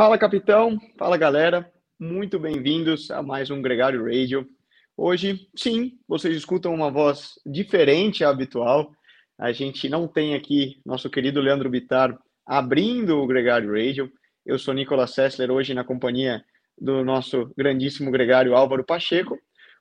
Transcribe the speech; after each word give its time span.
Fala, 0.00 0.16
capitão. 0.16 0.78
Fala, 0.96 1.14
galera. 1.18 1.70
Muito 1.98 2.38
bem-vindos 2.38 3.10
a 3.10 3.22
mais 3.22 3.50
um 3.50 3.60
Gregário 3.60 4.02
Radio. 4.02 4.48
Hoje, 4.96 5.46
sim, 5.54 5.98
vocês 6.08 6.34
escutam 6.34 6.72
uma 6.72 6.90
voz 6.90 7.34
diferente 7.44 8.24
à 8.24 8.30
habitual. 8.30 8.92
A 9.38 9.52
gente 9.52 9.90
não 9.90 10.08
tem 10.08 10.34
aqui 10.34 10.80
nosso 10.86 11.10
querido 11.10 11.38
Leandro 11.38 11.68
Bitar 11.68 12.18
abrindo 12.46 13.18
o 13.18 13.26
Gregário 13.26 13.72
Radio. 13.72 14.10
Eu 14.46 14.58
sou 14.58 14.72
Nicolas 14.72 15.10
Sessler, 15.10 15.50
hoje 15.50 15.74
na 15.74 15.84
companhia 15.84 16.42
do 16.80 17.04
nosso 17.04 17.52
grandíssimo 17.54 18.10
gregário 18.10 18.56
Álvaro 18.56 18.82
Pacheco, 18.82 19.38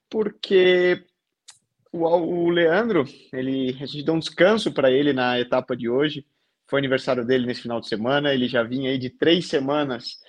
porque 0.09 1.02
o, 1.94 2.05
o 2.05 2.49
Leandro, 2.49 3.05
ele, 3.31 3.70
a 3.81 3.86
gente 3.86 4.03
deu 4.03 4.16
um 4.16 4.20
descanso 4.20 4.70
para 4.73 4.91
ele 4.91 5.13
na 5.13 5.39
etapa 5.39 5.77
de 5.77 5.88
hoje. 5.88 6.25
Foi 6.70 6.80
aniversário 6.80 7.26
dele 7.26 7.46
nesse 7.46 7.62
final 7.62 7.80
de 7.80 7.88
semana. 7.88 8.34
Ele 8.34 8.48
já 8.48 8.64
vinha 8.64 8.91
aí 8.91 8.98
de 8.98 9.09
três 9.09 9.48
semanas 9.48 10.20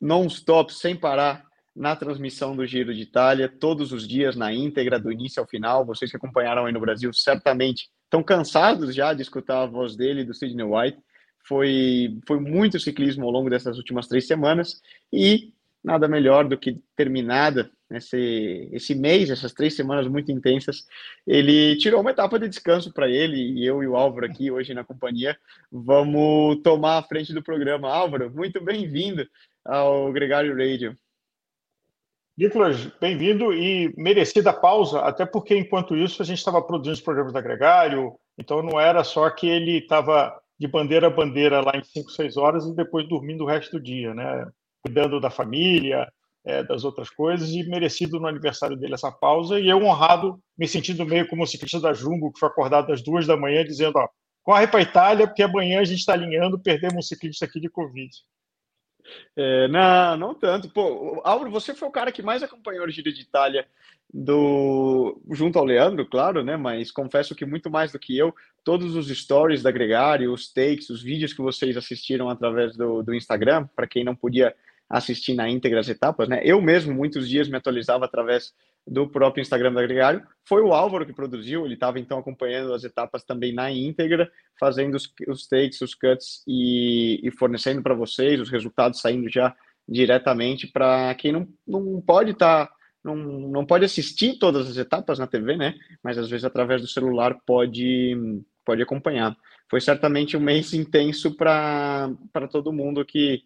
non-stop, 0.00 0.72
sem 0.72 0.96
parar, 0.96 1.44
na 1.74 1.94
transmissão 1.94 2.56
do 2.56 2.66
Giro 2.66 2.94
de 2.94 3.02
Itália, 3.02 3.48
todos 3.48 3.92
os 3.92 4.06
dias, 4.06 4.34
na 4.36 4.52
íntegra, 4.52 4.98
do 4.98 5.12
início 5.12 5.40
ao 5.40 5.48
final. 5.48 5.84
Vocês 5.84 6.10
que 6.10 6.16
acompanharam 6.16 6.66
aí 6.66 6.72
no 6.72 6.80
Brasil 6.80 7.12
certamente 7.12 7.88
estão 8.04 8.22
cansados 8.22 8.94
já 8.94 9.12
de 9.14 9.22
escutar 9.22 9.62
a 9.62 9.66
voz 9.66 9.96
dele, 9.96 10.24
do 10.24 10.34
Sidney 10.34 10.64
White. 10.64 10.98
Foi, 11.46 12.18
foi 12.26 12.40
muito 12.40 12.78
ciclismo 12.78 13.24
ao 13.24 13.30
longo 13.30 13.48
dessas 13.48 13.78
últimas 13.78 14.06
três 14.06 14.26
semanas 14.26 14.80
e 15.12 15.52
nada 15.82 16.06
melhor 16.06 16.46
do 16.46 16.58
que 16.58 16.82
terminada 16.94 17.70
esse, 17.90 18.68
esse 18.72 18.94
mês, 18.94 19.30
essas 19.30 19.52
três 19.52 19.74
semanas 19.74 20.06
muito 20.06 20.30
intensas, 20.30 20.86
ele 21.26 21.76
tirou 21.76 22.00
uma 22.00 22.10
etapa 22.10 22.38
de 22.38 22.48
descanso 22.48 22.92
para 22.92 23.08
ele 23.08 23.36
e 23.36 23.66
eu 23.66 23.82
e 23.82 23.88
o 23.88 23.96
Álvaro 23.96 24.26
aqui 24.26 24.50
hoje 24.50 24.72
na 24.74 24.84
companhia 24.84 25.36
vamos 25.70 26.60
tomar 26.62 26.98
a 26.98 27.02
frente 27.02 27.32
do 27.32 27.42
programa. 27.42 27.90
Álvaro, 27.90 28.30
muito 28.30 28.62
bem-vindo 28.62 29.26
ao 29.64 30.12
Gregário 30.12 30.56
Radio. 30.56 30.96
Nicolas, 32.36 32.86
bem-vindo 32.98 33.52
e 33.52 33.92
merecida 33.98 34.52
pausa, 34.52 35.00
até 35.00 35.26
porque 35.26 35.56
enquanto 35.56 35.94
isso 35.96 36.22
a 36.22 36.24
gente 36.24 36.38
estava 36.38 36.62
produzindo 36.62 36.94
os 36.94 37.02
programas 37.02 37.32
da 37.32 37.40
Gregário, 37.40 38.14
então 38.38 38.62
não 38.62 38.80
era 38.80 39.04
só 39.04 39.28
que 39.28 39.46
ele 39.46 39.78
estava 39.78 40.40
de 40.58 40.66
bandeira 40.66 41.08
a 41.08 41.10
bandeira 41.10 41.60
lá 41.60 41.72
em 41.74 41.84
5, 41.84 42.10
6 42.10 42.36
horas 42.36 42.64
e 42.66 42.74
depois 42.74 43.06
dormindo 43.08 43.44
o 43.44 43.46
resto 43.46 43.72
do 43.72 43.82
dia, 43.82 44.14
né? 44.14 44.46
Cuidando 44.82 45.20
da 45.20 45.28
família, 45.28 46.10
é, 46.44 46.62
das 46.62 46.84
outras 46.84 47.10
coisas, 47.10 47.50
e 47.50 47.62
merecido 47.64 48.18
no 48.18 48.26
aniversário 48.26 48.76
dele 48.76 48.94
essa 48.94 49.12
pausa, 49.12 49.58
e 49.58 49.68
eu 49.68 49.82
honrado, 49.82 50.40
me 50.56 50.66
sentindo 50.66 51.04
meio 51.04 51.28
como 51.28 51.42
o 51.42 51.46
ciclista 51.46 51.80
da 51.80 51.92
Jumbo, 51.92 52.32
que 52.32 52.38
foi 52.38 52.48
acordado 52.48 52.92
às 52.92 53.02
duas 53.02 53.26
da 53.26 53.36
manhã, 53.36 53.64
dizendo, 53.64 53.98
ó, 53.98 54.08
corre 54.42 54.66
para 54.66 54.80
a 54.80 54.82
Itália, 54.82 55.26
porque 55.26 55.42
amanhã 55.42 55.80
a 55.80 55.84
gente 55.84 56.00
está 56.00 56.14
alinhando, 56.14 56.58
perdemos 56.58 56.96
um 56.96 57.02
ciclista 57.02 57.44
aqui 57.44 57.60
de 57.60 57.68
Covid. 57.68 58.10
É, 59.36 59.68
não, 59.68 60.16
não 60.16 60.34
tanto. 60.34 60.68
Pô, 60.70 61.20
Álvaro, 61.24 61.50
você 61.50 61.74
foi 61.74 61.88
o 61.88 61.92
cara 61.92 62.12
que 62.12 62.22
mais 62.22 62.42
acompanhou 62.42 62.86
o 62.86 62.90
Giro 62.90 63.12
de 63.12 63.22
Itália 63.22 63.66
do 64.12 65.20
junto 65.30 65.58
ao 65.58 65.64
Leandro, 65.64 66.04
claro, 66.06 66.42
né? 66.42 66.56
Mas 66.56 66.90
confesso 66.90 67.34
que 67.34 67.46
muito 67.46 67.70
mais 67.70 67.92
do 67.92 67.98
que 67.98 68.16
eu, 68.16 68.34
todos 68.64 68.96
os 68.96 69.08
stories 69.08 69.62
da 69.62 69.70
Gregário, 69.70 70.32
os 70.32 70.52
takes, 70.52 70.90
os 70.90 71.02
vídeos 71.02 71.32
que 71.32 71.42
vocês 71.42 71.76
assistiram 71.76 72.28
através 72.28 72.76
do, 72.76 73.02
do 73.02 73.14
Instagram, 73.14 73.68
para 73.74 73.86
quem 73.86 74.04
não 74.04 74.14
podia 74.14 74.54
assistir 74.90 75.34
na 75.34 75.48
íntegra 75.48 75.78
as 75.78 75.88
etapas, 75.88 76.28
né? 76.28 76.40
Eu 76.44 76.60
mesmo 76.60 76.92
muitos 76.92 77.28
dias 77.28 77.48
me 77.48 77.56
atualizava 77.56 78.04
através 78.04 78.52
do 78.84 79.08
próprio 79.08 79.40
Instagram 79.40 79.72
da 79.72 79.82
Gregário. 79.82 80.26
Foi 80.44 80.62
o 80.62 80.72
Álvaro 80.72 81.06
que 81.06 81.12
produziu, 81.12 81.64
ele 81.64 81.74
estava 81.74 82.00
então 82.00 82.18
acompanhando 82.18 82.74
as 82.74 82.82
etapas 82.82 83.22
também 83.22 83.54
na 83.54 83.70
íntegra, 83.70 84.28
fazendo 84.58 84.96
os, 84.96 85.12
os 85.28 85.46
takes, 85.46 85.80
os 85.80 85.94
cuts 85.94 86.42
e, 86.46 87.20
e 87.22 87.30
fornecendo 87.30 87.82
para 87.82 87.94
vocês 87.94 88.40
os 88.40 88.50
resultados 88.50 89.00
saindo 89.00 89.30
já 89.30 89.54
diretamente 89.88 90.66
para 90.66 91.14
quem 91.14 91.32
não, 91.32 91.48
não 91.66 92.00
pode 92.00 92.32
estar. 92.32 92.66
Tá, 92.66 92.74
não, 93.02 93.16
não 93.16 93.64
pode 93.64 93.82
assistir 93.84 94.38
todas 94.38 94.68
as 94.68 94.76
etapas 94.76 95.18
na 95.18 95.26
TV, 95.26 95.56
né? 95.56 95.74
Mas 96.02 96.18
às 96.18 96.28
vezes 96.28 96.44
através 96.44 96.82
do 96.82 96.88
celular 96.88 97.34
pode, 97.46 98.42
pode 98.62 98.82
acompanhar. 98.82 99.34
Foi 99.70 99.80
certamente 99.80 100.36
um 100.36 100.40
mês 100.40 100.74
intenso 100.74 101.34
para 101.34 102.10
todo 102.50 102.72
mundo 102.72 103.04
que 103.04 103.42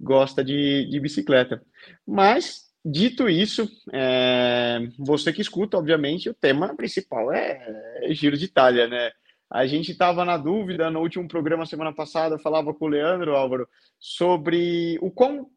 gosta 0.00 0.42
de, 0.42 0.88
de 0.88 0.98
bicicleta. 0.98 1.62
Mas 2.06 2.70
Dito 2.82 3.28
isso, 3.28 3.68
é, 3.92 4.88
você 4.98 5.34
que 5.34 5.42
escuta, 5.42 5.76
obviamente, 5.76 6.30
o 6.30 6.34
tema 6.34 6.74
principal 6.74 7.30
é, 7.30 7.62
é 8.02 8.14
Giro 8.14 8.38
de 8.38 8.46
Itália, 8.46 8.88
né? 8.88 9.10
A 9.50 9.66
gente 9.66 9.92
estava 9.92 10.24
na 10.24 10.38
dúvida 10.38 10.90
no 10.90 11.00
último 11.00 11.28
programa 11.28 11.66
semana 11.66 11.92
passada, 11.92 12.36
eu 12.36 12.38
falava 12.38 12.72
com 12.72 12.86
o 12.86 12.88
Leandro 12.88 13.36
Álvaro 13.36 13.68
sobre 13.98 14.98
o 15.02 15.10
quão 15.10 15.50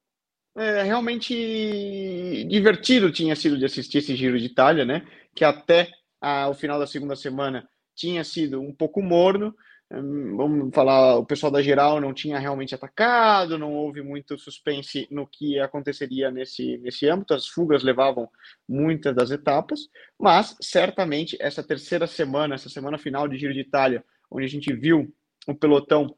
é, 0.57 0.83
realmente 0.83 2.45
divertido 2.49 3.11
tinha 3.11 3.35
sido 3.37 3.57
de 3.57 3.65
assistir 3.65 3.99
esse 3.99 4.15
Giro 4.17 4.37
de 4.37 4.47
Itália, 4.47 4.83
né? 4.83 5.07
Que 5.33 5.45
até 5.45 5.89
a, 6.19 6.49
o 6.49 6.53
final 6.53 6.77
da 6.77 6.87
segunda 6.87 7.15
semana 7.15 7.65
tinha 7.95 8.23
sido 8.25 8.59
um 8.59 8.73
pouco 8.73 9.01
morno, 9.01 9.55
vamos 10.01 10.73
falar, 10.73 11.17
o 11.17 11.25
pessoal 11.25 11.51
da 11.51 11.61
geral 11.61 12.01
não 12.01 12.13
tinha 12.13 12.39
realmente 12.39 12.73
atacado, 12.73 13.57
não 13.57 13.73
houve 13.73 14.01
muito 14.01 14.37
suspense 14.37 15.07
no 15.11 15.27
que 15.27 15.59
aconteceria 15.59 16.31
nesse, 16.31 16.77
nesse 16.79 17.07
âmbito, 17.07 17.33
as 17.33 17.47
fugas 17.47 17.83
levavam 17.83 18.27
muitas 18.67 19.15
das 19.15 19.29
etapas, 19.29 19.81
mas 20.19 20.55
certamente 20.61 21.37
essa 21.39 21.63
terceira 21.63 22.07
semana, 22.07 22.55
essa 22.55 22.69
semana 22.69 22.97
final 22.97 23.27
de 23.27 23.37
Giro 23.37 23.53
de 23.53 23.59
Itália, 23.59 24.03
onde 24.31 24.45
a 24.45 24.49
gente 24.49 24.73
viu 24.73 25.13
o 25.47 25.53
pelotão 25.53 26.15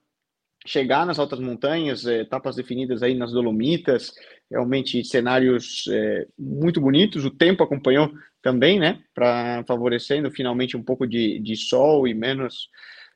chegar 0.66 1.06
nas 1.06 1.19
altas 1.19 1.40
montanhas, 1.40 2.07
é, 2.07 2.22
etapas 2.22 2.56
definidas 2.56 3.03
aí 3.03 3.13
nas 3.13 3.31
Dolomitas, 3.31 4.12
realmente 4.50 5.03
cenários 5.03 5.86
é, 5.90 6.28
muito 6.38 6.81
bonitos, 6.81 7.25
o 7.25 7.31
tempo 7.31 7.63
acompanhou 7.63 8.12
também, 8.42 8.80
né, 8.80 9.03
para 9.13 9.63
favorecendo 9.68 10.31
finalmente 10.31 10.78
um 10.78 10.84
pouco 10.84 11.06
de, 11.06 11.40
de 11.40 11.56
sol 11.56 12.07
e 12.07 12.13
menos 12.13 12.69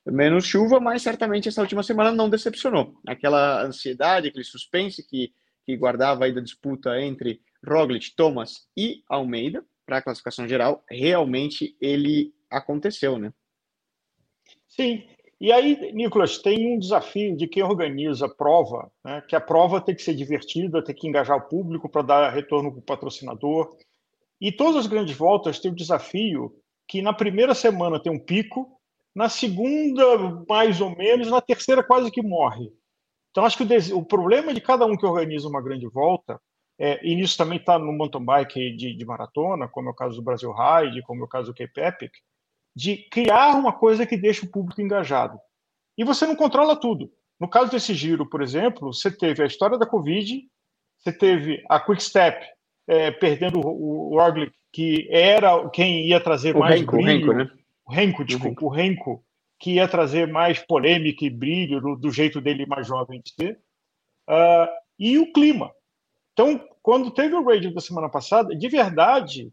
menos 0.06 0.46
chuva, 0.46 0.80
mas 0.80 1.02
certamente 1.02 1.48
essa 1.48 1.62
última 1.62 1.84
semana 1.84 2.12
não 2.12 2.30
decepcionou. 2.30 2.96
Aquela 3.08 3.64
ansiedade, 3.64 4.28
aquele 4.28 4.44
suspense 4.44 5.08
que, 5.08 5.34
que 5.66 5.76
guardava 5.76 6.26
aí 6.26 6.34
da 6.34 6.42
disputa 6.42 7.00
entre 7.02 7.42
Roglic, 7.66 8.16
Thomas 8.16 8.68
e 8.76 9.04
Almeida 9.08 9.64
para 9.86 9.98
a 9.98 10.02
classificação 10.02 10.48
geral, 10.48 10.84
realmente 10.90 11.76
ele 11.82 12.34
aconteceu, 12.50 13.18
né? 13.18 13.34
Sim. 14.68 15.04
E 15.42 15.52
aí, 15.52 15.92
Nicolas, 15.94 16.38
tem 16.38 16.76
um 16.76 16.78
desafio 16.80 17.36
de 17.36 17.48
quem 17.48 17.64
organiza 17.64 18.26
a 18.26 18.30
prova, 18.30 18.92
né? 19.04 19.24
que 19.28 19.36
a 19.36 19.42
prova 19.42 19.80
tem 19.80 19.96
que 19.96 20.02
ser 20.02 20.14
divertida, 20.14 20.84
tem 20.84 20.94
que 20.94 21.08
engajar 21.08 21.38
o 21.38 21.48
público 21.48 21.90
para 21.90 22.02
dar 22.02 22.30
retorno 22.30 22.72
para 22.72 22.80
o 22.80 22.84
patrocinador. 22.84 23.76
E 24.40 24.52
todas 24.52 24.82
as 24.82 24.88
grandes 24.88 25.16
voltas 25.16 25.60
têm 25.60 25.72
o 25.72 25.76
desafio 25.76 26.54
que 26.88 27.02
na 27.02 27.14
primeira 27.14 27.56
semana 27.56 28.02
tem 28.02 28.12
um 28.12 28.20
pico, 28.20 28.79
na 29.16 29.30
segunda, 29.30 30.04
mais 30.48 30.82
ou 30.82 30.96
menos, 30.96 31.30
na 31.30 31.42
terceira, 31.42 31.84
quase 31.84 32.12
que 32.12 32.22
morre. 32.22 32.72
Então, 33.32 33.46
acho 33.46 33.58
que 33.58 33.64
o, 33.64 33.98
o 33.98 34.06
problema 34.06 34.54
de 34.54 34.62
cada 34.62 34.86
um 34.86 34.96
que 34.96 35.06
organiza 35.06 35.48
uma 35.48 35.62
grande 35.62 35.88
volta, 35.88 36.40
é, 36.80 37.06
e 37.06 37.16
nisso 37.16 37.38
também 37.38 37.58
está 37.58 37.78
no 37.78 37.92
mountain 37.92 38.24
bike 38.24 38.76
de, 38.76 38.96
de, 38.96 39.06
maratona, 39.06 39.68
como 39.68 39.90
é 39.90 39.92
o 39.92 39.96
caso 39.96 40.16
do 40.16 40.22
Brasil 40.24 40.52
Ride, 40.54 41.02
como 41.04 41.22
é 41.22 41.26
o 41.26 41.28
caso 41.28 41.52
do 41.52 41.56
Cape 41.56 41.82
Epic, 41.82 42.12
de 42.76 42.98
criar 43.10 43.56
uma 43.56 43.74
coisa 43.74 44.06
que 44.06 44.16
deixa 44.16 44.46
o 44.46 44.52
público 44.52 44.82
engajado. 44.82 45.38
E 45.98 46.04
você 46.04 46.26
não 46.26 46.36
controla 46.36 46.80
tudo. 46.80 47.12
No 47.40 47.50
caso 47.50 47.72
desse 47.72 47.94
giro, 47.94 48.26
por 48.26 48.42
exemplo, 48.42 48.94
você 48.94 49.12
teve 49.12 49.44
a 49.44 49.46
história 49.46 49.78
da 49.78 49.86
Covid, 49.86 50.42
você 50.98 51.12
teve 51.12 51.64
a 51.70 51.80
Quick 51.80 52.02
Step 52.02 52.46
é, 52.88 53.12
perdendo 53.12 53.60
o, 53.60 54.16
o 54.16 54.52
que 54.72 55.08
era 55.12 55.70
quem 55.70 56.08
ia 56.08 56.22
trazer 56.22 56.56
o 56.56 56.60
mais 56.60 56.80
Renko, 56.80 56.98
brilho, 56.98 57.34
né? 57.34 57.50
O 57.90 57.92
Renko, 57.92 58.24
desculpa, 58.24 58.66
o 58.66 58.70
Renko, 58.70 59.24
que 59.60 59.74
ia 59.74 59.88
trazer 59.88 60.28
mais 60.28 60.60
polêmica 60.60 61.26
e 61.26 61.30
brilho 61.30 61.82
do, 61.82 61.96
do 61.96 62.12
jeito 62.12 62.40
dele 62.40 62.68
mais 62.68 62.86
jovem 62.86 63.20
de 63.20 63.34
ser, 63.34 63.60
uh, 64.30 64.70
e 64.98 65.18
o 65.18 65.34
clima. 65.34 65.72
Então, 66.34 66.64
quando 66.84 67.10
teve 67.10 67.34
o 67.34 67.44
radio 67.44 67.74
da 67.74 67.82
semana 67.82 68.08
passada, 68.08 68.56
de 68.56 68.70
verdade, 68.70 69.52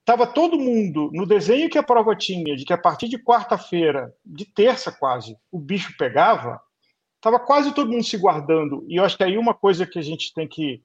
estava 0.00 0.22
é, 0.22 0.26
todo 0.26 0.56
mundo 0.56 1.10
no 1.12 1.26
desenho 1.26 1.68
que 1.68 1.76
a 1.76 1.82
prova 1.82 2.14
tinha, 2.14 2.56
de 2.56 2.64
que 2.64 2.72
a 2.72 2.78
partir 2.78 3.08
de 3.08 3.18
quarta-feira, 3.18 4.14
de 4.24 4.44
terça 4.44 4.92
quase, 4.92 5.36
o 5.50 5.58
bicho 5.58 5.96
pegava, 5.98 6.60
estava 7.16 7.40
quase 7.40 7.74
todo 7.74 7.90
mundo 7.90 8.04
se 8.04 8.16
guardando. 8.16 8.86
E 8.88 8.96
eu 8.96 9.04
acho 9.04 9.16
que 9.16 9.24
aí 9.24 9.36
uma 9.36 9.52
coisa 9.52 9.84
que 9.84 9.98
a 9.98 10.02
gente 10.02 10.32
tem 10.32 10.46
que 10.46 10.80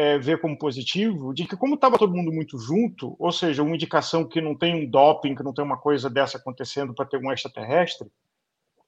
é, 0.00 0.18
ver 0.18 0.40
como 0.40 0.56
positivo, 0.56 1.34
de 1.34 1.44
que 1.46 1.54
como 1.54 1.74
estava 1.74 1.98
todo 1.98 2.14
mundo 2.14 2.32
muito 2.32 2.56
junto, 2.56 3.14
ou 3.18 3.30
seja, 3.30 3.62
uma 3.62 3.74
indicação 3.74 4.26
que 4.26 4.40
não 4.40 4.56
tem 4.56 4.74
um 4.74 4.88
doping, 4.88 5.34
que 5.34 5.42
não 5.42 5.52
tem 5.52 5.62
uma 5.62 5.76
coisa 5.76 6.08
dessa 6.08 6.38
acontecendo 6.38 6.94
para 6.94 7.04
ter 7.04 7.18
um 7.18 7.30
extraterrestre, 7.30 8.10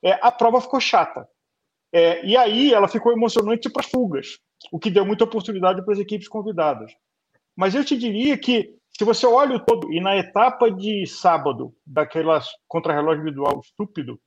é, 0.03 0.19
a 0.23 0.33
prova 0.33 0.59
ficou 0.59 0.81
chata. 0.81 1.29
É, 1.93 2.25
e 2.25 2.35
aí 2.35 2.73
ela 2.73 2.89
ficou 2.89 3.13
emocionante 3.13 3.69
para 3.69 3.83
as 3.85 3.91
fugas, 3.91 4.39
o 4.73 4.79
que 4.79 4.91
deu 4.91 5.05
muita 5.05 5.25
oportunidade 5.25 5.85
para 5.85 5.93
as 5.93 6.01
equipes 6.01 6.29
convidadas. 6.29 6.91
Mas 7.55 7.75
eu 7.75 7.85
te 7.85 7.95
diria 7.95 8.39
que, 8.39 8.75
se 8.97 9.05
você 9.05 9.27
olha 9.27 9.57
o 9.57 9.61
todo, 9.61 9.93
e 9.93 10.01
na 10.01 10.17
etapa 10.17 10.71
de 10.71 11.07
sábado, 11.07 11.75
daquelas 11.85 12.47
contra-relógio 12.67 13.21
individual 13.21 13.61
estúpido, 13.63 14.19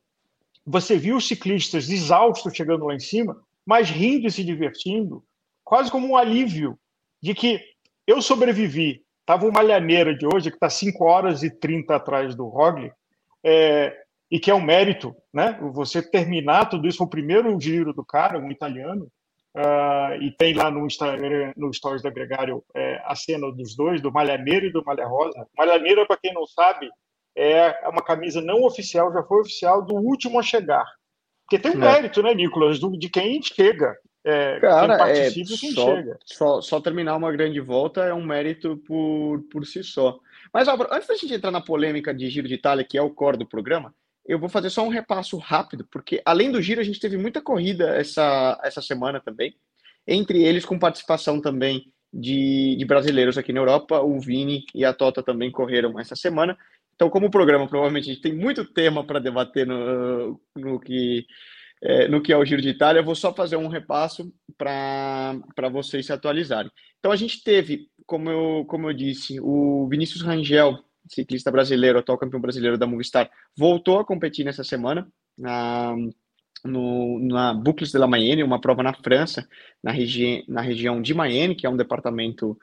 você 0.63 0.99
viu 0.99 1.17
os 1.17 1.27
ciclistas 1.27 1.89
exaustos 1.89 2.55
chegando 2.55 2.85
lá 2.85 2.93
em 2.93 2.99
cima, 2.99 3.41
mas 3.65 3.89
rindo 3.89 4.27
e 4.27 4.31
se 4.31 4.43
divertindo, 4.43 5.23
quase 5.65 5.91
como 5.91 6.07
um 6.07 6.15
alívio 6.15 6.77
de 7.21 7.33
que 7.33 7.59
eu 8.07 8.21
sobrevivi. 8.21 9.03
Estava 9.21 9.47
o 9.47 9.51
Malhaneira 9.51 10.15
de 10.15 10.25
hoje, 10.27 10.51
que 10.51 10.55
está 10.55 10.69
5 10.69 11.03
horas 11.03 11.41
e 11.41 11.49
30 11.49 11.95
atrás 11.95 12.35
do 12.35 12.47
Roglic, 12.47 12.93
é, 13.43 13.97
e 14.29 14.39
que 14.39 14.51
é 14.51 14.55
um 14.55 14.61
mérito, 14.61 15.15
né? 15.33 15.57
Você 15.73 16.01
terminar 16.01 16.69
tudo 16.69 16.87
isso, 16.87 16.99
foi 16.99 17.07
o 17.07 17.09
primeiro 17.09 17.59
giro 17.59 17.91
do 17.91 18.05
cara, 18.05 18.37
um 18.37 18.51
italiano, 18.51 19.07
uh, 19.55 20.21
e 20.21 20.31
tem 20.37 20.53
lá 20.53 20.69
no 20.69 20.85
Instagram, 20.85 21.53
no 21.57 21.73
Stories 21.73 22.03
da 22.03 22.11
Gregário, 22.11 22.63
é, 22.75 23.01
a 23.05 23.15
cena 23.15 23.51
dos 23.51 23.75
dois, 23.75 23.99
do 24.01 24.11
Malhaneira 24.11 24.67
e 24.67 24.71
do 24.71 24.83
Malha 24.85 25.07
Rosa. 25.07 25.47
Malhaneira, 25.57 26.05
para 26.05 26.17
quem 26.17 26.33
não 26.33 26.45
sabe, 26.45 26.89
é 27.35 27.89
uma 27.89 28.03
camisa 28.03 28.41
não 28.41 28.63
oficial, 28.63 29.11
já 29.11 29.23
foi 29.23 29.41
oficial 29.41 29.83
do 29.83 29.95
último 29.95 30.39
a 30.39 30.43
chegar. 30.43 30.85
Porque 31.43 31.59
tem 31.59 31.71
um 31.71 31.83
é. 31.83 31.93
mérito, 31.93 32.21
né, 32.21 32.33
Nicolas, 32.33 32.79
de 32.79 33.09
quem 33.09 33.41
chega. 33.41 33.95
É, 34.27 34.59
Cara, 34.59 35.11
é, 35.11 35.29
só. 35.29 35.95
Só, 36.25 36.61
só 36.61 36.81
terminar 36.81 37.15
uma 37.15 37.31
grande 37.31 37.59
volta 37.59 38.03
é 38.03 38.13
um 38.13 38.25
mérito 38.25 38.75
por, 38.77 39.43
por 39.51 39.67
si 39.67 39.83
só. 39.83 40.19
Mas, 40.51 40.67
Álvaro, 40.67 40.89
antes 40.91 41.07
da 41.07 41.15
gente 41.15 41.35
entrar 41.35 41.51
na 41.51 41.61
polêmica 41.61 42.11
de 42.11 42.27
Giro 42.27 42.47
de 42.47 42.55
Itália, 42.55 42.83
que 42.83 42.97
é 42.97 43.01
o 43.01 43.11
core 43.11 43.37
do 43.37 43.45
programa, 43.45 43.93
eu 44.25 44.39
vou 44.39 44.49
fazer 44.49 44.71
só 44.71 44.83
um 44.83 44.89
repasso 44.89 45.37
rápido, 45.37 45.87
porque 45.91 46.23
além 46.25 46.51
do 46.51 46.59
Giro, 46.59 46.81
a 46.81 46.83
gente 46.83 46.99
teve 46.99 47.17
muita 47.17 47.39
corrida 47.39 47.95
essa, 47.95 48.59
essa 48.63 48.81
semana 48.81 49.19
também, 49.19 49.55
entre 50.07 50.43
eles 50.43 50.65
com 50.65 50.79
participação 50.79 51.39
também 51.39 51.93
de, 52.11 52.75
de 52.77 52.85
brasileiros 52.85 53.37
aqui 53.37 53.53
na 53.53 53.59
Europa, 53.59 53.99
o 54.01 54.19
Vini 54.19 54.65
e 54.73 54.83
a 54.83 54.91
Tota 54.91 55.21
também 55.21 55.51
correram 55.51 55.99
essa 55.99 56.15
semana. 56.15 56.57
Então, 56.95 57.11
como 57.11 57.27
o 57.27 57.31
programa 57.31 57.67
provavelmente 57.67 58.09
a 58.09 58.13
gente 58.13 58.23
tem 58.23 58.33
muito 58.33 58.65
tema 58.65 59.03
para 59.03 59.19
debater 59.19 59.67
no, 59.67 60.39
no 60.55 60.79
que 60.79 61.27
é, 61.81 62.07
no 62.07 62.21
que 62.21 62.31
é 62.33 62.37
o 62.37 62.45
Giro 62.45 62.61
de 62.61 62.69
Itália, 62.69 62.99
eu 62.99 63.05
vou 63.05 63.15
só 63.15 63.33
fazer 63.33 63.55
um 63.55 63.67
repasso 63.67 64.31
para 64.57 65.69
vocês 65.71 66.05
se 66.05 66.13
atualizarem. 66.13 66.71
Então, 66.99 67.11
a 67.11 67.15
gente 67.15 67.43
teve, 67.43 67.87
como 68.05 68.29
eu, 68.29 68.65
como 68.65 68.89
eu 68.89 68.93
disse, 68.93 69.39
o 69.39 69.87
Vinícius 69.87 70.21
Rangel, 70.21 70.79
ciclista 71.07 71.51
brasileiro, 71.51 71.99
atual 71.99 72.17
campeão 72.17 72.41
brasileiro 72.41 72.77
da 72.77 72.87
Movistar, 72.87 73.29
voltou 73.57 73.99
a 73.99 74.05
competir 74.05 74.43
nessa 74.43 74.63
semana 74.63 75.07
na, 75.37 75.95
no, 76.63 77.19
na 77.19 77.53
Boucles 77.53 77.91
de 77.91 77.97
la 77.97 78.07
Mayenne, 78.07 78.43
uma 78.43 78.59
prova 78.59 78.81
na 78.81 78.93
França, 78.93 79.47
na, 79.83 79.91
regi 79.91 80.43
na 80.47 80.61
região 80.61 81.01
de 81.01 81.13
Mayenne, 81.13 81.55
que 81.55 81.65
é 81.65 81.69
um 81.69 81.77
departamento 81.77 82.57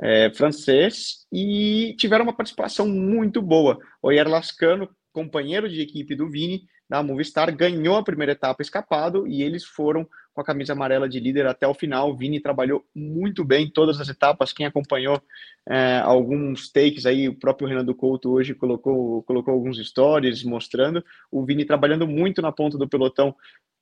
é, 0.00 0.30
francês, 0.30 1.26
e 1.32 1.94
tiveram 1.98 2.24
uma 2.24 2.36
participação 2.36 2.88
muito 2.88 3.42
boa. 3.42 3.78
O 4.02 4.08
Oyer 4.08 4.28
Lascano, 4.28 4.88
companheiro 5.12 5.68
de 5.68 5.80
equipe 5.80 6.14
do 6.14 6.30
Vini, 6.30 6.62
da 6.88 7.02
Movistar, 7.02 7.54
ganhou 7.54 7.96
a 7.96 8.02
primeira 8.02 8.32
etapa 8.32 8.62
escapado 8.62 9.26
e 9.26 9.42
eles 9.42 9.64
foram 9.64 10.08
com 10.32 10.40
a 10.40 10.44
camisa 10.44 10.72
amarela 10.72 11.08
de 11.08 11.20
líder 11.20 11.46
até 11.46 11.66
o 11.66 11.74
final. 11.74 12.10
O 12.10 12.16
Vini 12.16 12.40
trabalhou 12.40 12.84
muito 12.94 13.44
bem 13.44 13.68
todas 13.68 14.00
as 14.00 14.08
etapas. 14.08 14.52
Quem 14.52 14.64
acompanhou 14.64 15.20
é, 15.68 15.98
alguns 15.98 16.70
takes 16.70 17.04
aí, 17.04 17.28
o 17.28 17.38
próprio 17.38 17.68
Renan 17.68 17.84
Couto 17.92 18.30
hoje 18.30 18.54
colocou, 18.54 19.22
colocou 19.24 19.52
alguns 19.52 19.78
stories 19.86 20.42
mostrando 20.44 21.04
o 21.30 21.44
Vini 21.44 21.64
trabalhando 21.64 22.06
muito 22.06 22.40
na 22.40 22.52
ponta 22.52 22.78
do 22.78 22.88
pelotão 22.88 23.34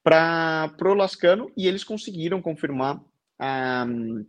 para 0.03 0.73
o 0.82 0.94
Lascano 0.94 1.50
e 1.56 1.67
eles 1.67 1.85
conseguiram 1.85 2.41
confirmar. 2.41 3.00
Um, 3.38 4.25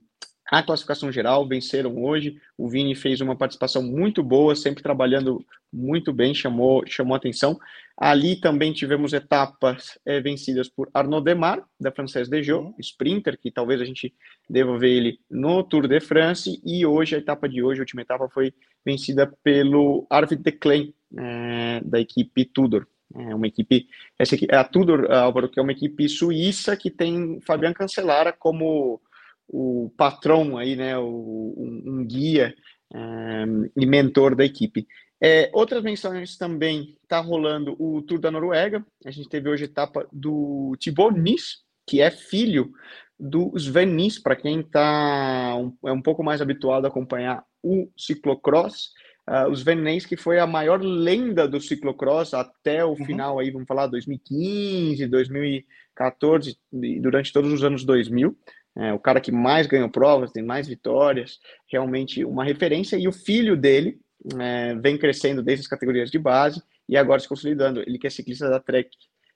a 0.50 0.64
classificação 0.64 1.12
geral, 1.12 1.48
venceram 1.48 2.04
hoje. 2.04 2.40
O 2.58 2.70
Vini 2.70 2.96
fez 2.96 3.20
uma 3.20 3.36
participação 3.36 3.84
muito 3.84 4.24
boa, 4.24 4.56
sempre 4.56 4.82
trabalhando 4.82 5.46
muito 5.72 6.14
bem, 6.14 6.34
chamou, 6.34 6.84
chamou 6.88 7.16
atenção. 7.16 7.60
Ali 7.98 8.40
também 8.40 8.72
tivemos 8.72 9.12
etapas 9.12 9.98
é, 10.06 10.22
vencidas 10.22 10.70
por 10.70 10.90
Arnaud 10.94 11.26
Demar, 11.26 11.64
da 11.80 11.92
Française 11.92 12.30
Dejot, 12.30 12.68
uhum. 12.68 12.76
sprinter, 12.80 13.38
que 13.38 13.52
talvez 13.52 13.82
a 13.82 13.86
gente 13.86 14.14
deva 14.50 14.78
ver 14.78 14.92
ele 14.92 15.20
no 15.30 15.64
Tour 15.64 15.88
de 15.88 16.00
France. 16.00 16.62
E 16.64 16.86
hoje, 16.86 17.16
a 17.16 17.20
etapa 17.20 17.50
de 17.50 17.62
hoje, 17.62 17.82
a 17.82 17.84
última 17.84 18.04
etapa, 18.04 18.30
foi 18.30 18.54
vencida 18.86 19.32
pelo 19.44 20.06
Arvid 20.10 20.44
de 20.44 20.52
Klein, 20.52 20.94
é, 21.18 21.82
da 21.84 22.00
equipe 22.00 22.46
Tudor. 22.46 22.88
É 23.16 23.34
uma 23.34 23.48
equipe, 23.48 23.88
essa 24.20 24.36
aqui, 24.36 24.48
a 24.52 24.64
Tudor, 24.64 25.12
Álvaro, 25.12 25.50
que 25.50 25.60
é 25.60 25.64
uma 25.64 25.72
equipe 25.72 26.08
suíça 26.08 26.76
que 26.78 26.92
tem 26.92 27.40
Fabian 27.42 27.74
Cancellara 27.74 28.32
como 28.32 29.02
o 29.48 29.92
patrão 29.98 30.58
aí, 30.58 30.76
né, 30.76 30.98
o, 30.98 31.54
um, 31.58 31.84
um 31.86 32.06
guia 32.06 32.54
um, 32.94 33.66
eh, 33.66 33.70
e 33.78 33.86
mentor 33.86 34.36
da 34.36 34.46
equipe. 34.46 34.88
É, 35.20 35.50
outras 35.54 35.84
menções 35.84 36.38
também 36.38 36.96
está 37.02 37.20
rolando 37.20 37.76
o 37.80 38.02
Tour 38.04 38.20
da 38.20 38.30
Noruega. 38.30 38.86
A 39.06 39.12
gente 39.12 39.30
teve 39.30 39.50
hoje 39.50 39.64
a 39.64 39.68
etapa 39.68 40.08
do 40.12 40.76
Thibaut 40.80 41.18
Nis, 41.18 41.64
que 41.88 42.02
é 42.02 42.12
filho 42.12 42.72
do 43.20 43.52
Sven 43.56 43.88
Nis, 43.88 44.20
para 44.20 44.36
quem 44.36 44.62
tá 44.62 45.56
um, 45.56 45.76
é 45.86 45.92
um 45.92 46.02
pouco 46.02 46.24
mais 46.24 46.40
habituado 46.40 46.86
a 46.86 46.90
acompanhar 46.90 47.44
o 47.64 47.90
ciclocross. 47.98 48.92
Uh, 49.28 49.50
o 49.50 49.54
Sven 49.54 49.82
Nis, 49.82 50.06
que 50.06 50.16
foi 50.16 50.40
a 50.40 50.48
maior 50.48 50.82
lenda 50.82 51.48
do 51.48 51.60
ciclocross 51.60 52.34
até 52.34 52.86
o 52.86 52.90
uhum. 52.90 53.06
final, 53.06 53.40
aí, 53.40 53.50
vamos 53.50 53.68
falar, 53.68 53.88
2015, 53.88 55.08
2014, 55.08 56.58
durante 57.02 57.34
todos 57.34 57.52
os 57.52 57.64
anos 57.64 57.84
2000 57.84 58.38
é, 58.78 58.94
o 58.94 59.00
cara 59.00 59.20
que 59.20 59.32
mais 59.32 59.66
ganhou 59.66 59.90
provas, 59.90 60.32
tem 60.32 60.44
mais 60.44 60.68
vitórias, 60.68 61.40
realmente 61.72 62.24
uma 62.24 62.44
referência. 62.44 62.96
E 62.96 63.08
o 63.08 63.12
filho 63.12 63.58
dele 63.58 64.00
é, 64.40 64.76
vem 64.76 64.98
crescendo 64.98 65.42
desde 65.42 65.64
as 65.64 65.68
categorias 65.68 66.12
de 66.12 66.20
base 66.20 66.62
e 66.88 66.96
agora 66.96 67.20
se 67.20 67.28
consolidando. 67.28 67.82
Ele 67.82 67.98
que 67.98 68.06
é 68.06 68.10
ciclista 68.10 68.50
da 68.50 68.60
Trek 68.60 68.90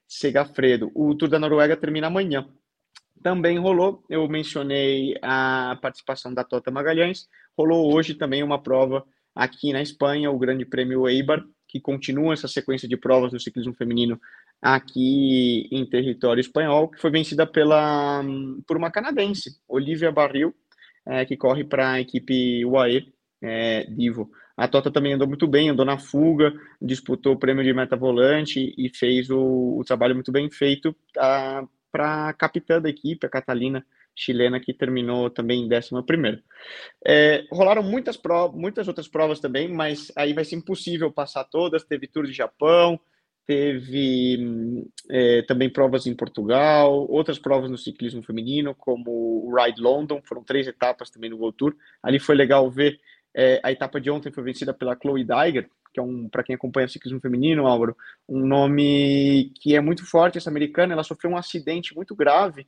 Segafredo. 0.08 0.92
O 0.94 1.16
Tour 1.16 1.28
da 1.28 1.40
Noruega 1.40 1.76
termina 1.76 2.08
amanhã. 2.08 2.48
Também 3.24 3.58
rolou, 3.58 4.04
eu 4.10 4.28
mencionei 4.28 5.16
a 5.22 5.78
participação 5.82 6.34
da 6.34 6.44
Tota 6.44 6.72
Magalhães, 6.72 7.28
rolou 7.56 7.94
hoje 7.94 8.16
também 8.16 8.42
uma 8.42 8.62
prova 8.62 9.06
aqui 9.36 9.72
na 9.72 9.82
Espanha, 9.82 10.32
o 10.32 10.40
Grande 10.40 10.66
Prêmio 10.66 11.08
Eibar, 11.08 11.44
que 11.72 11.80
continua 11.80 12.34
essa 12.34 12.50
sequência 12.50 12.88
de 12.88 12.98
provas 12.98 13.32
do 13.32 13.40
ciclismo 13.40 13.74
feminino 13.74 14.20
aqui 14.62 15.70
em 15.72 15.86
território 15.86 16.42
espanhol, 16.42 16.90
que 16.90 17.00
foi 17.00 17.10
vencida 17.10 17.48
pela, 17.48 18.22
por 18.68 18.76
uma 18.76 18.92
canadense, 18.92 19.58
Olivia 19.68 20.12
Barril, 20.12 20.54
é, 21.06 21.26
que 21.26 21.38
corre 21.38 21.64
para 21.64 21.94
a 21.94 22.02
equipe 22.02 22.66
UAE 22.66 23.12
é, 23.42 23.86
Divo. 23.86 24.30
A 24.58 24.68
Tota 24.68 24.92
também 24.92 25.14
andou 25.14 25.28
muito 25.28 25.48
bem, 25.48 25.70
andou 25.70 25.86
na 25.86 25.98
fuga, 25.98 26.54
disputou 26.82 27.34
o 27.34 27.40
prêmio 27.40 27.64
de 27.64 27.74
meta 27.74 27.96
volante 27.96 28.76
e 28.78 28.90
fez 28.90 29.30
o, 29.30 29.80
o 29.80 29.84
trabalho 29.86 30.14
muito 30.14 30.32
bem 30.32 30.52
feito 30.52 30.94
para 31.92 32.30
a 32.30 32.34
capitã 32.34 32.82
da 32.82 32.90
equipe, 32.90 33.26
a 33.26 33.30
Catalina, 33.30 33.84
chilena, 34.16 34.60
que 34.60 34.74
terminou 34.74 35.30
também 35.30 35.64
em 35.64 35.70
11. 35.74 36.44
É, 37.06 37.46
rolaram 37.52 37.84
muitas, 37.84 38.18
provas, 38.18 38.60
muitas 38.60 38.88
outras 38.88 39.08
provas 39.08 39.40
também, 39.40 39.68
mas 39.68 40.12
aí 40.16 40.34
vai 40.34 40.46
ser 40.46 40.56
impossível 40.56 41.12
passar 41.12 41.44
todas. 41.46 41.84
Teve 41.84 42.08
Tour 42.08 42.26
de 42.26 42.34
Japão, 42.34 43.00
teve 43.46 44.86
é, 45.10 45.42
também 45.44 45.70
provas 45.70 46.06
em 46.06 46.16
Portugal, 46.16 47.08
outras 47.10 47.40
provas 47.40 47.70
no 47.70 47.78
ciclismo 47.78 48.22
feminino, 48.22 48.76
como 48.76 49.12
o 49.12 49.56
Ride 49.56 49.82
London, 49.82 50.22
foram 50.24 50.44
três 50.44 50.68
etapas 50.68 51.10
também 51.10 51.30
no 51.30 51.38
World 51.38 51.58
Tour. 51.58 51.76
Ali 52.04 52.20
foi 52.20 52.36
legal 52.36 52.70
ver, 52.70 53.00
é, 53.34 53.60
a 53.64 53.72
etapa 53.72 54.00
de 54.00 54.10
ontem 54.10 54.32
foi 54.32 54.44
vencida 54.44 54.74
pela 54.74 54.96
Chloe 54.96 55.24
Daiger, 55.24 55.70
que 55.94 56.00
é 56.00 56.04
um, 56.04 56.30
para 56.30 56.44
quem 56.44 56.56
acompanha 56.56 56.88
o 56.88 56.90
ciclismo 56.90 57.20
feminino, 57.20 57.68
Álvaro, 57.68 57.98
um 58.28 58.46
nome 58.46 59.52
que 59.62 59.76
é 59.76 59.82
muito 59.82 60.06
forte, 60.06 60.38
essa 60.38 60.50
americana, 60.50 60.94
ela 60.94 61.04
sofreu 61.04 61.32
um 61.32 61.38
acidente 61.38 61.94
muito 61.94 62.16
grave 62.16 62.66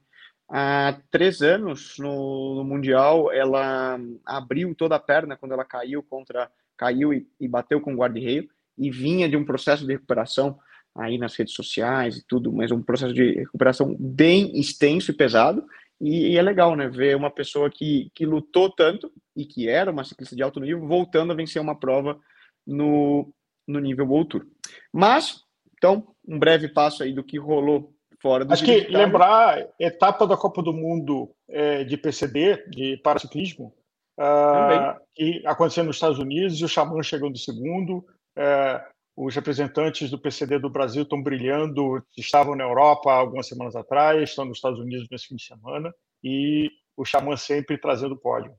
há 0.50 0.97
três 1.09 1.41
anos 1.41 1.95
no, 1.97 2.55
no 2.55 2.63
Mundial, 2.63 3.31
ela 3.31 4.00
abriu 4.25 4.73
toda 4.75 4.95
a 4.95 5.00
perna 5.00 5.38
quando 5.38 5.53
ela 5.53 5.65
caiu 5.65 6.03
contra, 6.03 6.50
caiu 6.77 7.13
e, 7.13 7.27
e 7.39 7.47
bateu 7.47 7.81
com 7.81 7.93
o 7.93 7.97
guarda-reio, 7.97 8.50
e 8.77 8.89
vinha 8.89 9.29
de 9.29 9.38
um 9.38 9.45
processo 9.45 9.85
de 9.85 9.93
recuperação 9.93 10.59
aí 10.95 11.17
nas 11.17 11.35
redes 11.35 11.53
sociais 11.53 12.17
e 12.17 12.25
tudo, 12.27 12.51
mas 12.51 12.71
um 12.71 12.81
processo 12.81 13.13
de 13.13 13.31
recuperação 13.33 13.95
bem 14.00 14.59
extenso 14.59 15.12
e 15.12 15.15
pesado. 15.15 15.65
E, 16.00 16.33
e, 16.33 16.38
é 16.38 16.41
legal, 16.41 16.75
né? 16.75 16.88
Ver 16.88 17.15
uma 17.15 17.31
pessoa 17.31 17.69
que, 17.69 18.12
que 18.13 18.25
lutou 18.25 18.69
tanto 18.69 19.12
e 19.35 19.45
que 19.45 19.69
era 19.69 19.91
uma 19.91 20.03
ciclista 20.03 20.35
de 20.35 20.43
alto 20.43 20.59
nível 20.59 20.85
voltando 20.88 21.31
a 21.31 21.35
vencer 21.35 21.62
uma 21.62 21.79
prova 21.79 22.19
no, 22.65 23.33
no 23.67 23.79
nível 23.79 24.07
World 24.07 24.29
Tour. 24.29 24.47
Mas, 24.91 25.43
então, 25.77 26.07
um 26.27 26.38
breve 26.38 26.67
passo 26.67 27.03
aí 27.03 27.13
do 27.13 27.23
que 27.23 27.38
rolou 27.38 27.93
fora 28.24 28.46
do 28.46 28.53
Acho 28.53 28.63
que 28.63 28.88
lembrar 28.88 29.68
etapa 29.77 30.25
da 30.25 30.38
Copa 30.38 30.63
do 30.63 30.72
Mundo 30.72 31.30
é, 31.50 31.84
de 31.84 31.98
PCD, 31.98 32.65
de 32.70 32.96
paraciclismo, 33.03 33.75
uh, 34.18 34.98
que 35.13 35.46
aconteceu 35.46 35.84
nos 35.84 35.98
Estados 35.98 36.18
Unidos 36.18 36.58
e 36.58 36.63
o 36.63 36.70
Xamã 36.70 37.03
chegando 37.03 37.38
segundo. 37.38 38.06
É, 38.38 38.82
os 39.15 39.36
representantes 39.36 40.10
do 40.10 40.18
PCD 40.18 40.58
do 40.58 40.70
Brasil 40.70 41.03
estão 41.03 41.22
brilhando, 41.22 42.03
estavam 42.18 42.56
na 42.56 42.63
Europa 42.63 43.12
algumas 43.12 43.48
semanas 43.48 43.75
atrás, 43.75 44.30
estão 44.30 44.46
nos 44.46 44.58
Estados 44.58 44.80
Unidos 44.80 45.08
nesse 45.12 45.27
fim 45.27 45.36
de 45.36 45.44
semana, 45.44 45.94
e 46.24 46.72
o 46.98 47.06
Xamã 47.06 47.36
sempre 47.36 47.77
trazendo 47.77 48.18
pódio. 48.18 48.56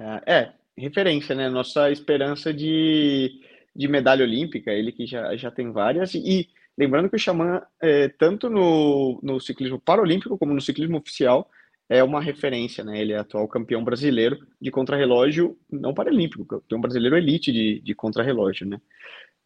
É, 0.00 0.32
é, 0.34 0.52
referência, 0.76 1.36
né? 1.36 1.48
Nossa 1.48 1.90
esperança 1.90 2.52
de, 2.52 3.40
de 3.76 3.86
medalha 3.86 4.24
olímpica, 4.24 4.72
ele 4.72 4.90
que 4.90 5.06
já, 5.06 5.36
já 5.36 5.50
tem 5.52 5.70
várias, 5.70 6.14
e 6.14 6.48
Lembrando 6.76 7.08
que 7.08 7.16
o 7.16 7.18
Xamã, 7.18 7.62
é, 7.80 8.08
tanto 8.08 8.50
no, 8.50 9.20
no 9.22 9.40
ciclismo 9.40 9.80
paralímpico 9.80 10.36
como 10.36 10.52
no 10.52 10.60
ciclismo 10.60 10.98
oficial, 10.98 11.48
é 11.88 12.02
uma 12.02 12.20
referência, 12.20 12.82
né? 12.82 13.00
Ele 13.00 13.12
é 13.12 13.18
atual 13.18 13.46
campeão 13.46 13.84
brasileiro 13.84 14.38
de 14.60 14.70
contrarrelógio, 14.70 15.56
não 15.70 15.94
paralímpico, 15.94 16.44
campeão 16.44 16.80
brasileiro 16.80 17.16
elite 17.16 17.52
de, 17.52 17.80
de 17.80 17.94
contrarrelógio, 17.94 18.66
né? 18.66 18.80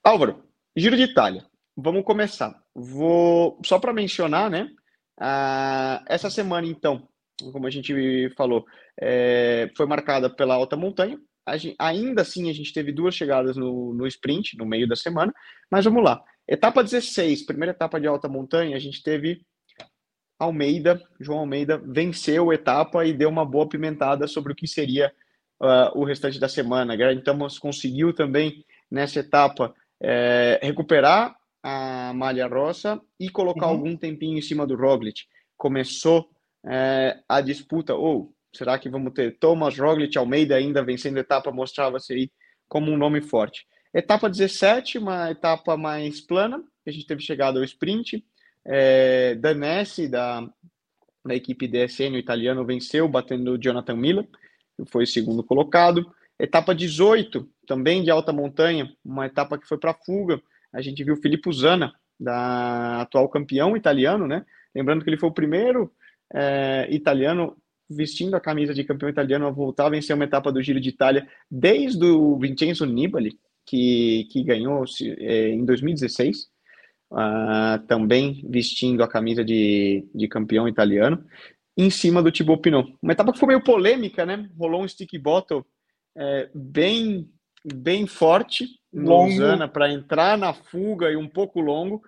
Álvaro, 0.03 0.43
Giro 0.77 0.97
de 0.97 1.03
Itália. 1.03 1.45
Vamos 1.77 2.05
começar. 2.05 2.55
Vou 2.75 3.61
só 3.65 3.79
para 3.79 3.93
mencionar, 3.93 4.51
né? 4.51 4.71
Ah, 5.21 6.05
essa 6.07 6.31
semana, 6.31 6.67
então, 6.67 7.09
como 7.53 7.67
a 7.67 7.71
gente 7.71 8.31
falou, 8.37 8.65
é, 9.01 9.71
foi 9.77 9.87
marcada 9.87 10.31
pela 10.31 10.55
alta 10.55 10.77
montanha. 10.77 11.19
Gente, 11.57 11.77
ainda 11.79 12.23
assim, 12.23 12.51
a 12.51 12.53
gente 12.53 12.73
teve 12.73 12.93
duas 12.93 13.15
chegadas 13.15 13.57
no, 13.57 13.95
no 13.95 14.07
sprint 14.07 14.57
no 14.57 14.67
meio 14.67 14.87
da 14.87 14.95
semana, 14.95 15.33
mas 15.71 15.85
vamos 15.85 16.05
lá. 16.05 16.23
Etapa 16.49 16.83
16, 16.83 17.43
primeira 17.43 17.73
etapa 17.73 18.01
de 18.01 18.07
alta 18.07 18.27
montanha, 18.27 18.75
a 18.75 18.81
gente 18.81 19.03
teve 19.03 19.43
Almeida, 20.39 21.03
João 21.21 21.41
Almeida, 21.41 21.77
venceu 21.77 22.51
a 22.51 22.55
etapa 22.55 23.05
e 23.05 23.13
deu 23.13 23.29
uma 23.29 23.45
boa 23.45 23.69
pimentada 23.69 24.27
sobre 24.27 24.53
o 24.53 24.57
que 24.57 24.67
seria 24.67 25.13
uh, 25.61 25.99
o 25.99 26.05
restante 26.05 26.41
da 26.41 26.49
semana. 26.49 26.95
Então, 27.13 27.37
conseguiu 27.61 28.15
também 28.15 28.65
nessa 28.91 29.21
etapa 29.21 29.75
é, 30.01 30.59
recuperar 30.63 31.37
a 31.63 32.13
malha 32.15 32.47
rosa 32.47 32.99
e 33.21 33.29
colocar 33.29 33.67
uhum. 33.67 33.73
algum 33.73 33.97
tempinho 33.97 34.39
em 34.39 34.43
cima 34.43 34.67
do 34.67 34.77
Roglic. 34.77 35.25
Começou 35.57 36.31
é, 36.65 37.19
a 37.29 37.43
disputa, 37.43 37.95
ou 37.95 38.33
será 38.55 38.79
que 38.79 38.89
vamos 38.89 39.13
ter 39.13 39.37
Thomas 39.39 39.77
Roglic 39.77 40.17
Almeida 40.17 40.57
ainda 40.57 40.83
vencendo 40.83 41.19
a 41.19 41.21
etapa, 41.21 41.51
mostrava-se 41.51 42.13
aí 42.15 42.31
como 42.69 42.91
um 42.91 42.97
nome 42.97 43.21
forte. 43.21 43.67
Etapa 43.93 44.29
17, 44.29 44.99
uma 44.99 45.31
etapa 45.31 45.77
mais 45.77 46.21
plana, 46.21 46.63
a 46.87 46.91
gente 46.91 47.07
teve 47.07 47.23
chegado 47.23 47.59
ao 47.59 47.65
sprint, 47.65 48.25
é, 48.65 49.35
da, 49.35 50.49
da 51.25 51.35
equipe 51.35 51.67
DSN, 51.67 52.15
o 52.15 52.19
italiano, 52.19 52.65
venceu, 52.65 53.09
batendo 53.09 53.53
o 53.53 53.59
Jonathan 53.59 53.97
Miller, 53.97 54.29
que 54.77 54.91
foi 54.91 55.07
segundo 55.07 55.43
colocado. 55.43 56.11
Etapa 56.39 56.75
18, 56.75 57.49
também 57.67 58.03
de 58.03 58.11
alta 58.11 58.33
montanha, 58.33 58.93
uma 59.05 59.27
etapa 59.27 59.59
que 59.59 59.67
foi 59.67 59.79
para 59.79 59.95
fuga. 59.95 60.41
A 60.73 60.81
gente 60.81 61.03
viu 61.03 61.15
o 61.15 61.21
Filippo 61.21 61.53
Zana, 61.53 61.95
da 62.19 63.03
atual 63.03 63.29
campeão 63.29 63.77
italiano, 63.77 64.27
né? 64.27 64.45
Lembrando 64.75 65.05
que 65.05 65.11
ele 65.11 65.17
foi 65.17 65.29
o 65.29 65.35
primeiro 65.35 65.93
é, 66.35 66.87
italiano 66.91 67.57
vestindo 67.89 68.35
a 68.35 68.41
camisa 68.41 68.75
de 68.75 68.85
campeão 68.85 69.09
italiano 69.09 69.47
a 69.47 69.51
voltar 69.51 69.87
a 69.87 69.91
vencer 69.91 70.15
uma 70.15 70.25
etapa 70.25 70.53
do 70.53 70.63
Giro 70.63 70.81
de 70.81 70.91
Itália 70.91 71.27
desde 71.51 72.05
o 72.05 72.37
Vincenzo 72.39 72.85
Nibali, 72.85 73.39
que, 73.69 74.27
que 74.31 74.43
ganhou 74.43 74.85
é, 75.19 75.51
em 75.51 75.65
2016 75.65 76.49
uh, 77.13 77.87
também 77.87 78.45
vestindo 78.49 79.03
a 79.03 79.09
camisa 79.09 79.45
de, 79.45 80.09
de 80.15 80.29
campeão 80.29 80.69
italiano, 80.69 81.25
em 81.77 81.91
cima 81.91 82.23
do 82.23 82.33
Thibaut 82.33 82.61
Pinot. 82.61 82.95
Uma 83.03 83.13
etapa 83.13 83.33
que 83.33 83.39
foi 83.39 83.49
meio 83.49 83.63
polêmica, 83.63 84.27
né? 84.27 84.49
Rolou 84.59 84.83
um 84.83 84.89
stick 84.89 85.17
bottle 85.19 85.65
é, 86.17 86.49
bem, 86.53 87.29
bem 87.65 88.07
forte 88.07 88.67
Zana 89.37 89.69
para 89.69 89.93
entrar 89.93 90.37
na 90.37 90.53
fuga 90.53 91.11
e 91.11 91.17
um 91.17 91.29
pouco 91.29 91.61
longo. 91.61 92.03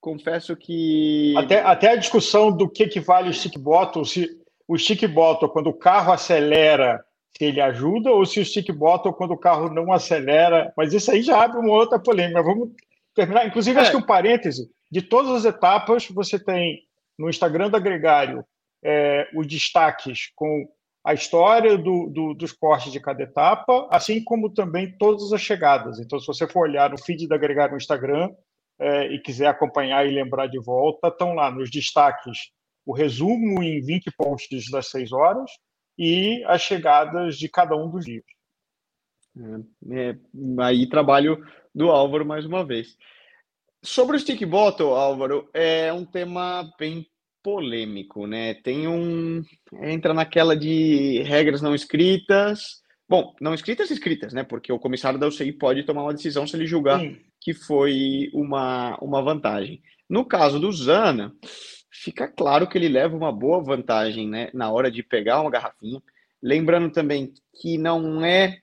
Confesso 0.00 0.54
que. 0.54 1.34
Até, 1.36 1.60
até 1.60 1.90
a 1.92 1.96
discussão 1.96 2.56
do 2.56 2.68
que, 2.68 2.86
que 2.86 3.00
vale 3.00 3.30
o 3.30 3.34
stick 3.34 3.58
bottle, 3.58 4.04
se 4.04 4.28
o 4.68 4.78
stick 4.78 5.06
bottle, 5.08 5.48
quando 5.48 5.68
o 5.68 5.74
carro 5.74 6.12
acelera, 6.12 7.04
se 7.36 7.44
ele 7.44 7.60
ajuda, 7.60 8.10
ou 8.10 8.24
se 8.24 8.40
o 8.40 8.44
stick 8.44 8.72
bottle, 8.72 9.12
quando 9.12 9.32
o 9.32 9.38
carro 9.38 9.68
não 9.68 9.92
acelera. 9.92 10.72
Mas 10.76 10.92
isso 10.94 11.10
aí 11.10 11.22
já 11.22 11.42
abre 11.42 11.58
uma 11.58 11.72
outra 11.72 11.98
polêmica. 11.98 12.42
Vamos 12.42 12.70
terminar. 13.14 13.46
Inclusive, 13.46 13.78
é. 13.78 13.82
acho 13.82 13.90
que 13.90 13.96
um 13.96 14.02
parêntese: 14.02 14.70
de 14.90 15.02
todas 15.02 15.32
as 15.32 15.44
etapas, 15.44 16.08
você 16.08 16.38
tem 16.38 16.80
no 17.18 17.28
Instagram 17.28 17.70
da 17.70 17.78
Gregário 17.78 18.44
é, 18.84 19.28
os 19.34 19.46
destaques 19.46 20.30
com 20.34 20.66
a 21.04 21.14
história 21.14 21.78
do, 21.78 22.08
do, 22.08 22.34
dos 22.34 22.52
cortes 22.52 22.90
de 22.90 22.98
cada 22.98 23.22
etapa, 23.22 23.88
assim 23.92 24.22
como 24.24 24.52
também 24.52 24.96
todas 24.98 25.32
as 25.32 25.40
chegadas. 25.40 26.00
Então, 26.00 26.18
se 26.18 26.26
você 26.26 26.48
for 26.48 26.68
olhar 26.68 26.90
no 26.90 27.00
feed 27.00 27.28
da 27.28 27.38
Gregário 27.38 27.72
no 27.72 27.78
Instagram 27.78 28.28
é, 28.78 29.06
e 29.12 29.20
quiser 29.20 29.46
acompanhar 29.46 30.04
e 30.04 30.10
lembrar 30.10 30.48
de 30.48 30.58
volta, 30.58 31.08
estão 31.08 31.32
lá 31.32 31.50
nos 31.50 31.70
destaques 31.70 32.50
o 32.84 32.92
resumo 32.92 33.62
em 33.62 33.80
20 33.80 34.10
posts 34.16 34.70
das 34.70 34.88
6 34.90 35.12
horas 35.12 35.50
e 35.98 36.42
as 36.46 36.62
chegadas 36.62 37.36
de 37.36 37.48
cada 37.48 37.76
um 37.76 37.90
dos 37.90 38.04
dias. 38.04 38.24
É, 39.90 40.10
é, 40.10 40.16
aí 40.60 40.88
trabalho 40.88 41.44
do 41.74 41.90
Álvaro 41.90 42.24
mais 42.24 42.46
uma 42.46 42.64
vez. 42.64 42.96
Sobre 43.82 44.16
o 44.16 44.20
stick 44.20 44.44
bottle, 44.46 44.94
Álvaro, 44.94 45.48
é 45.52 45.92
um 45.92 46.04
tema 46.04 46.70
bem 46.78 47.06
polêmico, 47.42 48.26
né? 48.26 48.54
Tem 48.54 48.88
um 48.88 49.42
entra 49.82 50.12
naquela 50.12 50.56
de 50.56 51.22
regras 51.22 51.62
não 51.62 51.74
escritas. 51.74 52.82
Bom, 53.08 53.34
não 53.40 53.54
escritas 53.54 53.90
escritas, 53.90 54.32
né? 54.32 54.42
Porque 54.42 54.72
o 54.72 54.80
comissário 54.80 55.18
da 55.18 55.28
UCI 55.28 55.52
pode 55.52 55.84
tomar 55.84 56.02
uma 56.02 56.14
decisão 56.14 56.46
se 56.46 56.56
ele 56.56 56.66
julgar 56.66 56.98
Sim. 56.98 57.16
que 57.40 57.54
foi 57.54 58.30
uma, 58.32 58.96
uma 59.00 59.22
vantagem. 59.22 59.80
No 60.10 60.24
caso 60.24 60.58
do 60.58 60.72
Zana, 60.72 61.32
fica 62.02 62.28
claro 62.28 62.68
que 62.68 62.78
ele 62.78 62.88
leva 62.88 63.16
uma 63.16 63.32
boa 63.32 63.62
vantagem, 63.62 64.28
né? 64.28 64.50
Na 64.52 64.70
hora 64.70 64.90
de 64.90 65.02
pegar 65.02 65.40
uma 65.40 65.50
garrafinha. 65.50 66.02
Lembrando 66.42 66.90
também 66.90 67.32
que 67.60 67.78
não 67.78 68.24
é 68.24 68.60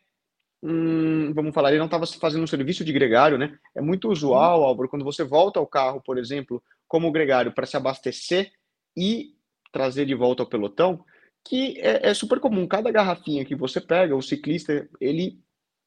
hum, 0.64 1.34
vamos 1.34 1.54
falar, 1.54 1.70
ele 1.70 1.80
não 1.80 1.86
estava 1.86 2.06
fazendo 2.08 2.44
um 2.44 2.48
serviço 2.48 2.86
de 2.86 2.94
gregário, 2.94 3.38
né? 3.38 3.58
É 3.76 3.82
muito 3.82 4.10
usual, 4.10 4.62
uhum. 4.62 4.66
Álvaro, 4.66 4.90
quando 4.90 5.04
você 5.04 5.24
volta 5.24 5.60
ao 5.60 5.68
carro, 5.68 6.02
por 6.02 6.18
exemplo, 6.18 6.64
como 6.88 7.12
gregário, 7.12 7.52
para 7.52 7.66
se 7.66 7.76
abastecer 7.76 8.52
e 8.96 9.36
trazer 9.74 10.06
de 10.06 10.16
volta 10.16 10.42
ao 10.42 10.48
pelotão, 10.48 11.04
que 11.44 11.78
é, 11.82 12.10
é, 12.10 12.14
super 12.14 12.40
comum. 12.40 12.66
Cada 12.66 12.90
garrafinha 12.92 13.44
que 13.44 13.56
você 13.56 13.82
pega, 13.82 14.16
o 14.16 14.22
ciclista, 14.22 14.88
ele 15.02 15.43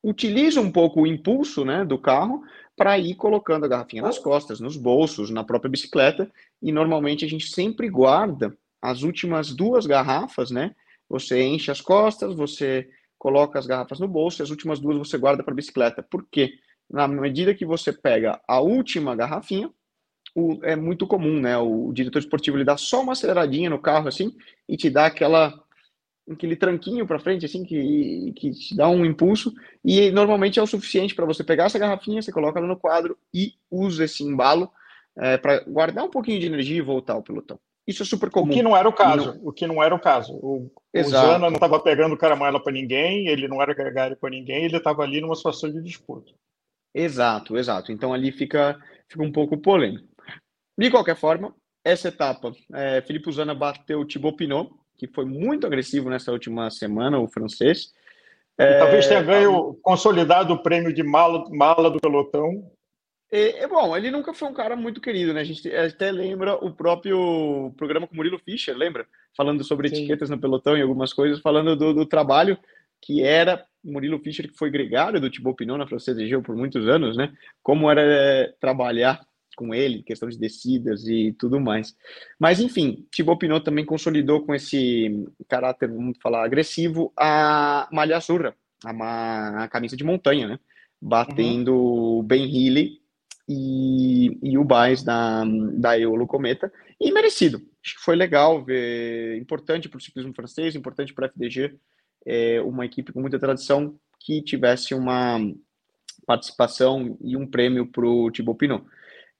utiliza 0.08 0.60
um 0.60 0.70
pouco 0.70 1.02
o 1.02 1.06
impulso 1.06 1.64
né, 1.64 1.84
do 1.84 1.98
carro 1.98 2.44
para 2.76 2.96
ir 2.96 3.16
colocando 3.16 3.64
a 3.64 3.68
garrafinha 3.68 4.02
nas 4.02 4.18
costas, 4.18 4.60
nos 4.60 4.76
bolsos, 4.76 5.30
na 5.30 5.42
própria 5.42 5.68
bicicleta, 5.68 6.30
e 6.62 6.70
normalmente 6.70 7.24
a 7.24 7.28
gente 7.28 7.48
sempre 7.48 7.88
guarda 7.88 8.56
as 8.80 9.02
últimas 9.02 9.52
duas 9.52 9.84
garrafas, 9.84 10.52
né? 10.52 10.76
Você 11.08 11.42
enche 11.42 11.72
as 11.72 11.80
costas, 11.80 12.34
você 12.34 12.88
coloca 13.18 13.58
as 13.58 13.66
garrafas 13.66 13.98
no 13.98 14.06
bolso 14.06 14.40
e 14.40 14.44
as 14.44 14.50
últimas 14.50 14.78
duas 14.78 14.96
você 14.96 15.18
guarda 15.18 15.42
para 15.42 15.52
a 15.52 15.56
bicicleta. 15.56 16.04
Por 16.04 16.24
quê? 16.30 16.52
Na 16.88 17.08
medida 17.08 17.54
que 17.54 17.66
você 17.66 17.92
pega 17.92 18.40
a 18.46 18.60
última 18.60 19.16
garrafinha, 19.16 19.70
o, 20.36 20.60
é 20.62 20.76
muito 20.76 21.04
comum, 21.04 21.40
né? 21.40 21.58
O, 21.58 21.92
diretor 21.92 22.20
esportivo 22.20 22.56
ele 22.56 22.64
dá 22.64 22.76
só 22.76 23.02
uma 23.02 23.12
aceleradinha 23.12 23.70
no 23.70 23.80
carro 23.80 24.06
assim 24.06 24.36
e 24.68 24.76
te 24.76 24.88
dá 24.88 25.06
aquela 25.06 25.65
aquele 26.30 26.56
tranquinho 26.56 27.06
para 27.06 27.18
frente 27.18 27.46
assim 27.46 27.64
que, 27.64 28.32
que 28.36 28.50
te 28.50 28.76
dá 28.76 28.88
um 28.88 29.04
impulso 29.04 29.52
e 29.84 30.10
normalmente 30.10 30.58
é 30.58 30.62
o 30.62 30.66
suficiente 30.66 31.14
para 31.14 31.24
você 31.24 31.44
pegar 31.44 31.64
essa 31.64 31.78
garrafinha, 31.78 32.20
você 32.20 32.32
coloca 32.32 32.58
ela 32.58 32.66
no 32.66 32.76
quadro 32.76 33.16
e 33.32 33.54
usa 33.70 34.04
esse 34.04 34.24
embalo 34.24 34.70
é, 35.16 35.36
para 35.36 35.60
guardar 35.60 36.04
um 36.04 36.10
pouquinho 36.10 36.40
de 36.40 36.46
energia 36.46 36.78
e 36.78 36.82
voltar 36.82 37.14
ao 37.14 37.22
pelotão. 37.22 37.58
Isso 37.86 38.02
é 38.02 38.06
super 38.06 38.30
comum. 38.30 38.50
O 38.50 38.54
que 38.54 38.62
não 38.62 38.76
era 38.76 38.88
o 38.88 38.92
caso. 38.92 39.34
Não... 39.34 39.48
O 39.48 39.52
que 39.52 39.66
não 39.66 39.82
era 39.82 39.94
o 39.94 40.00
caso. 40.00 40.32
O, 40.34 40.70
o 40.92 41.02
Zana 41.04 41.48
não 41.48 41.54
estava 41.54 41.78
pegando 41.78 42.16
caramela 42.16 42.60
para 42.60 42.72
ninguém, 42.72 43.28
ele 43.28 43.46
não 43.46 43.62
era 43.62 43.72
gregário 43.72 44.16
para 44.16 44.30
ninguém, 44.30 44.64
ele 44.64 44.76
estava 44.76 45.02
ali 45.02 45.20
numa 45.20 45.36
situação 45.36 45.70
de 45.70 45.80
disputa. 45.80 46.32
Exato, 46.92 47.56
exato. 47.56 47.92
Então 47.92 48.12
ali 48.12 48.32
fica, 48.32 48.76
fica 49.08 49.22
um 49.22 49.30
pouco 49.30 49.56
polêmico. 49.56 50.08
De 50.76 50.90
qualquer 50.90 51.14
forma, 51.14 51.54
essa 51.84 52.08
etapa, 52.08 52.52
é, 52.74 53.00
Felipe 53.02 53.30
Zana 53.30 53.54
bateu 53.54 54.00
o 54.00 54.04
Thibaut 54.04 54.36
Pinot, 54.36 54.70
que 54.96 55.06
foi 55.06 55.24
muito 55.24 55.66
agressivo 55.66 56.08
nessa 56.08 56.32
última 56.32 56.70
semana, 56.70 57.18
o 57.18 57.28
francês. 57.28 57.92
É, 58.58 58.78
talvez 58.78 59.06
tenha 59.06 59.22
ganho, 59.22 59.78
consolidado 59.82 60.54
o 60.54 60.62
prêmio 60.62 60.92
de 60.92 61.02
mala, 61.02 61.44
mala 61.50 61.90
do 61.90 62.00
pelotão 62.00 62.70
é, 63.30 63.64
é, 63.64 63.66
bom, 63.66 63.96
ele 63.96 64.10
nunca 64.10 64.32
foi 64.32 64.48
um 64.48 64.54
cara 64.54 64.76
muito 64.76 65.00
querido, 65.00 65.34
né? 65.34 65.40
A 65.40 65.44
gente 65.44 65.68
até 65.74 66.12
lembra 66.12 66.54
o 66.54 66.72
próprio 66.72 67.72
programa 67.76 68.06
com 68.06 68.14
Murilo 68.14 68.38
Fischer, 68.38 68.76
lembra? 68.76 69.06
Falando 69.36 69.64
sobre 69.64 69.88
Sim. 69.88 69.96
etiquetas 69.96 70.30
no 70.30 70.38
pelotão 70.38 70.76
e 70.76 70.82
algumas 70.82 71.12
coisas, 71.12 71.40
falando 71.40 71.74
do, 71.74 71.92
do, 71.92 72.06
trabalho 72.06 72.56
que 73.02 73.22
era 73.22 73.64
Murilo 73.84 74.20
Fischer, 74.20 74.48
que 74.48 74.56
foi 74.56 74.70
gregário 74.70 75.20
do 75.20 75.28
Thibaut 75.28 75.56
Pinot 75.56 75.76
na 75.76 75.88
Francesa 75.88 76.24
Gil 76.24 76.42
por 76.42 76.56
muitos 76.56 76.88
anos, 76.88 77.16
né? 77.16 77.32
Como 77.62 77.90
era 77.90 78.00
é, 78.00 78.54
trabalhar 78.60 79.20
com 79.56 79.74
ele, 79.74 80.02
questão 80.02 80.28
de 80.28 80.38
descidas 80.38 81.08
e 81.08 81.34
tudo 81.38 81.58
mais. 81.58 81.96
Mas, 82.38 82.60
enfim, 82.60 83.06
Thibaut 83.10 83.40
Pinot 83.40 83.64
também 83.64 83.84
consolidou 83.84 84.44
com 84.44 84.54
esse 84.54 85.26
caráter, 85.48 85.88
vamos 85.88 86.18
falar, 86.22 86.44
agressivo, 86.44 87.12
a 87.16 87.88
malha 87.90 88.16
azul, 88.16 88.52
a, 88.84 89.64
a 89.64 89.68
camisa 89.68 89.96
de 89.96 90.04
montanha, 90.04 90.46
né? 90.46 90.60
Batendo 91.00 91.74
uhum. 91.74 92.22
Ben 92.22 92.44
Healy 92.44 93.00
e, 93.48 94.38
e 94.42 94.58
o 94.58 94.64
Baez 94.64 95.02
da, 95.02 95.44
da 95.74 95.98
Eolo 95.98 96.26
Cometa, 96.26 96.72
e 97.00 97.10
merecido. 97.12 97.62
Acho 97.84 97.96
que 97.96 98.04
foi 98.04 98.16
legal 98.16 98.64
ver, 98.64 99.36
importante 99.38 99.88
para 99.88 99.98
o 99.98 100.00
ciclismo 100.00 100.34
francês, 100.34 100.74
importante 100.74 101.14
para 101.14 101.26
a 101.26 101.28
FDG, 101.28 101.76
é, 102.26 102.60
uma 102.60 102.84
equipe 102.84 103.12
com 103.12 103.20
muita 103.20 103.38
tradição 103.38 103.98
que 104.20 104.42
tivesse 104.42 104.92
uma 104.92 105.38
participação 106.26 107.16
e 107.20 107.36
um 107.36 107.46
prêmio 107.46 107.86
para 107.86 108.04
o 108.04 108.30
Thibaut 108.32 108.58
Pinot. 108.58 108.84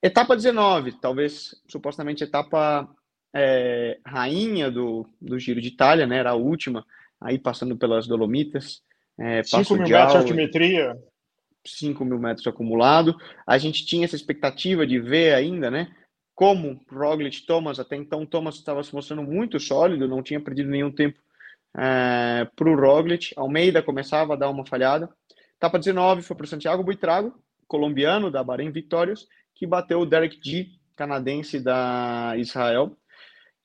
Etapa 0.03 0.37
19, 0.37 0.93
talvez 0.93 1.55
supostamente 1.69 2.23
etapa 2.23 2.89
é, 3.35 3.99
rainha 4.07 4.71
do, 4.71 5.07
do 5.21 5.39
Giro 5.39 5.61
de 5.61 5.69
Itália, 5.69 6.07
né? 6.07 6.19
Era 6.19 6.31
a 6.31 6.35
última, 6.35 6.85
aí 7.21 7.39
passando 7.39 7.77
pelas 7.77 8.07
Dolomitas. 8.07 8.83
É, 9.19 9.43
5 9.43 9.75
mil 9.75 9.83
metros 9.89 10.13
de 10.13 10.19
altimetria. 10.19 10.97
5 11.67 12.05
mil 12.05 12.19
metros 12.19 12.47
acumulado. 12.47 13.17
A 13.47 13.59
gente 13.59 13.85
tinha 13.85 14.05
essa 14.05 14.17
expectativa 14.17 14.87
de 14.87 15.01
ver 15.01 15.35
ainda, 15.35 15.71
né? 15.71 15.89
Como 16.35 16.81
Roglic 16.91 17.47
Thomas, 17.47 17.81
até 17.81 17.97
então 17.97 18.27
Thomas 18.27 18.57
estava 18.57 18.83
se 18.83 18.95
mostrando 18.95 19.23
muito 19.23 19.59
sólido, 19.59 20.07
não 20.07 20.23
tinha 20.23 20.41
perdido 20.41 20.71
nenhum 20.71 20.93
tempo 20.93 21.19
é, 21.77 22.47
para 22.55 22.69
o 22.69 22.77
Roglic. 22.77 23.33
Almeida 23.37 23.83
começava 23.83 24.35
a 24.35 24.37
dar 24.37 24.51
uma 24.51 24.67
falhada. 24.67 25.09
Etapa 25.57 25.79
19 25.79 26.23
foi 26.23 26.37
para 26.37 26.45
o 26.45 26.49
Santiago 26.49 26.85
Buitrago, 26.85 27.35
colombiano 27.67 28.31
da 28.31 28.45
Bahrein 28.45 28.71
Victorious, 28.71 29.27
que 29.57 29.67
bateu 29.67 30.01
o 30.01 30.07
Derek 30.07 30.39
G, 30.41 30.69
canadense 30.95 31.59
da 31.59 32.35
Israel 32.37 32.97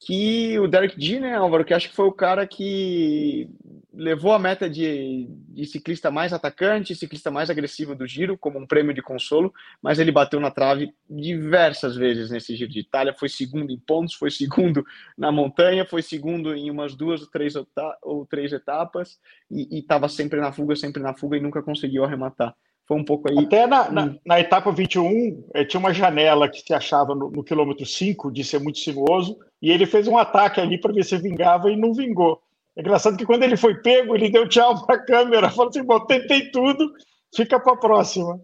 que 0.03 0.57
o 0.57 0.67
Derek 0.67 0.99
G, 0.99 1.19
né, 1.19 1.35
Álvaro, 1.35 1.63
que 1.63 1.75
acho 1.75 1.89
que 1.89 1.95
foi 1.95 2.07
o 2.07 2.11
cara 2.11 2.47
que 2.47 3.47
levou 3.93 4.33
a 4.33 4.39
meta 4.39 4.67
de, 4.67 5.27
de, 5.29 5.63
ciclista 5.65 6.09
mais 6.09 6.33
atacante, 6.33 6.95
ciclista 6.95 7.29
mais 7.29 7.51
agressivo 7.51 7.93
do 7.93 8.07
giro, 8.07 8.35
como 8.35 8.57
um 8.57 8.65
prêmio 8.65 8.95
de 8.95 9.01
consolo, 9.01 9.53
mas 9.79 9.99
ele 9.99 10.11
bateu 10.11 10.39
na 10.39 10.49
trave 10.49 10.91
diversas 11.07 11.95
vezes 11.95 12.31
nesse 12.31 12.55
giro 12.55 12.71
de 12.71 12.79
Itália, 12.79 13.13
foi 13.13 13.29
segundo 13.29 13.71
em 13.71 13.77
pontos, 13.77 14.15
foi 14.15 14.31
segundo 14.31 14.83
na 15.15 15.31
montanha, 15.31 15.85
foi 15.85 16.01
segundo 16.01 16.55
em 16.55 16.71
umas 16.71 16.95
duas 16.95 17.27
três, 17.27 17.53
ou 18.01 18.25
três 18.25 18.51
etapas, 18.53 19.19
e 19.51 19.77
estava 19.77 20.09
sempre 20.09 20.39
na 20.39 20.51
fuga, 20.51 20.75
sempre 20.75 21.03
na 21.03 21.13
fuga, 21.13 21.37
e 21.37 21.41
nunca 21.41 21.61
conseguiu 21.61 22.03
arrematar. 22.03 22.55
Foi 22.91 22.99
um 22.99 23.05
pouco 23.05 23.29
aí. 23.29 23.37
Até 23.37 23.65
na, 23.65 23.89
na, 23.89 24.15
na 24.25 24.39
etapa 24.41 24.69
21, 24.69 25.45
eh, 25.53 25.63
tinha 25.63 25.79
uma 25.79 25.93
janela 25.93 26.49
que 26.49 26.59
se 26.59 26.73
achava 26.73 27.15
no, 27.15 27.31
no 27.31 27.41
quilômetro 27.41 27.85
5 27.85 28.29
de 28.29 28.43
ser 28.43 28.59
muito 28.59 28.79
sinuoso, 28.79 29.39
e 29.61 29.71
ele 29.71 29.85
fez 29.85 30.09
um 30.09 30.17
ataque 30.17 30.59
ali 30.59 30.77
para 30.77 30.91
ver 30.91 31.05
se 31.05 31.17
vingava 31.17 31.71
e 31.71 31.77
não 31.77 31.93
vingou. 31.93 32.41
É 32.75 32.81
engraçado 32.81 33.15
que 33.15 33.25
quando 33.25 33.43
ele 33.43 33.55
foi 33.55 33.75
pego, 33.75 34.13
ele 34.13 34.29
deu 34.29 34.45
tchau 34.45 34.85
para 34.85 34.97
a 34.97 35.05
câmera, 35.05 35.49
falou 35.49 35.69
assim: 35.69 35.85
bom, 35.85 36.01
tentei 36.01 36.51
tudo, 36.51 36.91
fica 37.33 37.57
para 37.61 37.71
a 37.71 37.77
próxima. 37.77 38.37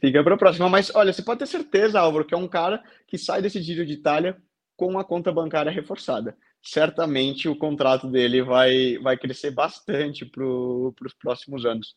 Fica 0.00 0.22
para 0.22 0.36
a 0.36 0.38
próxima. 0.38 0.68
Mas 0.68 0.94
olha, 0.94 1.12
você 1.12 1.22
pode 1.24 1.40
ter 1.40 1.46
certeza, 1.46 1.98
Álvaro, 1.98 2.24
que 2.24 2.34
é 2.34 2.38
um 2.38 2.46
cara 2.46 2.80
que 3.08 3.18
sai 3.18 3.42
desse 3.42 3.60
Giro 3.60 3.84
de 3.84 3.94
Itália 3.94 4.36
com 4.76 4.96
a 5.00 5.04
conta 5.04 5.32
bancária 5.32 5.72
reforçada. 5.72 6.36
Certamente 6.62 7.48
o 7.48 7.56
contrato 7.56 8.08
dele 8.08 8.40
vai, 8.40 8.98
vai 8.98 9.16
crescer 9.16 9.50
bastante 9.50 10.24
para 10.24 10.44
os 10.44 11.14
próximos 11.20 11.66
anos. 11.66 11.96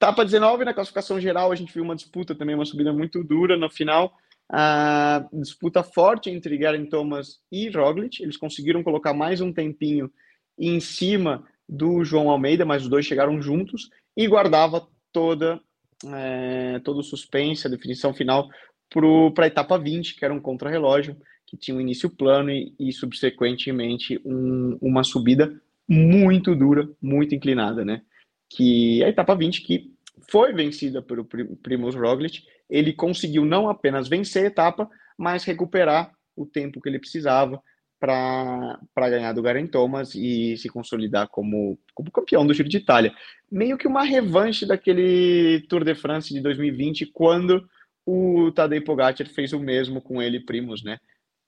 Etapa 0.00 0.24
19, 0.24 0.64
na 0.64 0.72
classificação 0.72 1.20
geral, 1.20 1.52
a 1.52 1.54
gente 1.54 1.74
viu 1.74 1.82
uma 1.82 1.94
disputa 1.94 2.34
também, 2.34 2.54
uma 2.54 2.64
subida 2.64 2.90
muito 2.90 3.22
dura 3.22 3.54
no 3.54 3.68
final. 3.68 4.16
A 4.50 5.28
disputa 5.30 5.82
forte 5.82 6.30
entre 6.30 6.56
Garen 6.56 6.86
Thomas 6.86 7.38
e 7.52 7.68
Roglic. 7.68 8.22
Eles 8.22 8.38
conseguiram 8.38 8.82
colocar 8.82 9.12
mais 9.12 9.42
um 9.42 9.52
tempinho 9.52 10.10
em 10.58 10.80
cima 10.80 11.46
do 11.68 12.02
João 12.02 12.30
Almeida, 12.30 12.64
mas 12.64 12.84
os 12.84 12.88
dois 12.88 13.04
chegaram 13.04 13.42
juntos 13.42 13.90
e 14.16 14.26
guardava 14.26 14.88
toda 15.12 15.60
é, 16.14 16.80
todo 16.82 17.00
o 17.00 17.04
suspense, 17.04 17.66
a 17.66 17.70
definição 17.70 18.14
final 18.14 18.48
para 19.34 19.44
a 19.44 19.48
etapa 19.48 19.78
20, 19.78 20.16
que 20.16 20.24
era 20.24 20.32
um 20.32 20.40
contrarrelógio, 20.40 21.14
que 21.46 21.58
tinha 21.58 21.76
um 21.76 21.80
início 21.80 22.08
plano 22.08 22.50
e, 22.50 22.74
e 22.80 22.90
subsequentemente 22.90 24.18
um, 24.24 24.78
uma 24.80 25.04
subida 25.04 25.60
muito 25.86 26.56
dura, 26.56 26.88
muito 27.02 27.34
inclinada, 27.34 27.84
né? 27.84 28.00
Que 28.50 29.02
a 29.04 29.08
etapa 29.08 29.34
20, 29.34 29.62
que 29.62 29.94
foi 30.28 30.52
vencida 30.52 31.00
pelo 31.00 31.24
Primoz 31.24 31.94
Roglic, 31.94 32.42
ele 32.68 32.92
conseguiu 32.92 33.44
não 33.44 33.68
apenas 33.68 34.08
vencer 34.08 34.44
a 34.44 34.48
etapa, 34.48 34.90
mas 35.16 35.44
recuperar 35.44 36.12
o 36.36 36.44
tempo 36.44 36.80
que 36.80 36.88
ele 36.88 36.98
precisava 36.98 37.62
para 38.00 38.78
ganhar 38.96 39.32
do 39.32 39.42
Garen 39.42 39.66
Thomas 39.66 40.14
e 40.14 40.56
se 40.56 40.68
consolidar 40.68 41.28
como, 41.28 41.78
como 41.94 42.10
campeão 42.10 42.46
do 42.46 42.54
Giro 42.54 42.68
de 42.68 42.78
Itália. 42.78 43.14
Meio 43.52 43.76
que 43.76 43.86
uma 43.86 44.02
revanche 44.02 44.64
daquele 44.64 45.60
Tour 45.68 45.84
de 45.84 45.94
France 45.94 46.32
de 46.32 46.40
2020, 46.40 47.06
quando 47.06 47.68
o 48.06 48.50
Tadej 48.52 48.82
Pogacar 48.82 49.28
fez 49.28 49.52
o 49.52 49.60
mesmo 49.60 50.00
com 50.00 50.22
ele, 50.22 50.40
Primos, 50.40 50.82
né? 50.82 50.98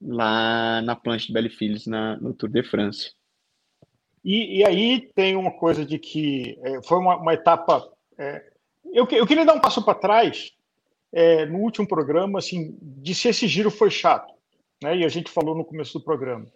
Lá 0.01 0.83
na 0.83 0.95
planche 0.95 1.29
de 1.29 1.33
Bellefils, 1.33 1.87
na, 1.87 2.17
no 2.19 2.35
Tour 2.35 2.51
de 2.51 2.63
France. 2.63 3.13
E, 4.25 4.59
e, 4.59 4.65
aí 4.65 5.11
tem 5.15 5.37
uma 5.37 5.51
coisa 5.51 5.85
de 5.85 5.99
que 5.99 6.59
é, 6.63 6.83
foi 6.83 6.99
uma, 6.99 7.17
uma 7.17 7.35
etapa. 7.35 7.89
É, 8.17 8.45
eu, 8.93 9.07
eu, 9.11 9.27
queria 9.27 9.45
dar 9.45 9.55
um 9.55 9.61
passo 9.61 9.85
para 9.85 9.99
trás 9.99 10.53
é, 11.13 11.45
no 11.47 11.59
último 11.59 11.87
programa, 11.87 12.39
assim, 12.39 12.77
de 12.81 13.15
se 13.15 13.29
esse 13.29 13.49
giro 13.49 13.71
foi 13.71 13.91
chato, 13.91 14.33
né? 14.83 14.97
E 14.99 15.05
a 15.05 15.09
gente 15.09 15.31
falou 15.31 15.57
no 15.57 15.65
começo 15.65 15.99
do 15.99 16.05
programa. 16.05 16.47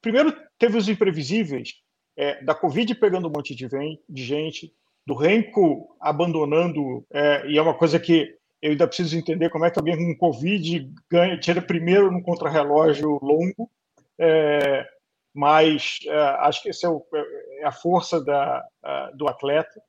Primeiro 0.00 0.32
teve 0.58 0.78
os 0.78 0.88
imprevisíveis 0.88 1.74
é, 2.16 2.42
da 2.44 2.54
Covid 2.54 2.94
pegando 2.94 3.28
um 3.28 3.32
monte 3.32 3.54
de, 3.54 3.66
vem, 3.66 4.00
de 4.08 4.24
gente, 4.24 4.72
do 5.06 5.14
Renko 5.14 5.96
abandonando, 6.00 7.04
é, 7.10 7.48
e 7.48 7.58
é 7.58 7.62
uma 7.62 7.74
coisa 7.74 7.98
que 7.98 8.36
eu 8.60 8.72
ainda 8.72 8.86
preciso 8.86 9.16
entender 9.16 9.50
como 9.50 9.64
é 9.64 9.70
que 9.70 9.78
alguém 9.78 9.96
com 9.96 10.16
Covid 10.16 10.92
ganha, 11.10 11.38
tira 11.38 11.62
primeiro 11.62 12.10
no 12.10 12.22
contrarrelógio 12.22 13.18
longo. 13.22 13.70
É, 14.18 14.84
mas 15.34 15.98
uh, 16.06 16.40
acho 16.40 16.62
que 16.62 16.70
essa 16.70 16.86
é, 16.86 17.60
é, 17.60 17.64
a 17.64 17.72
força 17.72 18.22
da, 18.22 18.64
uh, 18.84 19.16
do 19.16 19.28
atleta. 19.28 19.80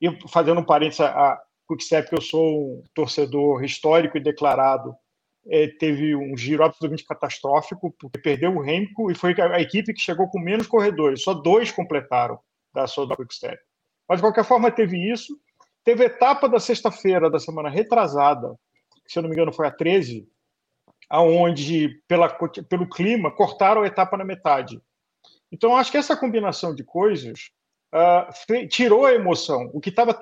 E 0.00 0.08
fazendo 0.28 0.60
um 0.60 0.64
parênteses 0.64 1.00
a 1.00 1.40
Quickstep, 1.68 2.08
que 2.08 2.16
eu 2.16 2.22
sou 2.22 2.78
um 2.78 2.84
torcedor 2.94 3.64
histórico 3.64 4.16
e 4.16 4.22
declarado, 4.22 4.94
é, 5.48 5.68
teve 5.78 6.14
um 6.14 6.36
giro 6.36 6.64
absolutamente 6.64 7.06
catastrófico, 7.06 7.94
porque 7.98 8.18
perdeu 8.18 8.54
o 8.54 8.60
Remco 8.60 9.10
e 9.10 9.14
foi 9.14 9.34
a 9.40 9.60
equipe 9.60 9.94
que 9.94 10.00
chegou 10.00 10.28
com 10.28 10.40
menos 10.40 10.66
corredores, 10.66 11.22
só 11.22 11.34
dois 11.34 11.70
completaram 11.70 12.38
da 12.74 12.86
sua 12.86 13.08
Quickstep. 13.16 13.58
Mas, 14.08 14.18
de 14.18 14.22
qualquer 14.22 14.44
forma, 14.44 14.70
teve 14.70 14.98
isso. 15.10 15.38
Teve 15.84 16.04
etapa 16.04 16.48
da 16.48 16.58
sexta-feira 16.58 17.30
da 17.30 17.38
semana 17.38 17.68
retrasada, 17.68 18.54
que, 19.04 19.12
se 19.12 19.18
eu 19.18 19.22
não 19.22 19.30
me 19.30 19.36
engano 19.36 19.52
foi 19.52 19.66
a 19.66 19.70
13, 19.70 20.28
aonde 21.08 22.00
pela, 22.08 22.28
pelo 22.68 22.88
clima 22.88 23.30
cortaram 23.30 23.82
a 23.82 23.86
etapa 23.86 24.16
na 24.16 24.24
metade. 24.24 24.80
Então, 25.50 25.76
acho 25.76 25.90
que 25.90 25.96
essa 25.96 26.16
combinação 26.16 26.74
de 26.74 26.82
coisas 26.84 27.50
uh, 27.94 28.68
tirou 28.68 29.06
a 29.06 29.12
emoção. 29.12 29.70
O 29.72 29.80
que 29.80 29.90
estava 29.90 30.12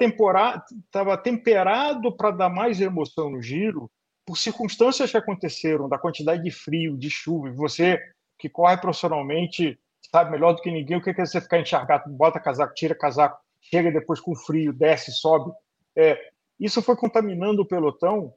temperado 1.17 2.15
para 2.17 2.31
dar 2.31 2.51
mais 2.51 2.81
emoção 2.81 3.31
no 3.31 3.41
giro, 3.41 3.91
por 4.27 4.37
circunstâncias 4.37 5.11
que 5.11 5.17
aconteceram, 5.17 5.89
da 5.89 5.99
quantidade 5.99 6.43
de 6.43 6.51
frio, 6.51 6.97
de 6.97 7.11
chuva, 7.11 7.51
você 7.53 7.99
que 8.39 8.49
corre 8.49 8.77
profissionalmente 8.77 9.79
sabe 10.15 10.31
melhor 10.31 10.53
do 10.53 10.63
que 10.63 10.71
ninguém 10.71 10.97
o 10.97 11.03
que 11.03 11.11
é 11.11 11.27
você 11.27 11.41
ficar 11.41 11.59
encharcado, 11.59 12.09
bota 12.11 12.39
casaco, 12.39 12.75
tira 12.75 12.95
casaco, 12.95 13.37
chega 13.61 13.91
depois 13.91 14.21
com 14.21 14.35
frio, 14.35 14.73
desce, 14.73 15.11
sobe. 15.11 15.51
É, 15.97 16.19
isso 16.59 16.81
foi 16.81 16.95
contaminando 16.95 17.63
o 17.63 17.67
pelotão 17.67 18.33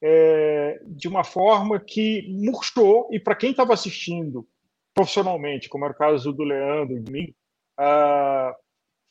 é, 0.00 0.80
de 0.86 1.08
uma 1.08 1.24
forma 1.24 1.80
que 1.80 2.26
murchou, 2.28 3.08
e 3.12 3.18
para 3.18 3.34
quem 3.34 3.50
estava 3.50 3.74
assistindo 3.74 4.46
profissionalmente, 4.94 5.68
como 5.68 5.84
era 5.84 5.94
o 5.94 5.96
caso 5.96 6.32
do 6.32 6.42
Leandro, 6.42 7.00
de 7.00 7.10
mim, 7.10 7.34
uh, 7.78 8.54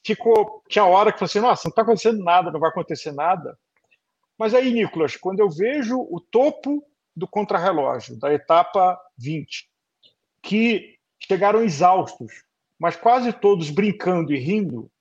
ficou. 0.06 0.64
Tinha 0.68 0.86
hora 0.86 1.12
que 1.12 1.20
falei 1.20 1.30
assim: 1.30 1.40
nossa, 1.40 1.64
não 1.66 1.70
está 1.70 1.82
acontecendo 1.82 2.24
nada, 2.24 2.52
não 2.52 2.60
vai 2.60 2.70
acontecer 2.70 3.12
nada. 3.12 3.58
Mas 4.38 4.54
aí, 4.54 4.72
Nicolas, 4.72 5.16
quando 5.16 5.40
eu 5.40 5.50
vejo 5.50 5.98
o 6.00 6.20
topo 6.20 6.86
do 7.16 7.28
contrarrelógio, 7.28 8.20
da 8.20 8.34
etapa 8.34 9.00
20, 9.18 9.68
que 10.42 10.98
chegaram 11.20 11.64
exaustos, 11.64 12.44
mas 12.78 12.96
quase 12.96 13.34
todos 13.34 13.72
brincando 13.72 14.34
e 14.34 14.38
rindo, 14.38 14.92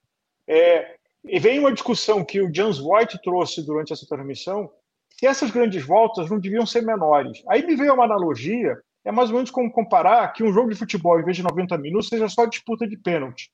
é, 0.49 0.97
e 1.25 1.39
vem 1.39 1.59
uma 1.59 1.73
discussão 1.73 2.25
que 2.25 2.41
o 2.41 2.53
James 2.55 2.79
White 2.81 3.21
trouxe 3.23 3.65
durante 3.65 3.93
essa 3.93 4.07
transmissão, 4.07 4.73
se 5.19 5.27
essas 5.27 5.51
grandes 5.51 5.85
voltas 5.85 6.31
não 6.31 6.39
deviam 6.39 6.67
ser 6.67 6.83
menores. 6.83 7.43
Aí 7.49 7.65
me 7.67 7.75
veio 7.75 7.95
uma 7.95 8.05
analogia 8.05 8.77
é 9.07 9.13
mais 9.13 9.31
ou 9.31 9.37
menos 9.37 9.53
como 9.53 9.71
comparar 9.71 10.33
que 10.33 10.43
um 10.43 10.53
jogo 10.53 10.69
de 10.69 10.75
futebol, 10.75 11.21
em 11.21 11.25
vez 11.25 11.37
de 11.37 11.43
90 11.45 11.79
minutos, 11.79 12.09
seja 12.09 12.29
só 12.29 12.45
disputa 12.45 12.89
de 12.89 12.97
pênalti. 12.97 13.53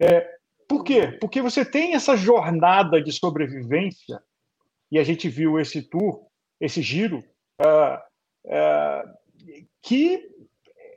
É, 0.00 0.28
por 0.68 0.82
quê? 0.82 1.16
Porque 1.20 1.40
você 1.40 1.64
tem 1.64 1.94
essa 1.94 2.16
jornada 2.16 3.00
de 3.00 3.12
sobrevivência, 3.12 4.20
e 4.90 4.98
a 4.98 5.04
gente 5.04 5.28
viu 5.28 5.58
esse 5.60 5.82
tour, 5.82 6.26
esse 6.60 6.82
giro, 6.82 7.22
uh, 7.60 7.96
uh, 8.46 9.08
que 9.80 10.20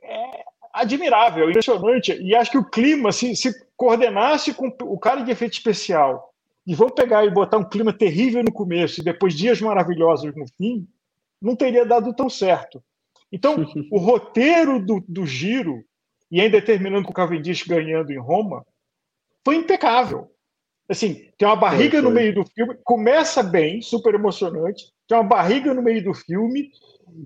é 0.02 0.44
admirável, 0.72 1.48
impressionante. 1.48 2.12
E 2.20 2.34
acho 2.34 2.50
que 2.50 2.58
o 2.58 2.68
clima, 2.68 3.12
se, 3.12 3.36
se 3.36 3.52
coordenasse 3.76 4.52
com 4.52 4.66
o 4.82 4.98
cara 4.98 5.22
de 5.22 5.30
efeito 5.30 5.52
especial, 5.52 6.31
e 6.66 6.74
vão 6.74 6.90
pegar 6.90 7.24
e 7.24 7.30
botar 7.30 7.58
um 7.58 7.68
clima 7.68 7.92
terrível 7.92 8.42
no 8.42 8.52
começo 8.52 9.00
e 9.00 9.04
depois 9.04 9.34
dias 9.34 9.60
maravilhosos 9.60 10.34
no 10.34 10.46
fim, 10.56 10.86
não 11.40 11.56
teria 11.56 11.84
dado 11.84 12.14
tão 12.14 12.30
certo. 12.30 12.82
Então, 13.30 13.56
o 13.90 13.98
roteiro 13.98 14.84
do, 14.84 15.04
do 15.08 15.26
giro, 15.26 15.84
e 16.30 16.40
ainda 16.40 16.62
terminando 16.62 17.04
com 17.04 17.10
o 17.10 17.14
Cavendish 17.14 17.64
ganhando 17.66 18.12
em 18.12 18.18
Roma, 18.18 18.64
foi 19.44 19.56
impecável. 19.56 20.30
Assim, 20.88 21.30
tem 21.38 21.48
uma 21.48 21.56
barriga 21.56 21.92
foi, 21.92 22.02
foi. 22.02 22.08
no 22.08 22.10
meio 22.10 22.34
do 22.34 22.44
filme, 22.44 22.76
começa 22.84 23.42
bem, 23.42 23.80
super 23.80 24.14
emocionante, 24.14 24.84
tem 25.08 25.16
uma 25.16 25.24
barriga 25.24 25.72
no 25.72 25.82
meio 25.82 26.02
do 26.04 26.14
filme, 26.14 26.70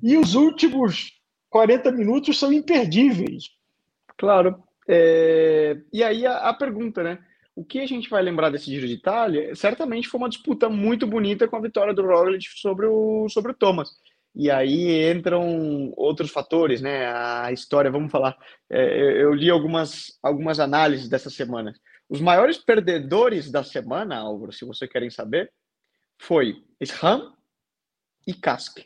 e 0.02 0.16
os 0.16 0.34
últimos 0.34 1.12
40 1.50 1.92
minutos 1.92 2.38
são 2.38 2.52
imperdíveis. 2.52 3.44
Claro. 4.16 4.62
É... 4.88 5.76
E 5.92 6.02
aí 6.02 6.26
a, 6.26 6.48
a, 6.48 6.54
pergunta, 6.54 7.02
né? 7.02 7.18
O 7.56 7.64
que 7.64 7.80
a 7.80 7.86
gente 7.86 8.10
vai 8.10 8.22
lembrar 8.22 8.50
desse 8.50 8.66
Giro 8.66 8.86
de 8.86 8.92
Itália? 8.92 9.54
Certamente 9.54 10.08
foi 10.08 10.20
uma 10.20 10.28
disputa 10.28 10.68
muito 10.68 11.06
bonita 11.06 11.48
com 11.48 11.56
a 11.56 11.60
vitória 11.60 11.94
do 11.94 12.04
Roglic 12.04 12.44
sobre 12.54 12.84
o, 12.84 13.26
sobre 13.30 13.52
o 13.52 13.54
Thomas. 13.54 13.96
E 14.34 14.50
aí 14.50 15.10
entram 15.10 15.90
outros 15.96 16.30
fatores, 16.30 16.82
né? 16.82 17.06
A 17.06 17.50
história, 17.50 17.90
vamos 17.90 18.12
falar. 18.12 18.36
É, 18.68 19.22
eu 19.22 19.32
li 19.32 19.48
algumas, 19.48 20.18
algumas 20.22 20.60
análises 20.60 21.08
dessa 21.08 21.30
semana. 21.30 21.72
Os 22.10 22.20
maiores 22.20 22.58
perdedores 22.58 23.50
da 23.50 23.64
semana, 23.64 24.18
Álvaro, 24.18 24.52
se 24.52 24.66
vocês 24.66 24.90
querem 24.90 25.08
saber, 25.08 25.50
foi 26.18 26.62
Sham 26.84 27.32
e 28.26 28.34
Kask. 28.34 28.80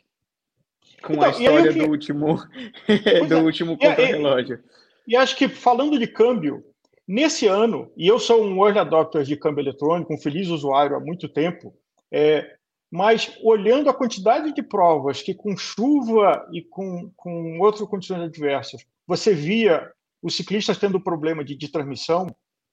Com 1.03 1.13
então, 1.13 1.25
a 1.25 1.29
história 1.31 1.73
do 1.73 1.89
último, 1.89 2.37
do 3.27 3.33
é, 3.33 3.41
último 3.41 3.77
contra-relógio. 3.77 4.63
E, 5.05 5.11
e 5.11 5.15
acho 5.17 5.35
que 5.35 5.49
falando 5.49 5.99
de 5.99 6.07
câmbio, 6.07 6.63
nesse 7.07 7.47
ano, 7.47 7.91
e 7.95 8.07
eu 8.07 8.19
sou 8.19 8.43
um 8.43 8.65
early 8.65 8.79
adopter 8.79 9.23
de 9.23 9.35
câmbio 9.35 9.61
eletrônico, 9.61 10.13
um 10.13 10.17
feliz 10.17 10.47
usuário 10.47 10.95
há 10.95 10.99
muito 10.99 11.27
tempo, 11.27 11.73
é, 12.11 12.55
mas 12.89 13.37
olhando 13.41 13.89
a 13.89 13.93
quantidade 13.93 14.53
de 14.53 14.61
provas 14.61 15.21
que 15.21 15.33
com 15.33 15.55
chuva 15.55 16.45
e 16.51 16.61
com, 16.61 17.11
com 17.15 17.59
outras 17.59 17.87
condições 17.87 18.21
adversas, 18.21 18.85
você 19.07 19.33
via 19.33 19.89
os 20.21 20.35
ciclistas 20.35 20.77
tendo 20.77 21.01
problema 21.01 21.43
de, 21.43 21.55
de 21.55 21.71
transmissão 21.71 22.27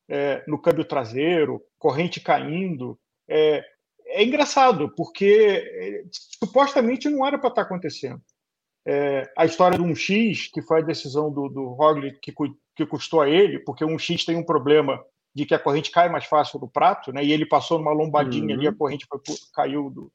é, 0.08 0.42
no 0.46 0.60
câmbio 0.60 0.84
traseiro, 0.84 1.62
corrente 1.78 2.20
caindo, 2.20 2.98
é, 3.28 3.64
é 4.06 4.24
engraçado, 4.24 4.92
porque 4.96 5.62
é, 5.64 6.04
supostamente 6.40 7.08
não 7.08 7.26
era 7.26 7.38
para 7.38 7.50
estar 7.50 7.62
tá 7.62 7.66
acontecendo. 7.66 8.20
É, 8.90 9.30
a 9.36 9.44
história 9.44 9.76
do 9.76 9.84
1x, 9.84 10.50
que 10.50 10.62
foi 10.62 10.78
a 10.78 10.84
decisão 10.84 11.30
do, 11.30 11.46
do 11.50 11.74
Roglic 11.74 12.20
que, 12.22 12.32
que 12.74 12.86
custou 12.86 13.20
a 13.20 13.28
ele, 13.28 13.58
porque 13.58 13.84
o 13.84 13.88
1x 13.88 14.24
tem 14.24 14.34
um 14.34 14.42
problema 14.42 14.98
de 15.34 15.44
que 15.44 15.52
a 15.52 15.58
corrente 15.58 15.90
cai 15.90 16.08
mais 16.08 16.24
fácil 16.24 16.58
do 16.58 16.66
prato, 16.66 17.12
né? 17.12 17.22
E 17.22 17.30
ele 17.30 17.44
passou 17.44 17.78
numa 17.78 17.92
lombadinha 17.92 18.46
uhum. 18.46 18.54
ali, 18.54 18.66
a 18.66 18.70
uhum. 18.70 18.76
corrente 18.78 19.06
foi, 19.06 19.20
caiu. 19.52 19.90
Do, 19.90 20.10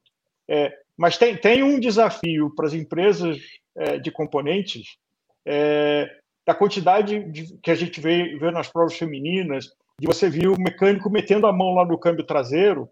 é, 0.50 0.76
mas 0.98 1.20
tem, 1.20 1.38
tem 1.38 1.62
um 1.62 1.80
desafio 1.80 2.50
para 2.56 2.66
as 2.66 2.74
empresas 2.74 3.38
é, 3.76 4.00
de 4.00 4.10
componentes 4.10 4.98
é, 5.46 6.10
da 6.44 6.56
quantidade 6.56 7.32
de, 7.32 7.56
que 7.60 7.70
a 7.70 7.76
gente 7.76 8.02
vê, 8.02 8.36
vê 8.40 8.50
nas 8.50 8.70
provas 8.70 8.98
femininas, 8.98 9.68
de 10.00 10.08
você 10.08 10.28
ver 10.32 10.48
o 10.48 10.60
mecânico 10.60 11.12
metendo 11.12 11.46
a 11.46 11.54
mão 11.54 11.76
lá 11.76 11.86
no 11.86 12.00
câmbio 12.00 12.26
traseiro, 12.26 12.90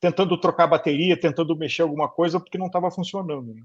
tentando 0.00 0.36
trocar 0.40 0.66
bateria, 0.66 1.16
tentando 1.16 1.56
mexer 1.56 1.82
alguma 1.82 2.08
coisa, 2.08 2.40
porque 2.40 2.58
não 2.58 2.66
estava 2.66 2.90
funcionando. 2.90 3.54
Né? 3.54 3.62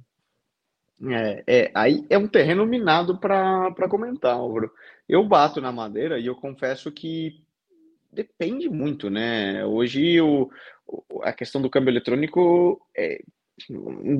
É, 1.03 1.43
é, 1.45 1.71
aí 1.73 2.05
é 2.09 2.17
um 2.17 2.27
terreno 2.27 2.65
minado 2.65 3.17
para 3.17 3.89
comentar, 3.89 4.35
Álvaro. 4.35 4.71
Eu 5.07 5.23
bato 5.23 5.59
na 5.59 5.71
madeira 5.71 6.19
e 6.19 6.25
eu 6.25 6.35
confesso 6.35 6.91
que 6.91 7.41
depende 8.11 8.69
muito, 8.69 9.09
né? 9.09 9.65
Hoje 9.65 10.21
o, 10.21 10.49
a 11.21 11.33
questão 11.33 11.61
do 11.61 11.69
câmbio 11.69 11.91
eletrônico 11.91 12.81
é, 12.95 13.21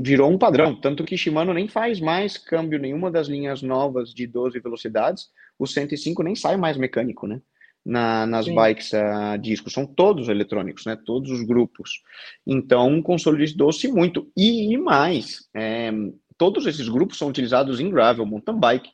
virou 0.01 0.29
um 0.29 0.38
padrão, 0.38 0.75
tanto 0.75 1.03
que 1.03 1.17
Shimano 1.17 1.53
nem 1.53 1.67
faz 1.67 1.99
mais 1.99 2.38
câmbio 2.38 2.79
nenhuma 2.79 3.11
das 3.11 3.27
linhas 3.27 3.61
novas 3.61 4.13
de 4.13 4.27
12 4.27 4.59
velocidades, 4.59 5.29
o 5.57 5.65
105 5.65 6.23
nem 6.23 6.35
sai 6.35 6.57
mais 6.57 6.77
mecânico, 6.77 7.25
né? 7.25 7.41
Na, 7.85 8.25
nas 8.25 8.45
Sim. 8.45 8.55
bikes 8.55 8.93
a 8.95 9.38
disco, 9.38 9.69
são 9.69 9.85
todos 9.85 10.27
eletrônicos, 10.27 10.85
né? 10.85 10.97
Todos 11.05 11.29
os 11.29 11.43
grupos. 11.43 12.01
Então, 12.45 12.99
consolidou-se 13.01 13.88
muito. 13.88 14.27
E, 14.35 14.73
e 14.73 14.77
mais, 14.77 15.47
é, 15.53 15.91
todos 16.38 16.65
esses 16.65 16.88
grupos 16.89 17.17
são 17.17 17.28
utilizados 17.28 17.80
em 17.80 17.89
gravel, 17.89 18.26
mountain 18.26 18.60
bike, 18.60 18.89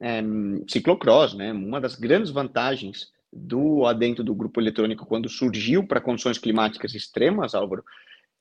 é, 0.00 0.22
ciclocross, 0.68 1.34
né? 1.34 1.52
Uma 1.52 1.80
das 1.80 1.94
grandes 1.94 2.30
vantagens 2.30 3.08
do 3.32 3.86
adentro 3.86 4.24
do 4.24 4.34
grupo 4.34 4.60
eletrônico 4.60 5.06
quando 5.06 5.28
surgiu 5.28 5.86
para 5.86 6.00
condições 6.00 6.38
climáticas 6.38 6.94
extremas, 6.94 7.54
Álvaro, 7.54 7.84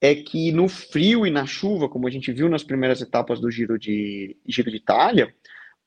é 0.02 0.16
que 0.16 0.52
no 0.52 0.68
frio 0.68 1.28
e 1.28 1.30
na 1.30 1.46
chuva, 1.46 1.90
como 1.90 2.08
a 2.08 2.12
gente 2.12 2.32
viu 2.32 2.50
nas 2.50 2.64
primeiras 2.64 3.02
etapas 3.02 3.40
do 3.40 3.52
Giro 3.52 3.78
de 3.78 4.38
Giro 4.48 4.72
de 4.72 4.78
Itália, 4.78 5.34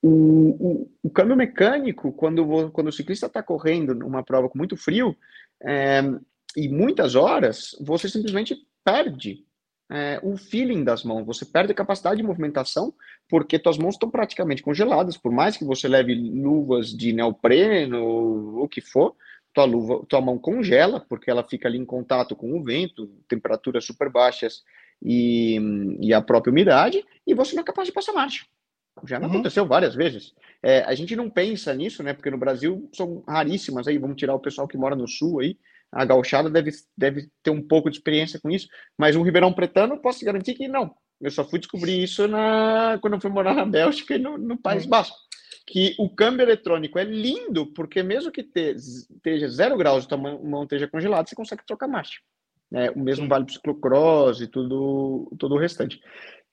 o, 0.02 0.08
o, 0.10 0.90
o 1.04 1.10
câmbio 1.10 1.36
mecânico, 1.36 2.12
quando, 2.12 2.70
quando 2.72 2.88
o 2.88 2.92
ciclista 2.92 3.26
está 3.26 3.42
correndo 3.42 3.94
numa 3.94 4.22
prova 4.22 4.48
com 4.48 4.58
muito 4.58 4.76
frio 4.76 5.16
é, 5.62 6.02
e 6.56 6.68
muitas 6.68 7.14
horas, 7.14 7.76
você 7.80 8.08
simplesmente 8.08 8.56
perde 8.84 9.46
é, 9.92 10.18
o 10.22 10.38
feeling 10.38 10.82
das 10.82 11.04
mãos, 11.04 11.26
você 11.26 11.44
perde 11.44 11.72
a 11.72 11.74
capacidade 11.74 12.16
de 12.16 12.22
movimentação, 12.22 12.94
porque 13.28 13.58
tuas 13.58 13.76
mãos 13.76 13.94
estão 13.94 14.08
praticamente 14.10 14.62
congeladas, 14.62 15.18
por 15.18 15.30
mais 15.30 15.54
que 15.54 15.66
você 15.66 15.86
leve 15.86 16.14
luvas 16.14 16.96
de 16.96 17.12
neopreno, 17.12 18.62
o 18.62 18.66
que 18.66 18.80
for, 18.80 19.14
tua, 19.52 19.66
luva, 19.66 20.02
tua 20.08 20.22
mão 20.22 20.38
congela, 20.38 21.04
porque 21.06 21.30
ela 21.30 21.44
fica 21.44 21.68
ali 21.68 21.76
em 21.76 21.84
contato 21.84 22.34
com 22.34 22.58
o 22.58 22.64
vento, 22.64 23.06
temperaturas 23.28 23.84
super 23.84 24.08
baixas 24.08 24.62
e, 25.02 25.58
e 26.00 26.14
a 26.14 26.22
própria 26.22 26.50
umidade, 26.50 27.04
e 27.26 27.34
você 27.34 27.54
não 27.54 27.60
é 27.60 27.66
capaz 27.66 27.86
de 27.86 27.92
passar 27.92 28.14
marcha. 28.14 28.46
Já 29.04 29.20
uhum. 29.20 29.26
aconteceu 29.26 29.66
várias 29.66 29.94
vezes. 29.94 30.32
É, 30.62 30.80
a 30.84 30.94
gente 30.94 31.14
não 31.14 31.28
pensa 31.28 31.74
nisso, 31.74 32.02
né? 32.02 32.14
Porque 32.14 32.30
no 32.30 32.38
Brasil 32.38 32.88
são 32.94 33.22
raríssimas 33.28 33.86
aí, 33.86 33.98
vamos 33.98 34.16
tirar 34.16 34.34
o 34.34 34.40
pessoal 34.40 34.66
que 34.66 34.78
mora 34.78 34.96
no 34.96 35.06
sul 35.06 35.40
aí, 35.40 35.58
a 35.92 36.04
gauchada 36.04 36.48
deve, 36.48 36.70
deve 36.96 37.28
ter 37.42 37.50
um 37.50 37.62
pouco 37.62 37.90
de 37.90 37.98
experiência 37.98 38.40
com 38.40 38.50
isso, 38.50 38.66
mas 38.96 39.14
o 39.14 39.22
Ribeirão 39.22 39.52
Pretano, 39.52 40.00
posso 40.00 40.24
garantir 40.24 40.54
que 40.54 40.66
não. 40.66 40.94
Eu 41.20 41.30
só 41.30 41.44
fui 41.44 41.58
descobrir 41.58 42.02
isso 42.02 42.26
na, 42.26 42.98
quando 43.00 43.14
eu 43.14 43.20
fui 43.20 43.30
morar 43.30 43.54
na 43.54 43.64
Bélgica 43.64 44.14
e 44.14 44.18
no, 44.18 44.38
no 44.38 44.56
País 44.56 44.86
Basco. 44.86 45.16
Que 45.66 45.94
o 45.98 46.12
câmbio 46.12 46.42
eletrônico 46.42 46.98
é 46.98 47.04
lindo, 47.04 47.72
porque 47.74 48.02
mesmo 48.02 48.32
que 48.32 48.42
te, 48.42 48.72
esteja 48.72 49.48
zero 49.48 49.76
graus 49.76 50.04
e 50.04 50.08
tua 50.08 50.18
mão 50.18 50.64
esteja 50.64 50.88
congelada, 50.88 51.28
você 51.28 51.36
consegue 51.36 51.64
trocar 51.64 51.86
marcha. 51.86 52.18
É, 52.74 52.90
o 52.90 52.98
mesmo 52.98 53.28
vale 53.28 53.44
para 53.44 53.52
o 53.52 53.54
ciclocross 53.54 54.40
e 54.40 54.48
tudo, 54.48 55.30
todo 55.38 55.54
o 55.54 55.58
restante. 55.58 56.00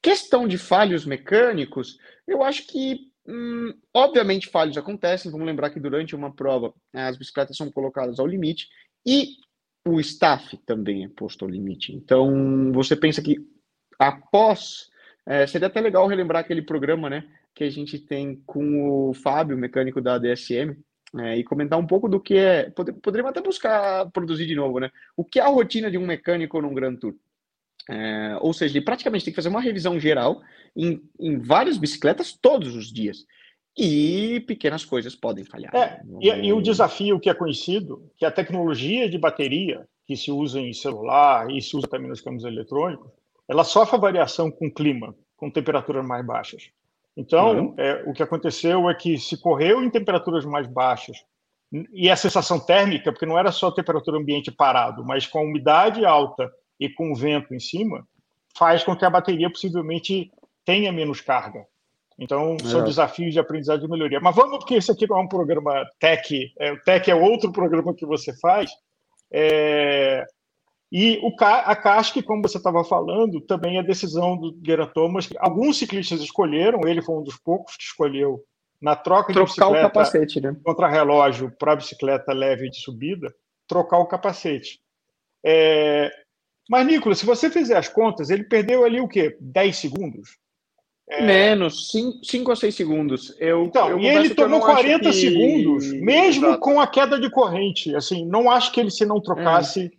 Questão 0.02 0.48
de 0.48 0.58
falhos 0.58 1.06
mecânicos, 1.06 1.98
eu 2.28 2.44
acho 2.44 2.68
que, 2.68 3.00
hum, 3.26 3.74
obviamente, 3.94 4.50
falhos 4.50 4.78
acontecem. 4.78 5.32
Vamos 5.32 5.48
lembrar 5.48 5.72
que 5.72 5.80
durante 5.80 6.16
uma 6.16 6.36
prova 6.36 6.74
as 6.94 7.18
bicicletas 7.18 7.58
são 7.58 7.72
colocadas 7.72 8.20
ao 8.20 8.28
limite 8.28 8.68
e 9.06 9.38
o 9.86 10.00
staff 10.00 10.58
também 10.66 11.04
é 11.04 11.10
posto 11.10 11.46
ao 11.46 11.52
limite. 11.52 11.94
Então, 11.94 12.72
você 12.72 12.96
pensa 12.96 13.22
que 13.22 13.38
após. 13.98 14.90
É, 15.26 15.46
seria 15.46 15.68
até 15.68 15.80
legal 15.80 16.08
relembrar 16.08 16.42
aquele 16.42 16.62
programa 16.62 17.08
né, 17.08 17.24
que 17.54 17.64
a 17.64 17.70
gente 17.70 18.00
tem 18.00 18.42
com 18.48 19.10
o 19.10 19.14
Fábio, 19.14 19.58
mecânico 19.58 20.02
da 20.02 20.18
DSM, 20.18 20.76
é, 21.20 21.38
e 21.38 21.44
comentar 21.44 21.78
um 21.78 21.86
pouco 21.86 22.08
do 22.08 22.20
que 22.20 22.36
é. 22.36 22.72
Poderíamos 22.72 23.30
até 23.30 23.42
buscar 23.42 24.10
produzir 24.12 24.48
de 24.48 24.56
novo, 24.56 24.80
né? 24.80 24.90
O 25.16 25.24
que 25.24 25.40
é 25.40 25.44
a 25.44 25.48
rotina 25.48 25.92
de 25.92 25.98
um 25.98 26.06
mecânico 26.06 26.62
num 26.62 26.74
Grand 26.74 26.96
Tour? 26.96 27.16
É, 27.90 28.38
ou 28.42 28.54
seja, 28.54 28.78
ele 28.78 28.86
praticamente 28.86 29.26
tem 29.26 29.32
que 29.32 29.36
fazer 29.36 29.50
uma 29.50 29.62
revisão 29.62 30.00
geral 30.00 30.42
em, 30.76 31.02
em 31.20 31.40
várias 31.40 31.78
bicicletas 31.78 32.34
todos 32.34 32.76
os 32.76 32.92
dias 32.92 33.26
e 33.78 34.40
pequenas 34.42 34.84
coisas 34.84 35.16
podem 35.16 35.46
falhar. 35.46 35.74
É, 35.76 36.02
e, 36.20 36.30
e, 36.48 36.54
o 36.54 36.62
desafio 36.62 37.20
que 37.20 37.30
é 37.30 37.34
conhecido, 37.34 38.12
que 38.18 38.26
a 38.26 38.32
tecnologia 38.32 39.10
de 39.10 39.18
bateria 39.18 39.88
que 40.06 40.18
se 40.18 40.32
usa 40.32 40.60
em 40.60 40.74
celular 40.74 41.50
e 41.52 41.62
se 41.62 41.78
usa 41.78 41.88
também 41.88 42.10
nos 42.10 42.22
câmbios 42.22 42.44
eletrônicos, 42.44 43.12
ela 43.48 43.64
sofre 43.64 44.00
variação 44.00 44.52
com 44.52 44.72
clima, 44.72 45.16
com 45.38 45.50
temperaturas 45.50 46.06
mais 46.06 46.26
baixas. 46.26 46.72
Então, 47.16 47.60
uhum. 47.60 47.76
é, 47.78 48.04
o 48.06 48.14
que 48.14 48.24
aconteceu 48.24 48.90
é 48.90 48.96
que 48.96 49.18
se 49.18 49.38
correu 49.38 49.84
em 49.84 49.90
temperaturas 49.90 50.46
mais 50.46 50.68
baixas 50.68 51.18
e 51.94 52.10
a 52.10 52.16
sensação 52.16 52.60
térmica, 52.60 53.12
porque 53.12 53.26
não 53.26 53.38
era 53.38 53.52
só 53.52 53.68
a 53.68 53.74
temperatura 53.74 54.18
ambiente 54.18 54.52
parado, 54.52 55.06
mas 55.06 55.28
com 55.28 55.40
a 55.40 55.44
umidade 55.44 56.06
alta 56.06 56.52
e 56.80 56.90
com 56.90 57.12
o 57.12 57.16
vento 57.16 57.54
em 57.54 57.60
cima, 57.60 58.08
faz 58.58 58.84
com 58.84 58.96
que 58.96 59.06
a 59.06 59.10
bateria 59.10 59.50
possivelmente 59.50 60.32
tenha 60.66 60.92
menos 60.92 61.22
carga. 61.22 61.66
Então, 62.20 62.58
são 62.60 62.82
é. 62.82 62.84
desafios 62.84 63.34
de 63.34 63.40
aprendizagem 63.40 63.86
e 63.86 63.90
melhoria. 63.90 64.20
Mas 64.20 64.36
vamos, 64.36 64.58
porque 64.58 64.76
esse 64.76 64.92
aqui 64.92 65.08
não 65.08 65.20
é 65.20 65.22
um 65.22 65.28
programa 65.28 65.86
tech, 66.00 66.54
é, 66.60 66.74
o 66.74 66.84
tech 66.84 67.10
é 67.10 67.16
outro 67.16 67.52
programa 67.52 67.94
que 67.94 68.06
você 68.06 68.38
faz. 68.38 68.70
É, 69.32 70.26
e 70.92 71.20
o, 71.24 71.34
a 71.40 71.76
CASC, 71.76 72.22
como 72.24 72.42
você 72.42 72.58
estava 72.58 72.84
falando, 72.84 73.40
também 73.40 73.78
é 73.78 73.84
decisão 73.84 74.36
do 74.36 74.52
Guerra 74.54 74.88
Thomas. 74.88 75.30
Alguns 75.38 75.78
ciclistas 75.78 76.20
escolheram, 76.20 76.82
ele 76.86 77.02
foi 77.02 77.16
um 77.16 77.24
dos 77.24 77.38
poucos 77.38 77.78
que 77.78 77.84
escolheu, 77.84 78.44
na 78.82 78.96
troca 78.96 79.32
trocar 79.32 79.46
de 79.46 79.52
bicicleta 79.52 79.88
o 79.88 79.90
capacete, 79.90 80.42
né? 80.42 80.56
contra 80.64 80.88
relógio 80.88 81.52
para 81.58 81.76
bicicleta 81.76 82.34
leve 82.34 82.70
de 82.70 82.82
subida, 82.82 83.34
trocar 83.68 84.00
o 84.00 84.08
capacete. 84.08 84.80
É, 85.46 86.12
mas, 86.70 86.86
Nicolas, 86.86 87.20
se 87.20 87.26
você 87.26 87.50
fizer 87.50 87.78
as 87.78 87.88
contas, 87.88 88.30
ele 88.30 88.44
perdeu 88.44 88.84
ali 88.84 89.00
o 89.00 89.08
quê? 89.08 89.38
10 89.40 89.78
segundos? 89.78 90.39
É... 91.10 91.26
Menos, 91.26 91.90
5 91.90 92.52
a 92.52 92.56
6 92.56 92.76
segundos. 92.76 93.36
Eu, 93.40 93.66
então, 93.66 93.90
eu 93.90 94.00
e 94.00 94.08
ele 94.08 94.36
tomou 94.36 94.60
40 94.60 95.00
que... 95.00 95.14
segundos, 95.14 95.92
mesmo 95.94 96.48
Exato. 96.48 96.60
com 96.60 96.80
a 96.80 96.86
queda 96.86 97.20
de 97.20 97.30
corrente. 97.32 97.96
Assim, 97.96 98.26
não 98.26 98.50
acho 98.50 98.72
que 98.72 98.80
ele, 98.80 98.92
se 98.92 99.06
não 99.06 99.20
trocasse, 99.20 99.86
é. 99.86 99.92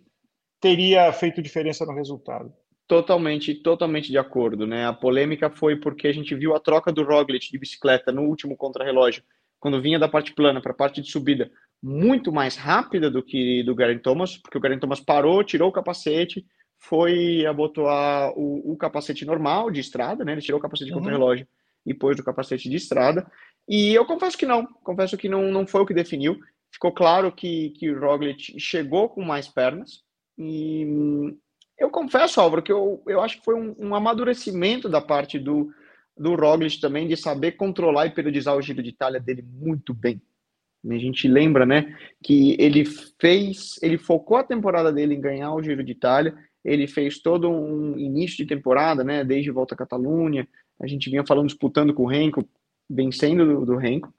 teria 0.61 1.11
feito 1.11 1.41
diferença 1.41 1.85
no 1.85 1.93
resultado. 1.93 2.53
Totalmente, 2.87 3.55
totalmente 3.55 4.09
de 4.09 4.17
acordo, 4.17 4.65
né? 4.65 4.85
A 4.85 4.93
polêmica 4.93 5.49
foi 5.49 5.75
porque 5.75 6.07
a 6.07 6.13
gente 6.13 6.33
viu 6.33 6.55
a 6.55 6.59
troca 6.59 6.91
do 6.91 7.03
Roglic 7.03 7.51
de 7.51 7.57
bicicleta 7.57 8.11
no 8.11 8.23
último 8.23 8.55
contrarrelógio, 8.55 9.23
quando 9.59 9.81
vinha 9.81 9.99
da 9.99 10.07
parte 10.07 10.33
plana 10.33 10.61
para 10.61 10.71
a 10.71 10.75
parte 10.75 11.01
de 11.01 11.09
subida, 11.09 11.51
muito 11.81 12.31
mais 12.31 12.55
rápida 12.55 13.09
do 13.09 13.23
que 13.23 13.63
do 13.63 13.75
Garen 13.75 13.97
Thomas, 13.97 14.37
porque 14.37 14.57
o 14.57 14.61
Garen 14.61 14.79
Thomas 14.79 14.99
parou, 14.99 15.43
tirou 15.43 15.69
o 15.69 15.71
capacete, 15.71 16.45
foi 16.81 17.45
abotoar 17.45 18.33
o, 18.35 18.73
o 18.73 18.75
capacete 18.75 19.23
normal 19.23 19.69
de 19.69 19.79
estrada, 19.79 20.25
né? 20.25 20.31
Ele 20.31 20.41
tirou 20.41 20.59
o 20.59 20.61
capacete 20.61 20.87
de 20.87 20.93
uhum. 20.93 20.97
contra-relógio 20.99 21.47
e 21.85 21.93
pôs 21.93 22.19
o 22.19 22.23
capacete 22.23 22.67
de 22.67 22.75
estrada. 22.75 23.31
E 23.69 23.93
eu 23.93 24.03
confesso 24.03 24.35
que 24.35 24.47
não, 24.47 24.65
confesso 24.65 25.15
que 25.15 25.29
não, 25.29 25.51
não 25.51 25.67
foi 25.67 25.81
o 25.81 25.85
que 25.85 25.93
definiu. 25.93 26.39
Ficou 26.71 26.91
claro 26.91 27.31
que, 27.31 27.69
que 27.71 27.89
o 27.89 27.99
Roglic 27.99 28.59
chegou 28.59 29.07
com 29.09 29.21
mais 29.21 29.47
pernas 29.47 30.01
e 30.37 30.87
eu 31.77 31.91
confesso, 31.91 32.41
Álvaro, 32.41 32.63
que 32.63 32.71
eu, 32.71 33.01
eu 33.07 33.21
acho 33.21 33.37
que 33.37 33.45
foi 33.45 33.55
um, 33.55 33.75
um 33.77 33.95
amadurecimento 33.95 34.89
da 34.89 35.01
parte 35.01 35.37
do, 35.37 35.71
do 36.17 36.35
Roglic 36.35 36.81
também 36.81 37.07
de 37.07 37.15
saber 37.15 37.53
controlar 37.53 38.07
e 38.07 38.11
periodizar 38.11 38.57
o 38.57 38.61
giro 38.61 38.81
de 38.81 38.89
Itália 38.89 39.19
dele 39.19 39.43
muito 39.43 39.93
bem. 39.93 40.19
A 40.89 40.97
gente 40.97 41.27
lembra, 41.27 41.63
né, 41.63 41.95
que 42.23 42.55
ele 42.59 42.83
fez, 43.19 43.79
ele 43.83 43.99
focou 43.99 44.37
a 44.37 44.43
temporada 44.43 44.91
dele 44.91 45.13
em 45.13 45.21
ganhar 45.21 45.53
o 45.53 45.61
Giro 45.61 45.83
de 45.83 45.91
Itália, 45.91 46.35
ele 46.63 46.87
fez 46.87 47.19
todo 47.19 47.49
um 47.49 47.97
início 47.97 48.37
de 48.37 48.45
temporada, 48.45 49.03
né, 49.03 49.23
desde 49.23 49.51
volta 49.51 49.73
à 49.73 49.77
Catalunha, 49.77 50.47
a 50.79 50.87
gente 50.87 51.09
vinha 51.09 51.25
falando, 51.25 51.47
disputando 51.47 51.93
com 51.93 52.03
o 52.03 52.07
Renko, 52.07 52.47
vencendo 52.89 53.45
do, 53.45 53.65
do 53.65 53.77
Renko. 53.77 54.13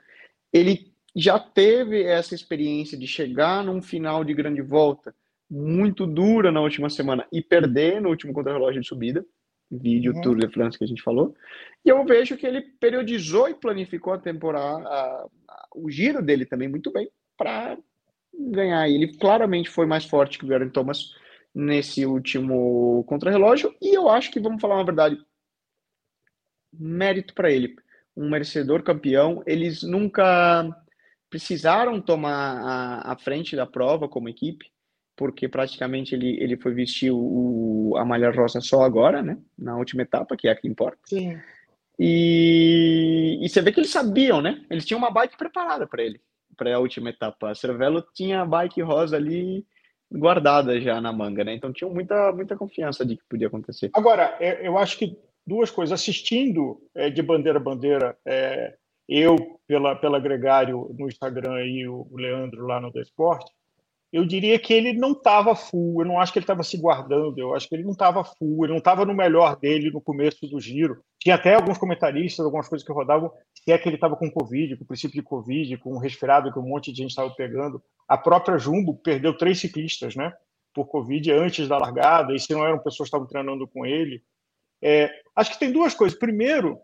Ele 0.52 0.92
já 1.14 1.38
teve 1.38 2.02
essa 2.02 2.34
experiência 2.34 2.96
de 2.96 3.06
chegar 3.06 3.64
num 3.64 3.82
final 3.82 4.24
de 4.24 4.32
grande 4.32 4.62
volta 4.62 5.14
muito 5.50 6.06
dura 6.06 6.50
na 6.50 6.62
última 6.62 6.88
semana 6.88 7.26
e 7.30 7.42
perder 7.42 8.00
no 8.00 8.08
último 8.08 8.32
contra-relógio 8.32 8.80
de 8.80 8.88
subida, 8.88 9.24
vídeo 9.70 10.14
uhum. 10.14 10.20
Tour 10.22 10.38
de 10.38 10.48
France 10.48 10.78
que 10.78 10.84
a 10.84 10.86
gente 10.86 11.02
falou. 11.02 11.34
E 11.84 11.90
eu 11.90 12.02
vejo 12.04 12.36
que 12.36 12.46
ele 12.46 12.62
periodizou 12.80 13.48
e 13.48 13.54
planificou 13.54 14.14
a 14.14 14.18
temporada, 14.18 14.88
a, 14.88 15.26
a, 15.48 15.68
o 15.74 15.90
giro 15.90 16.22
dele 16.22 16.46
também 16.46 16.68
muito 16.68 16.90
bem 16.90 17.10
para 17.36 17.76
ganhar. 18.34 18.88
Ele 18.88 19.08
claramente 19.08 19.68
foi 19.68 19.84
mais 19.84 20.06
forte 20.06 20.38
que 20.38 20.44
o 20.44 20.48
Garen 20.48 20.70
Thomas 20.70 21.14
nesse 21.54 22.06
último 22.06 23.04
contra-relógio 23.04 23.74
e 23.80 23.96
eu 23.96 24.08
acho 24.08 24.30
que 24.30 24.40
vamos 24.40 24.60
falar 24.60 24.76
uma 24.76 24.84
verdade, 24.84 25.18
mérito 26.72 27.34
para 27.34 27.50
ele, 27.50 27.76
um 28.16 28.30
merecedor 28.30 28.82
campeão. 28.82 29.42
Eles 29.46 29.82
nunca 29.82 30.68
precisaram 31.28 32.00
tomar 32.00 32.56
a, 32.62 33.12
a 33.12 33.18
frente 33.18 33.54
da 33.54 33.66
prova 33.66 34.08
como 34.08 34.28
equipe 34.28 34.72
porque 35.16 35.48
praticamente 35.48 36.14
ele, 36.14 36.36
ele 36.42 36.56
foi 36.56 36.74
vestir 36.74 37.12
o, 37.12 37.94
a 37.96 38.04
malha 38.04 38.30
rosa 38.30 38.60
só 38.60 38.82
agora, 38.82 39.22
né? 39.22 39.38
Na 39.58 39.76
última 39.76 40.02
etapa, 40.02 40.36
que 40.36 40.48
é 40.48 40.50
a 40.50 40.56
que 40.56 40.66
importa. 40.66 40.98
Sim. 41.04 41.38
E, 41.98 43.38
e 43.40 43.48
você 43.48 43.60
vê 43.60 43.70
que 43.70 43.80
eles 43.80 43.90
sabiam, 43.90 44.40
né? 44.40 44.64
Eles 44.70 44.84
tinham 44.84 44.98
uma 44.98 45.10
bike 45.10 45.36
preparada 45.36 45.86
para 45.86 46.02
ele, 46.02 46.20
para 46.56 46.74
a 46.74 46.78
última 46.78 47.10
etapa. 47.10 47.50
A 47.50 47.54
Cervelo 47.54 48.04
tinha 48.14 48.40
a 48.40 48.46
bike 48.46 48.80
rosa 48.82 49.16
ali 49.16 49.64
guardada 50.12 50.80
já 50.80 51.00
na 51.00 51.12
manga, 51.12 51.44
né? 51.44 51.54
Então 51.54 51.72
tinham 51.72 51.92
muita, 51.92 52.32
muita 52.32 52.56
confiança 52.56 53.04
de 53.04 53.16
que 53.16 53.22
podia 53.28 53.46
acontecer. 53.46 53.90
Agora, 53.94 54.36
é, 54.40 54.66
eu 54.66 54.76
acho 54.78 54.98
que 54.98 55.18
duas 55.46 55.70
coisas. 55.70 55.92
Assistindo 55.92 56.80
é, 56.94 57.10
de 57.10 57.22
bandeira 57.22 57.58
a 57.58 57.62
bandeira, 57.62 58.16
é, 58.26 58.74
eu 59.08 59.36
pela, 59.66 59.96
pela 59.96 60.20
Gregário 60.20 60.94
no 60.98 61.08
Instagram 61.08 61.64
e 61.64 61.88
o 61.88 62.08
Leandro 62.12 62.66
lá 62.66 62.80
no 62.80 62.92
The 62.92 63.02
Sport, 63.02 63.46
eu 64.12 64.26
diria 64.26 64.58
que 64.58 64.74
ele 64.74 64.92
não 64.92 65.12
estava 65.12 65.56
full, 65.56 66.02
eu 66.02 66.06
não 66.06 66.20
acho 66.20 66.32
que 66.32 66.38
ele 66.38 66.44
estava 66.44 66.62
se 66.62 66.76
guardando, 66.76 67.38
eu 67.38 67.54
acho 67.54 67.66
que 67.66 67.74
ele 67.74 67.82
não 67.82 67.92
estava 67.92 68.22
full, 68.22 68.64
ele 68.64 68.72
não 68.72 68.78
estava 68.78 69.06
no 69.06 69.14
melhor 69.14 69.56
dele 69.56 69.90
no 69.90 70.02
começo 70.02 70.46
do 70.46 70.60
giro. 70.60 71.02
Tinha 71.18 71.36
até 71.36 71.54
alguns 71.54 71.78
comentaristas, 71.78 72.44
algumas 72.44 72.68
coisas 72.68 72.86
que 72.86 72.92
rodavam, 72.92 73.32
se 73.54 73.72
é 73.72 73.78
que 73.78 73.88
ele 73.88 73.96
estava 73.96 74.14
com 74.14 74.30
Covid, 74.30 74.76
com 74.76 74.84
o 74.84 74.86
princípio 74.86 75.14
de 75.14 75.22
Covid, 75.22 75.78
com 75.78 75.94
um 75.94 75.98
resfriado 75.98 76.52
que 76.52 76.58
um 76.58 76.68
monte 76.68 76.92
de 76.92 76.98
gente 76.98 77.10
estava 77.10 77.30
pegando. 77.30 77.82
A 78.06 78.18
própria 78.18 78.58
Jumbo 78.58 78.94
perdeu 78.96 79.34
três 79.34 79.58
ciclistas, 79.58 80.14
né, 80.14 80.30
por 80.74 80.86
Covid 80.88 81.32
antes 81.32 81.66
da 81.66 81.78
largada, 81.78 82.34
e 82.34 82.38
se 82.38 82.52
não 82.52 82.66
eram 82.66 82.78
pessoas 82.78 83.08
que 83.08 83.16
estavam 83.16 83.26
treinando 83.26 83.66
com 83.66 83.86
ele. 83.86 84.22
É, 84.82 85.10
acho 85.34 85.52
que 85.52 85.58
tem 85.58 85.72
duas 85.72 85.94
coisas. 85.94 86.18
Primeiro, 86.18 86.78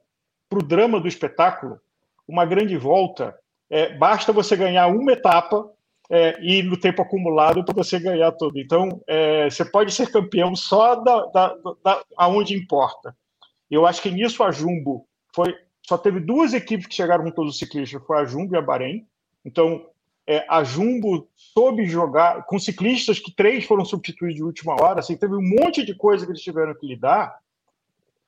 para 0.49 0.61
o 0.61 0.67
drama 0.67 0.99
do 0.99 1.09
espetáculo, 1.09 1.79
uma 2.27 2.47
grande 2.47 2.77
volta, 2.79 3.39
é, 3.69 3.93
basta 3.99 4.33
você 4.33 4.57
ganhar 4.57 4.87
uma 4.87 5.13
etapa 5.13 5.71
é, 6.11 6.39
e 6.43 6.63
no 6.63 6.77
tempo 6.79 7.03
acumulado 7.03 7.65
para 7.65 7.75
você 7.75 7.99
ganhar 7.99 8.33
tudo. 8.33 8.59
Então, 8.59 9.03
é, 9.07 9.51
você 9.51 9.65
pode 9.65 9.93
ser 9.93 10.11
campeão 10.11 10.55
só 10.57 10.95
da, 10.97 11.27
da, 11.27 11.57
da, 11.85 12.03
aonde 12.17 12.55
importa. 12.55 13.15
Eu 13.71 13.87
acho 13.87 14.01
que 14.01 14.11
nisso 14.11 14.43
a 14.43 14.51
Jumbo 14.51 15.07
foi 15.35 15.55
só 15.89 15.97
teve 15.97 16.21
duas 16.21 16.53
equipes 16.53 16.87
que 16.87 16.95
chegaram 16.95 17.25
com 17.25 17.31
todos 17.31 17.55
os 17.55 17.59
ciclistas, 17.59 18.03
foi 18.07 18.19
a 18.19 18.25
Jumbo 18.27 18.55
e 18.55 18.59
a 18.59 18.63
Bahrein. 18.63 19.07
Então, 19.43 19.87
é, 20.27 20.45
a 20.47 20.63
Jumbo 20.63 21.27
soube 21.35 21.87
jogar 21.87 22.45
com 22.45 22.59
ciclistas 22.59 23.19
que 23.19 23.35
três 23.35 23.65
foram 23.65 23.87
substituídos 23.87 24.37
de 24.37 24.45
última 24.45 24.75
hora, 24.75 25.01
assim, 25.01 25.17
teve 25.17 25.35
um 25.35 25.41
monte 25.41 25.83
de 25.83 25.95
coisa 25.95 26.27
que 26.27 26.33
eles 26.33 26.43
tiveram 26.43 26.75
que 26.75 26.87
lidar 26.87 27.39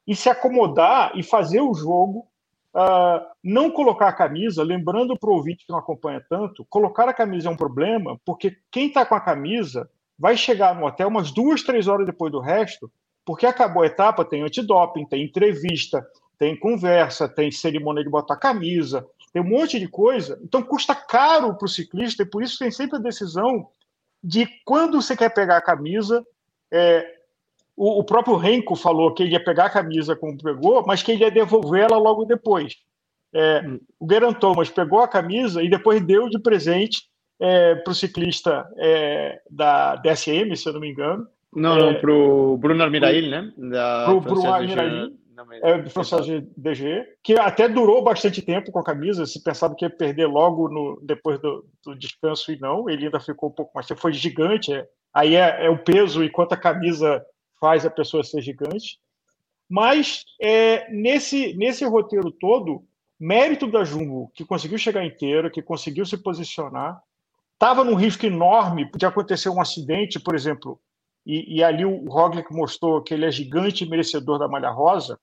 e 0.07 0.17
se 0.17 0.31
acomodar 0.31 1.13
e 1.15 1.23
fazer 1.23 1.61
o 1.61 1.75
jogo 1.75 2.27
Uh, 2.73 3.27
não 3.43 3.71
colocar 3.71 4.09
a 4.09 4.13
camisa, 4.13 4.63
lembrando 4.63 5.19
para 5.19 5.29
o 5.29 5.35
ouvinte 5.35 5.67
que 5.67 5.73
não 5.73 5.79
acompanha 5.79 6.25
tanto, 6.31 6.65
colocar 6.71 7.09
a 7.09 7.13
camisa 7.13 7.49
é 7.49 7.51
um 7.51 7.57
problema, 7.57 8.21
porque 8.25 8.57
quem 8.71 8.87
está 8.87 9.05
com 9.05 9.15
a 9.17 9.21
camisa 9.21 9.91
vai 10.17 10.37
chegar 10.37 10.75
no 10.75 10.87
hotel 10.87 11.09
umas 11.09 11.33
duas, 11.33 11.63
três 11.63 11.89
horas 11.89 12.07
depois 12.07 12.31
do 12.31 12.39
resto, 12.39 12.91
porque 13.25 13.45
acabou 13.45 13.83
a 13.83 13.87
etapa, 13.87 14.25
tem 14.25 14.43
antidoping, 14.43 15.05
tem 15.07 15.25
entrevista, 15.25 16.07
tem 16.39 16.59
conversa, 16.59 17.29
tem 17.29 17.51
cerimônia 17.51 18.05
de 18.05 18.11
botar 18.11 18.37
camisa, 18.37 19.07
tem 19.33 19.43
um 19.43 19.49
monte 19.49 19.79
de 19.79 19.89
coisa. 19.89 20.41
Então 20.43 20.63
custa 20.63 20.95
caro 20.95 21.55
para 21.55 21.67
o 21.67 21.69
ciclista, 21.69 22.23
e 22.23 22.27
por 22.27 22.43
isso 22.43 22.59
tem 22.59 22.71
sempre 22.71 22.99
a 22.99 23.03
decisão 23.03 23.69
de 24.23 24.47
quando 24.65 25.01
você 25.01 25.17
quer 25.17 25.31
pegar 25.31 25.57
a 25.57 25.63
camisa, 25.63 26.25
é, 26.71 27.20
o, 27.81 28.01
o 28.01 28.05
próprio 28.05 28.37
Renko 28.37 28.77
falou 28.77 29.15
que 29.15 29.23
ele 29.23 29.33
ia 29.33 29.43
pegar 29.43 29.65
a 29.65 29.71
camisa 29.71 30.15
como 30.15 30.37
pegou, 30.37 30.85
mas 30.87 31.03
que 31.03 31.13
ele 31.13 31.25
ia 31.25 31.31
devolvê-la 31.31 31.97
logo 31.97 32.27
depois. 32.27 32.77
É, 33.33 33.63
hum. 33.67 33.81
O 33.99 34.07
Geraint 34.07 34.39
Thomas 34.39 34.69
pegou 34.69 35.01
a 35.01 35.09
camisa 35.09 35.63
e 35.63 35.71
depois 35.71 36.05
deu 36.05 36.29
de 36.29 36.39
presente 36.39 37.05
é, 37.41 37.77
para 37.77 37.91
o 37.91 37.95
ciclista 37.95 38.69
é, 38.77 39.41
da 39.51 39.97
DSM, 39.97 40.55
se 40.55 40.69
eu 40.69 40.75
não 40.75 40.81
me 40.81 40.91
engano. 40.91 41.27
Não, 41.57 41.75
não, 41.75 41.95
para 41.95 42.13
o 42.13 42.59
Bruno 42.59 42.83
Armirail, 42.83 43.31
né? 43.31 43.51
Para 43.71 44.13
o 44.13 44.21
Bruno 44.21 44.53
Armirail, 44.53 45.13
é, 45.63 45.79
do 45.79 45.89
francês 45.89 46.27
DG, 46.55 47.07
que 47.25 47.33
até 47.39 47.67
durou 47.67 48.05
bastante 48.05 48.43
tempo 48.43 48.71
com 48.71 48.79
a 48.79 48.85
camisa, 48.85 49.25
se 49.25 49.43
pensava 49.43 49.75
que 49.75 49.87
ia 49.87 49.91
perder 49.91 50.27
logo 50.27 50.69
no, 50.69 51.01
depois 51.03 51.41
do, 51.41 51.65
do 51.83 51.95
descanso, 51.99 52.53
e 52.53 52.61
não, 52.61 52.91
ele 52.91 53.07
ainda 53.07 53.19
ficou 53.21 53.49
um 53.49 53.53
pouco 53.53 53.73
mais 53.75 53.87
tempo, 53.87 54.03
foi 54.03 54.13
gigante, 54.13 54.71
é, 54.71 54.87
aí 55.15 55.35
é, 55.35 55.65
é 55.65 55.71
o 55.71 55.79
peso, 55.79 56.23
enquanto 56.23 56.53
a 56.53 56.59
camisa 56.59 57.25
faz 57.61 57.85
a 57.85 57.91
pessoa 57.91 58.25
ser 58.25 58.41
gigante. 58.41 58.99
Mas 59.69 60.25
é, 60.41 60.91
nesse, 60.91 61.55
nesse 61.55 61.85
roteiro 61.85 62.33
todo, 62.33 62.83
mérito 63.19 63.71
da 63.71 63.85
Jumbo, 63.85 64.33
que 64.35 64.45
conseguiu 64.45 64.79
chegar 64.79 65.05
inteira, 65.05 65.51
que 65.51 65.63
conseguiu 65.63 66.07
se 66.07 66.17
posicionar, 66.17 67.01
estava 67.53 67.85
num 67.85 67.95
risco 67.95 68.25
enorme 68.25 68.91
de 68.97 69.05
acontecer 69.05 69.51
um 69.51 69.61
acidente, 69.61 70.19
por 70.19 70.35
exemplo, 70.35 70.81
e, 71.27 71.59
e, 71.59 71.63
ali 71.63 71.85
o 71.85 72.09
Roglic 72.09 72.51
mostrou 72.51 73.03
que 73.03 73.13
ele 73.13 73.27
é 73.27 73.31
gigante 73.31 73.85
e 73.85 73.89
merecedor 73.89 74.39
da 74.39 74.49
malha 74.49 74.71
rosa, 74.71 75.21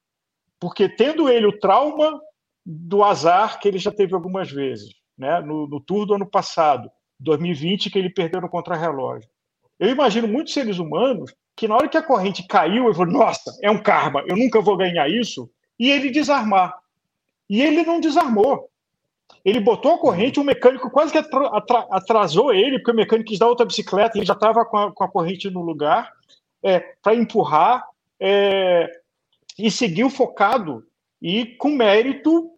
porque 0.59 0.87
tendo 0.87 1.27
ele 1.27 1.47
o 1.47 1.59
trauma 1.59 2.21
do 2.63 3.03
azar 3.03 3.59
que 3.59 3.67
ele 3.67 3.79
já 3.79 3.91
teve 3.91 4.13
algumas 4.13 4.51
vezes, 4.51 4.93
né? 5.17 5.41
no, 5.41 5.67
no 5.67 5.81
Tour 5.81 6.05
do 6.05 6.13
ano 6.13 6.29
passado, 6.29 6.89
2020, 7.19 7.89
que 7.89 7.97
ele 7.97 8.11
perdeu 8.11 8.39
no 8.39 8.49
contrarrelógio. 8.49 9.27
Eu 9.79 9.89
imagino 9.89 10.27
muitos 10.27 10.53
seres 10.53 10.77
humanos 10.77 11.33
que 11.57 11.67
na 11.67 11.75
hora 11.75 11.89
que 11.89 11.97
a 11.97 12.03
corrente 12.03 12.45
caiu, 12.47 12.85
eu 12.85 12.93
falei, 12.93 13.11
nossa, 13.11 13.57
é 13.63 13.71
um 13.71 13.81
karma, 13.81 14.23
eu 14.27 14.37
nunca 14.37 14.61
vou 14.61 14.77
ganhar 14.77 15.09
isso, 15.09 15.49
e 15.79 15.89
ele 15.89 16.11
desarmar. 16.11 16.71
E 17.49 17.63
ele 17.63 17.83
não 17.83 17.99
desarmou. 17.99 18.69
Ele 19.43 19.59
botou 19.59 19.95
a 19.95 19.97
corrente, 19.97 20.39
o 20.39 20.43
mecânico 20.43 20.91
quase 20.91 21.11
que 21.11 21.17
atrasou 21.89 22.53
ele, 22.53 22.77
porque 22.77 22.91
o 22.91 22.95
mecânico 22.95 23.29
quis 23.29 23.39
dar 23.39 23.47
outra 23.47 23.65
bicicleta, 23.65 24.17
ele 24.17 24.25
já 24.25 24.33
estava 24.33 24.63
com, 24.65 24.91
com, 24.91 25.03
a 25.03 25.07
corrente 25.09 25.49
no 25.49 25.61
lugar, 25.61 26.11
é, 26.61 26.79
para 27.01 27.15
empurrar, 27.15 27.83
é, 28.19 28.91
e 29.57 29.71
seguiu 29.71 30.11
focado, 30.11 30.85
e 31.19 31.57
com 31.57 31.69
mérito 31.69 32.51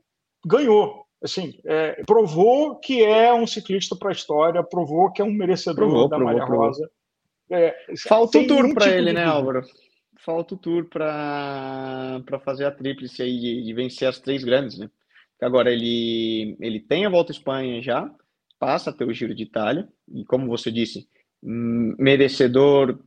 ganhou. 0.46 1.06
Assim, 1.24 1.58
é, 1.66 2.04
provou 2.06 2.76
que 2.76 3.02
é 3.04 3.34
um 3.34 3.48
ciclista 3.48 3.96
para 3.96 4.10
a 4.10 4.14
história, 4.14 4.62
provou 4.62 5.10
que 5.10 5.22
é 5.22 5.26
um 5.26 5.32
merecedor 5.32 5.88
provou, 5.88 6.10
da 6.10 6.18
provou, 6.18 6.34
Malha 6.34 6.46
provou. 6.46 6.68
Rosa. 6.68 6.92
É, 7.52 7.76
Falta 8.08 8.40
o 8.40 8.48
tour 8.48 8.74
para 8.74 8.86
tipo 8.86 8.98
ele, 8.98 9.14
né, 9.14 9.24
Álvaro? 9.24 9.62
Falta 10.20 10.54
o 10.54 10.58
tour 10.58 10.86
para 10.86 12.22
fazer 12.44 12.66
a 12.66 12.72
tríplice 12.72 13.22
aí 13.22 13.64
de, 13.64 13.74
vencer 13.74 14.08
as 14.08 14.20
três 14.20 14.44
grandes, 14.44 14.78
né? 14.78 14.90
Agora 15.42 15.72
ele, 15.72 16.58
ele 16.60 16.80
tem 16.80 17.06
a 17.06 17.10
volta 17.10 17.32
à 17.32 17.34
Espanha 17.34 17.82
já, 17.82 18.12
passa 18.60 18.90
a 18.90 18.94
ter 18.94 19.06
o 19.06 19.14
Giro 19.14 19.34
de 19.34 19.44
Itália, 19.44 19.88
e 20.14 20.26
como 20.26 20.48
você 20.48 20.70
disse, 20.70 21.08
hum, 21.42 21.96
merecedor 21.98 23.00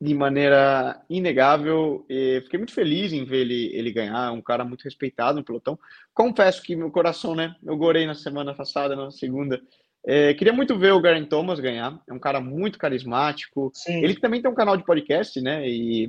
de 0.00 0.14
maneira 0.14 1.02
inegável. 1.08 2.04
E 2.08 2.40
fiquei 2.42 2.58
muito 2.58 2.74
feliz 2.74 3.12
em 3.12 3.24
ver 3.24 3.40
ele, 3.40 3.70
ele 3.74 3.92
ganhar, 3.92 4.32
um 4.32 4.42
cara 4.42 4.64
muito 4.64 4.82
respeitado 4.82 5.38
no 5.38 5.44
pelotão. 5.44 5.78
Confesso 6.12 6.62
que 6.62 6.76
meu 6.76 6.90
coração, 6.90 7.34
né? 7.34 7.56
Eu 7.64 7.76
gorei 7.76 8.06
na 8.06 8.14
semana 8.14 8.54
passada, 8.54 8.94
na 8.94 9.10
segunda. 9.10 9.60
É, 10.06 10.34
queria 10.34 10.52
muito 10.52 10.78
ver 10.78 10.92
o 10.92 11.00
Garen 11.00 11.24
Thomas 11.24 11.58
ganhar. 11.60 11.98
É 12.08 12.12
um 12.12 12.18
cara 12.18 12.40
muito 12.40 12.78
carismático. 12.78 13.70
Sim. 13.72 14.02
Ele 14.02 14.14
também 14.16 14.42
tem 14.42 14.50
um 14.50 14.54
canal 14.54 14.76
de 14.76 14.84
podcast, 14.84 15.40
né? 15.40 15.66
E, 15.68 16.08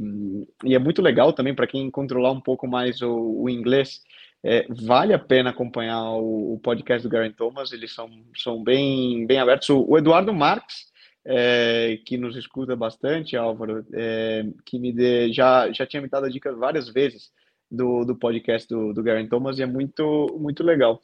e 0.64 0.76
é 0.76 0.80
muito 0.80 1.02
legal 1.02 1.32
também 1.32 1.56
para 1.56 1.68
quem 1.68 1.90
controlar 1.90 2.32
um 2.32 2.42
pouco 2.42 2.68
mais 2.68 3.02
o, 3.02 3.44
o 3.44 3.50
inglês. 3.50 4.02
É, 4.44 4.68
vale 4.70 5.14
a 5.14 5.20
pena 5.20 5.50
acompanhar 5.50 6.04
o, 6.12 6.54
o, 6.54 6.60
podcast 6.60 7.02
do 7.08 7.12
Garen 7.12 7.32
Thomas. 7.32 7.72
Eles 7.72 7.94
são, 7.94 8.10
são 8.36 8.62
bem, 8.62 9.26
bem 9.26 9.40
abertos. 9.40 9.70
O, 9.70 9.86
o 9.88 9.98
Eduardo 9.98 10.34
Marques 10.34 10.94
é, 11.26 11.98
que 12.06 12.18
nos 12.18 12.36
escuta 12.36 12.76
bastante, 12.76 13.36
Álvaro, 13.36 13.84
é, 13.94 14.46
que 14.64 14.78
me 14.78 14.94
dê, 14.94 15.34
já, 15.34 15.72
já 15.72 15.86
tinha 15.86 16.02
me 16.02 16.08
dado 16.08 16.28
a 16.28 16.30
dica 16.30 16.54
várias 16.54 16.88
vezes 16.88 17.32
do, 17.70 18.06
do 18.06 18.16
podcast 18.16 18.70
do, 18.70 18.94
do 18.94 19.02
Garen 19.02 19.28
Thomas 19.28 19.58
e 19.58 19.64
é 19.64 19.66
muito, 19.66 20.38
muito 20.40 20.64
legal. 20.64 21.02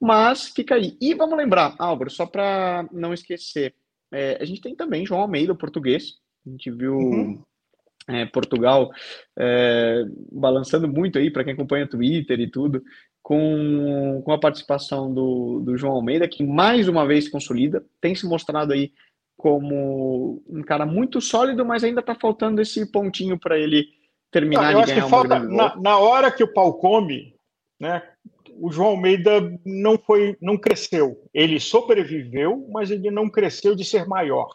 Mas 0.00 0.48
fica 0.48 0.74
aí. 0.74 0.96
E 1.00 1.14
vamos 1.14 1.36
lembrar, 1.36 1.74
Álvaro, 1.78 2.10
só 2.10 2.26
para 2.26 2.88
não 2.92 3.14
esquecer, 3.14 3.74
é, 4.12 4.38
a 4.40 4.44
gente 4.44 4.60
tem 4.60 4.74
também 4.74 5.06
João 5.06 5.22
Almeida, 5.22 5.54
português. 5.54 6.14
A 6.46 6.50
gente 6.50 6.70
viu 6.70 6.96
uhum. 6.96 7.42
é, 8.08 8.26
Portugal 8.26 8.90
é, 9.38 10.04
balançando 10.30 10.86
muito 10.86 11.18
aí, 11.18 11.30
para 11.30 11.44
quem 11.44 11.54
acompanha 11.54 11.88
Twitter 11.88 12.38
e 12.40 12.50
tudo, 12.50 12.82
com, 13.22 14.20
com 14.24 14.32
a 14.32 14.38
participação 14.38 15.12
do, 15.12 15.60
do 15.60 15.76
João 15.76 15.94
Almeida, 15.94 16.28
que 16.28 16.44
mais 16.44 16.88
uma 16.88 17.06
vez 17.06 17.28
consolida, 17.28 17.84
tem 18.00 18.14
se 18.14 18.26
mostrado 18.26 18.72
aí 18.72 18.92
como 19.36 20.42
um 20.48 20.62
cara 20.62 20.84
muito 20.84 21.20
sólido, 21.20 21.64
mas 21.64 21.82
ainda 21.82 22.00
está 22.00 22.14
faltando 22.14 22.60
esse 22.60 22.90
pontinho 22.90 23.38
para 23.38 23.58
ele 23.58 23.88
terminar 24.30 24.72
Não, 24.72 24.80
de 24.82 24.86
ganhar 24.86 25.04
que 25.04 25.10
falta, 25.10 25.38
na, 25.38 25.76
na, 25.76 25.98
hora 25.98 26.30
que 26.30 26.44
o 26.44 26.52
pau 26.52 26.74
come, 26.74 27.34
né, 27.78 28.02
o 28.58 28.70
João 28.70 28.90
Almeida 28.90 29.40
não 29.64 29.98
foi, 29.98 30.36
não 30.40 30.56
cresceu. 30.56 31.16
Ele 31.32 31.58
sobreviveu, 31.58 32.66
mas 32.70 32.90
ele 32.90 33.10
não 33.10 33.28
cresceu 33.28 33.74
de 33.74 33.84
ser 33.84 34.06
maior. 34.06 34.48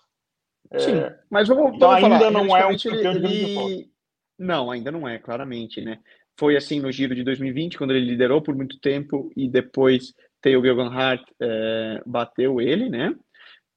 Sim, 0.78 0.98
é, 0.98 1.18
mas 1.30 1.48
vamos, 1.48 1.76
então 1.76 1.90
vamos 1.90 2.04
ainda 2.04 2.20
falar, 2.20 2.32
não 2.32 2.58
é 2.58 2.66
um 2.66 2.78
campeão 2.78 3.14
ele, 3.14 3.28
de 3.28 3.90
Não, 4.38 4.70
ainda 4.70 4.92
não 4.92 5.08
é, 5.08 5.18
claramente, 5.18 5.80
né? 5.82 6.00
Foi 6.38 6.58
assim 6.58 6.80
no 6.80 6.92
Giro 6.92 7.16
de 7.16 7.24
2020, 7.24 7.78
quando 7.78 7.92
ele 7.92 8.06
liderou 8.06 8.42
por 8.42 8.54
muito 8.54 8.80
tempo 8.80 9.32
e 9.36 9.50
depois 9.50 10.14
Theo 10.42 10.62
Geoghegan 10.62 10.92
é, 11.40 12.02
bateu 12.06 12.60
ele, 12.60 12.90
né? 12.90 13.16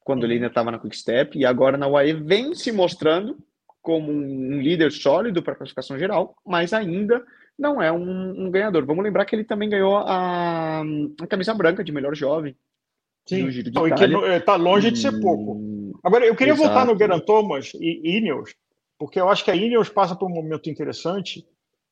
quando 0.03 0.25
ele 0.25 0.35
ainda 0.35 0.47
estava 0.47 0.71
na 0.71 0.79
Quick 0.79 0.97
Step, 0.97 1.37
e 1.37 1.45
agora 1.45 1.77
na 1.77 1.87
UAE 1.87 2.13
vem 2.13 2.55
se 2.55 2.71
mostrando 2.71 3.37
como 3.81 4.11
um 4.11 4.59
líder 4.59 4.91
sólido 4.91 5.41
para 5.41 5.53
a 5.53 5.55
classificação 5.55 5.97
geral, 5.97 6.35
mas 6.45 6.73
ainda 6.73 7.23
não 7.57 7.81
é 7.81 7.91
um, 7.91 8.45
um, 8.45 8.51
ganhador. 8.51 8.85
Vamos 8.85 9.03
lembrar 9.03 9.25
que 9.25 9.35
ele 9.35 9.43
também 9.43 9.69
ganhou 9.69 9.97
a, 9.97 10.81
a 10.81 11.27
camisa 11.27 11.53
branca 11.53 11.83
de 11.83 11.91
melhor 11.91 12.15
jovem. 12.15 12.55
Sim, 13.27 13.43
no 13.43 13.51
Giro 13.51 13.69
de 13.69 14.35
está 14.35 14.55
longe 14.55 14.91
de 14.91 14.99
ser 14.99 15.19
pouco. 15.19 15.61
Agora, 16.03 16.25
eu 16.25 16.35
queria 16.35 16.53
Exato. 16.53 16.67
voltar 16.67 16.85
no 16.85 16.97
Geran 16.97 17.19
Thomas 17.19 17.71
e 17.75 18.17
Ineos, 18.17 18.55
porque 18.97 19.19
eu 19.19 19.29
acho 19.29 19.45
que 19.45 19.51
a 19.51 19.55
Ineos 19.55 19.89
passa 19.89 20.15
por 20.15 20.29
um 20.29 20.33
momento 20.33 20.69
interessante 20.69 21.45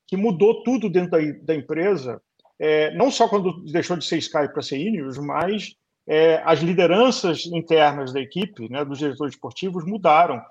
que 0.07 0.17
mudou 0.17 0.63
tudo 0.63 0.89
dentro 0.89 1.11
da, 1.11 1.19
da 1.43 1.55
empresa, 1.55 2.19
é, 2.57 2.93
não 2.95 3.11
só 3.11 3.29
quando 3.29 3.63
deixou 3.65 3.95
de 3.95 4.03
ser 4.03 4.17
Sky 4.17 4.51
para 4.51 4.61
ser 4.63 4.79
Ineos, 4.79 5.19
mas 5.19 5.75
é, 6.07 6.41
as 6.43 6.59
lideranças 6.59 7.45
internas 7.45 8.11
da 8.11 8.19
equipe, 8.19 8.67
né, 8.69 8.83
dos 8.83 8.97
diretores 8.97 9.35
esportivos, 9.35 9.85
mudaram. 9.85 10.41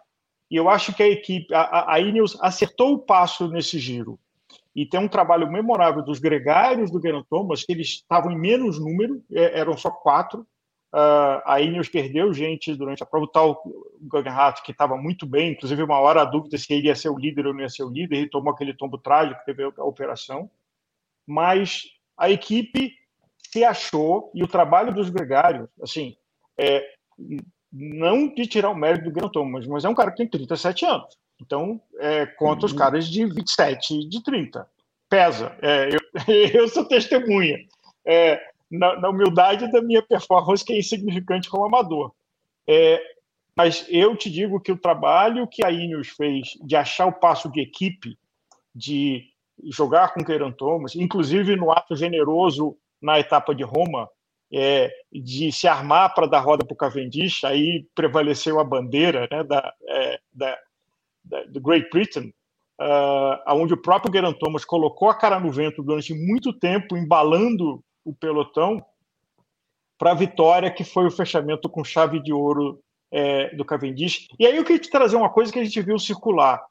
E 0.48 0.54
eu 0.54 0.68
acho 0.68 0.94
que 0.94 1.02
a 1.02 1.08
equipe, 1.08 1.52
a, 1.52 1.92
a 1.92 2.00
Ineos 2.00 2.38
acertou 2.40 2.94
o 2.94 2.98
passo 2.98 3.48
nesse 3.48 3.78
giro. 3.80 4.18
E 4.78 4.86
tem 4.86 5.00
um 5.00 5.08
trabalho 5.08 5.50
memorável 5.50 6.04
dos 6.04 6.20
gregários 6.20 6.88
do 6.88 7.02
Geraint 7.02 7.26
Thomas, 7.28 7.64
que 7.64 7.72
eles 7.72 7.88
estavam 7.88 8.30
em 8.30 8.38
menos 8.38 8.78
número, 8.78 9.20
é, 9.32 9.58
eram 9.58 9.76
só 9.76 9.90
quatro. 9.90 10.42
Uh, 10.94 11.42
a 11.44 11.60
Ineos 11.60 11.88
perdeu 11.88 12.32
gente 12.32 12.72
durante 12.76 13.02
a 13.02 13.06
prova, 13.06 13.24
o 13.24 13.28
tal 13.28 13.60
Guggenhardt, 14.00 14.62
que 14.62 14.70
estava 14.70 14.96
muito 14.96 15.26
bem, 15.26 15.50
inclusive 15.50 15.82
uma 15.82 15.98
hora 15.98 16.22
a 16.22 16.24
dúvida 16.24 16.56
se 16.56 16.72
ele 16.72 16.86
ia 16.86 16.94
ser 16.94 17.08
o 17.08 17.18
líder 17.18 17.48
ou 17.48 17.54
não 17.54 17.62
ia 17.62 17.68
ser 17.68 17.82
o 17.82 17.90
líder, 17.90 18.18
ele 18.18 18.30
tomou 18.30 18.52
aquele 18.52 18.72
tombo 18.72 18.96
trágico, 18.98 19.44
teve 19.44 19.64
a 19.64 19.84
operação. 19.84 20.48
Mas 21.26 21.82
a 22.16 22.30
equipe 22.30 22.94
se 23.50 23.64
achou, 23.64 24.30
e 24.32 24.44
o 24.44 24.48
trabalho 24.48 24.94
dos 24.94 25.10
gregários, 25.10 25.68
assim, 25.82 26.16
é, 26.56 26.88
não 27.72 28.32
de 28.32 28.46
tirar 28.46 28.70
o 28.70 28.76
mérito 28.76 29.06
do 29.06 29.10
Grant 29.10 29.32
Thomas, 29.32 29.66
mas 29.66 29.84
é 29.84 29.88
um 29.88 29.94
cara 29.94 30.12
que 30.12 30.18
tem 30.18 30.28
37 30.28 30.84
anos. 30.86 31.18
Então, 31.40 31.80
é, 31.98 32.26
conta 32.26 32.62
uhum. 32.62 32.66
os 32.66 32.72
caras 32.72 33.06
de 33.08 33.24
27, 33.24 34.08
de 34.08 34.22
30. 34.22 34.68
Pesa. 35.08 35.56
É, 35.62 35.88
eu, 35.94 36.00
eu 36.60 36.68
sou 36.68 36.84
testemunha. 36.86 37.58
É, 38.04 38.40
na, 38.70 39.00
na, 39.00 39.08
humildade 39.08 39.70
da 39.70 39.80
minha 39.80 40.02
performance, 40.02 40.64
que 40.64 40.72
é 40.72 40.78
insignificante 40.78 41.48
como 41.48 41.64
amador. 41.64 42.12
É, 42.66 43.02
mas 43.56 43.86
eu 43.88 44.16
te 44.16 44.30
digo 44.30 44.60
que 44.60 44.70
o 44.70 44.78
trabalho 44.78 45.46
que 45.46 45.64
a 45.64 45.70
Ineos 45.70 46.08
fez 46.08 46.50
de 46.64 46.76
achar 46.76 47.06
o 47.06 47.12
passo 47.12 47.50
de 47.50 47.60
equipe, 47.60 48.18
de 48.74 49.24
jogar 49.64 50.14
com 50.14 50.20
o 50.20 50.24
Keiran 50.24 50.52
Thomas, 50.52 50.94
inclusive 50.94 51.56
no 51.56 51.72
ato 51.72 51.96
generoso 51.96 52.76
na 53.00 53.18
etapa 53.18 53.54
de 53.54 53.64
Roma, 53.64 54.08
é, 54.52 54.92
de 55.12 55.50
se 55.52 55.66
armar 55.66 56.14
para 56.14 56.26
dar 56.26 56.40
roda 56.40 56.64
para 56.64 56.72
o 56.72 56.76
Cavendish, 56.76 57.44
aí 57.44 57.86
prevaleceu 57.94 58.58
a 58.58 58.64
bandeira 58.64 59.28
né, 59.30 59.42
da, 59.44 59.74
é, 59.88 60.20
da, 60.32 60.58
do 61.24 61.60
Great 61.60 61.88
Britain, 61.90 62.32
uh, 62.80 63.54
onde 63.54 63.74
o 63.74 63.82
próprio 63.82 64.12
Geraint 64.12 64.38
Thomas 64.38 64.64
colocou 64.64 65.08
a 65.08 65.14
cara 65.14 65.38
no 65.38 65.50
vento 65.50 65.82
durante 65.82 66.14
muito 66.14 66.52
tempo, 66.52 66.96
embalando 66.96 67.82
o 68.04 68.14
pelotão 68.14 68.84
para 69.98 70.12
a 70.12 70.14
vitória, 70.14 70.70
que 70.70 70.84
foi 70.84 71.06
o 71.06 71.10
fechamento 71.10 71.68
com 71.68 71.84
chave 71.84 72.20
de 72.20 72.32
ouro 72.32 72.80
é, 73.10 73.54
do 73.54 73.64
Cavendish. 73.64 74.28
E 74.38 74.46
aí 74.46 74.56
eu 74.56 74.64
queria 74.64 74.80
te 74.80 74.90
trazer 74.90 75.16
uma 75.16 75.30
coisa 75.30 75.52
que 75.52 75.58
a 75.58 75.64
gente 75.64 75.82
viu 75.82 75.98
circular. 75.98 76.64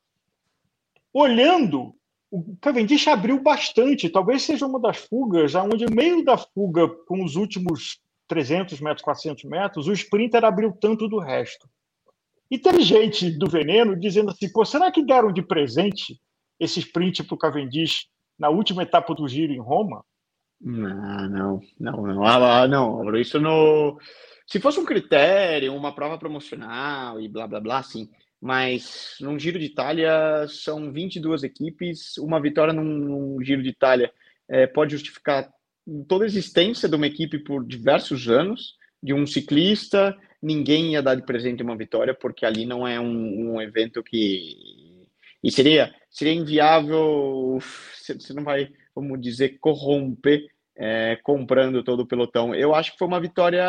Olhando 1.13 1.93
o 2.29 2.57
Cavendish 2.62 3.07
abriu 3.07 3.41
bastante, 3.41 4.10
talvez 4.10 4.43
seja 4.43 4.65
uma 4.65 4.79
das 4.79 4.97
fugas, 4.97 5.55
onde 5.55 5.86
no 5.86 5.95
meio 5.95 6.23
da 6.23 6.38
fuga, 6.38 6.88
com 7.07 7.23
os 7.23 7.36
últimos 7.36 7.99
300 8.27 8.81
metros, 8.81 9.03
400 9.03 9.43
metros, 9.45 9.88
o 9.88 9.93
sprinter 9.93 10.43
abriu 10.43 10.73
tanto 10.73 11.07
do 11.07 11.19
resto. 11.19 11.69
E 12.49 12.57
teve 12.57 12.81
gente 12.81 13.31
do 13.31 13.47
veneno 13.47 13.99
dizendo 13.99 14.31
assim: 14.31 14.51
Pô, 14.51 14.63
será 14.65 14.91
que 14.91 15.05
deram 15.05 15.31
de 15.31 15.41
presente 15.41 16.19
esse 16.60 16.79
sprint 16.79 17.23
para 17.23 17.36
o 17.36 17.38
Cavendish 17.38 18.07
na 18.38 18.49
última 18.49 18.83
etapa 18.83 19.13
do 19.13 19.27
giro 19.27 19.53
em 19.53 19.60
Roma? 19.60 20.03
Não, 20.60 21.29
não, 21.29 21.62
não, 21.79 22.01
não, 22.01 22.25
ah, 22.25 22.67
não, 22.67 23.15
isso 23.17 23.39
no. 23.39 23.99
Se 24.47 24.60
fosse 24.60 24.79
um 24.79 24.86
critério, 24.86 25.75
uma 25.75 25.93
prova 25.93 26.17
promocional 26.17 27.19
e 27.19 27.27
blá 27.27 27.47
blá 27.47 27.60
blá, 27.60 27.83
sim 27.83 28.10
mas 28.41 29.15
num 29.19 29.38
Giro 29.38 29.60
de 29.60 29.65
Itália 29.65 30.47
são 30.47 30.91
22 30.91 31.43
equipes, 31.43 32.17
uma 32.17 32.39
vitória 32.41 32.73
num, 32.73 32.83
num 32.83 33.43
Giro 33.43 33.63
de 33.63 33.69
Itália 33.69 34.12
é, 34.48 34.67
pode 34.67 34.91
justificar 34.91 35.50
toda 36.08 36.23
a 36.23 36.27
existência 36.27 36.87
de 36.87 36.95
uma 36.95 37.08
equipe 37.08 37.39
por 37.39 37.65
diversos 37.65 38.29
anos, 38.29 38.77
de 39.02 39.13
um 39.13 39.25
ciclista, 39.25 40.15
ninguém 40.41 40.93
ia 40.93 41.02
dar 41.02 41.15
de 41.15 41.25
presente 41.25 41.63
uma 41.63 41.75
vitória, 41.75 42.13
porque 42.13 42.45
ali 42.45 42.65
não 42.65 42.87
é 42.87 43.00
um, 43.00 43.54
um 43.54 43.62
evento 43.62 44.04
que... 44.04 45.08
E 45.43 45.52
seria, 45.52 45.93
seria 46.10 46.33
inviável, 46.33 47.60
você 47.60 48.33
não 48.33 48.43
vai, 48.43 48.69
vamos 48.95 49.21
dizer, 49.21 49.60
corromper 49.60 50.48
é, 50.77 51.17
comprando 51.23 51.83
todo 51.83 52.02
o 52.02 52.06
pelotão. 52.06 52.54
Eu 52.54 52.75
acho 52.75 52.91
que 52.91 52.98
foi 52.98 53.08
uma 53.08 53.19
vitória 53.19 53.63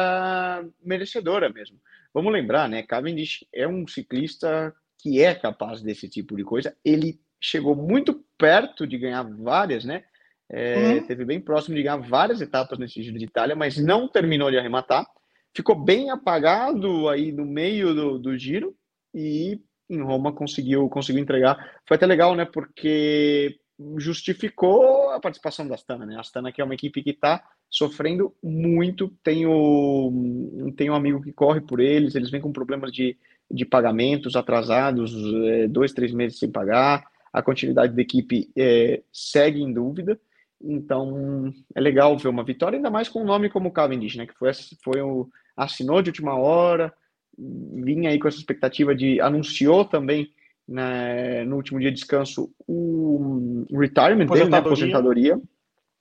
merecedora 0.82 1.48
mesmo. 1.48 1.78
Vamos 2.12 2.32
lembrar, 2.32 2.68
né? 2.68 2.82
Cavendish 2.82 3.46
é 3.52 3.66
um 3.66 3.86
ciclista 3.86 4.74
que 4.98 5.22
é 5.22 5.34
capaz 5.34 5.80
desse 5.82 6.08
tipo 6.08 6.36
de 6.36 6.44
coisa. 6.44 6.76
Ele 6.84 7.20
chegou 7.40 7.74
muito 7.74 8.24
perto 8.36 8.86
de 8.86 8.98
ganhar 8.98 9.22
várias, 9.22 9.84
né? 9.84 10.04
É, 10.50 10.94
uhum. 10.94 11.06
Teve 11.06 11.24
bem 11.24 11.40
próximo 11.40 11.76
de 11.76 11.82
ganhar 11.82 11.98
várias 11.98 12.40
etapas 12.40 12.78
nesse 12.78 13.02
Giro 13.02 13.18
de 13.18 13.24
Itália, 13.24 13.54
mas 13.54 13.76
não 13.76 14.08
terminou 14.08 14.50
de 14.50 14.58
arrematar. 14.58 15.06
Ficou 15.54 15.74
bem 15.74 16.10
apagado 16.10 17.08
aí 17.08 17.32
no 17.32 17.44
meio 17.44 17.94
do, 17.94 18.18
do 18.18 18.38
giro 18.38 18.74
e 19.14 19.60
em 19.88 20.02
Roma 20.02 20.32
conseguiu, 20.32 20.88
conseguiu 20.88 21.22
entregar. 21.22 21.80
Foi 21.86 21.96
até 21.96 22.06
legal, 22.06 22.34
né? 22.34 22.44
Porque 22.44 23.58
justificou 23.96 25.10
a 25.10 25.20
participação 25.20 25.66
da 25.66 25.74
Astana, 25.74 26.04
né? 26.04 26.16
A 26.16 26.20
Astana 26.20 26.52
que 26.52 26.60
é 26.60 26.64
uma 26.64 26.74
equipe 26.74 27.02
que 27.02 27.10
está 27.10 27.42
sofrendo 27.70 28.34
muito. 28.42 29.08
Tenho, 29.22 30.72
tenho 30.76 30.92
um 30.92 30.96
amigo 30.96 31.20
que 31.22 31.32
corre 31.32 31.60
por 31.60 31.80
eles, 31.80 32.14
eles 32.14 32.30
vêm 32.30 32.40
com 32.40 32.52
problemas 32.52 32.92
de, 32.92 33.16
de 33.50 33.64
pagamentos 33.64 34.36
atrasados, 34.36 35.12
é, 35.46 35.68
dois, 35.68 35.92
três 35.92 36.12
meses 36.12 36.38
sem 36.38 36.50
pagar. 36.50 37.04
A 37.32 37.42
continuidade 37.42 37.94
da 37.94 38.02
equipe 38.02 38.50
é, 38.56 39.02
segue 39.12 39.62
em 39.62 39.72
dúvida. 39.72 40.18
Então 40.60 41.52
é 41.74 41.80
legal 41.80 42.16
ver 42.18 42.28
uma 42.28 42.44
vitória, 42.44 42.76
ainda 42.76 42.90
mais 42.90 43.08
com 43.08 43.22
um 43.22 43.26
nome 43.26 43.48
como 43.48 43.72
Cavendish, 43.72 44.16
né? 44.16 44.26
Que 44.26 44.34
foi, 44.34 44.50
foi 44.82 45.00
o, 45.00 45.28
assinou 45.56 46.02
de 46.02 46.10
última 46.10 46.36
hora, 46.36 46.92
vinha 47.38 48.10
aí 48.10 48.18
com 48.18 48.28
essa 48.28 48.38
expectativa 48.38 48.94
de 48.94 49.20
anunciou 49.20 49.84
também 49.84 50.32
né, 50.68 51.44
no 51.44 51.56
último 51.56 51.80
dia 51.80 51.90
de 51.90 51.96
descanso 51.96 52.52
o 52.66 53.64
retirement 53.70 54.26
dele, 54.26 54.50
né, 54.50 54.58
aposentadoria. 54.58 55.40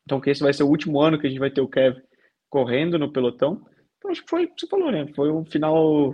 Então, 0.03 0.19
que 0.19 0.29
esse 0.29 0.43
vai 0.43 0.53
ser 0.53 0.63
o 0.63 0.69
último 0.69 0.99
ano 0.99 1.17
que 1.17 1.27
a 1.27 1.29
gente 1.29 1.39
vai 1.39 1.49
ter 1.49 1.61
o 1.61 1.67
Kev 1.67 1.97
correndo 2.49 2.99
no 2.99 3.11
pelotão. 3.11 3.65
Então, 3.97 4.11
acho 4.11 4.23
que 4.23 4.29
foi 4.29 4.49
você 4.57 4.67
falou, 4.67 4.91
né? 4.91 5.07
Foi 5.15 5.31
um 5.31 5.45
final 5.45 6.13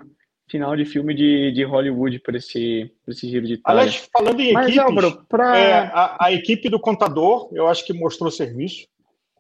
final 0.54 0.76
de 0.76 0.86
filme 0.86 1.16
de, 1.16 1.52
de 1.52 1.64
Hollywood 1.64 2.20
para 2.20 2.38
esse, 2.38 2.92
esse 3.08 3.28
giro 3.28 3.48
de 3.48 3.54
Itália. 3.54 3.82
Aliás, 3.82 4.08
falando 4.14 4.40
em 4.40 4.54
Mas, 4.54 4.68
equipes, 4.68 4.86
Álvaro, 4.86 5.26
pra... 5.28 5.58
é, 5.58 5.74
a, 5.92 6.28
a, 6.28 6.32
equipe 6.32 6.70
do 6.70 6.80
contador, 6.80 7.50
eu 7.54 7.68
acho 7.68 7.84
que 7.84 7.92
mostrou 7.92 8.30
serviço, 8.30 8.88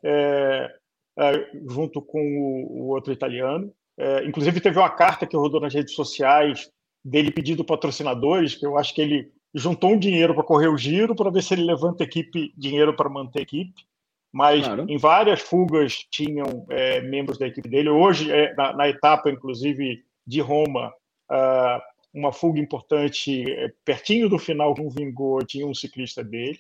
é, 0.04 0.72
é, 1.20 1.48
junto 1.70 2.02
com 2.02 2.20
o, 2.20 2.82
o 2.82 2.88
outro 2.88 3.14
italiano. 3.14 3.72
É, 3.96 4.26
inclusive, 4.26 4.60
teve 4.60 4.80
uma 4.80 4.90
carta 4.90 5.28
que 5.28 5.38
rodou 5.38 5.62
nas 5.62 5.72
redes 5.72 5.94
sociais 5.94 6.68
dele 7.06 7.30
pedindo 7.30 7.64
patrocinadores, 7.64 8.56
que 8.56 8.66
eu 8.66 8.76
acho 8.76 8.96
que 8.96 9.02
ele 9.02 9.32
juntou 9.54 9.92
um 9.92 10.00
dinheiro 10.00 10.34
para 10.34 10.44
correr 10.44 10.68
o 10.68 10.78
giro, 10.78 11.16
para 11.16 11.30
ver 11.30 11.44
se 11.44 11.54
ele 11.54 11.64
levanta 11.64 12.04
equipe, 12.04 12.52
dinheiro 12.58 12.96
para 12.96 13.08
manter 13.08 13.40
a 13.40 13.44
equipe. 13.44 13.86
Mas 14.32 14.66
claro. 14.66 14.88
em 14.90 14.98
várias 14.98 15.42
fugas 15.42 16.08
tinham 16.10 16.66
é, 16.72 17.02
membros 17.02 17.38
da 17.38 17.46
equipe 17.46 17.70
dele. 17.70 17.90
Hoje, 17.90 18.32
é, 18.32 18.52
na, 18.56 18.74
na, 18.74 18.90
etapa, 18.90 19.30
inclusive, 19.30 20.04
de 20.26 20.42
Roma, 20.42 20.92
uma 22.14 22.32
fuga 22.32 22.60
importante, 22.60 23.44
é, 23.52 23.74
pertinho 23.84 24.30
do 24.30 24.38
final, 24.38 24.76
um 24.80 24.90
vingou, 24.90 25.44
tinha 25.46 25.66
um 25.66 25.74
ciclista 25.74 26.24
dele. 26.24 26.60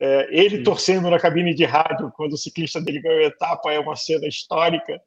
É, 0.00 0.28
ele 0.30 0.58
Sim. 0.58 0.62
torcendo 0.62 1.10
na 1.10 1.20
cabine 1.20 1.54
de 1.54 1.64
rádio 1.64 2.10
quando 2.16 2.32
o 2.32 2.38
ciclista 2.38 2.80
dele 2.80 3.02
ganhou 3.02 3.20
a 3.20 3.26
etapa 3.26 3.72
é 3.72 3.78
uma 3.78 3.94
cena 3.94 4.26
histórica. 4.26 5.00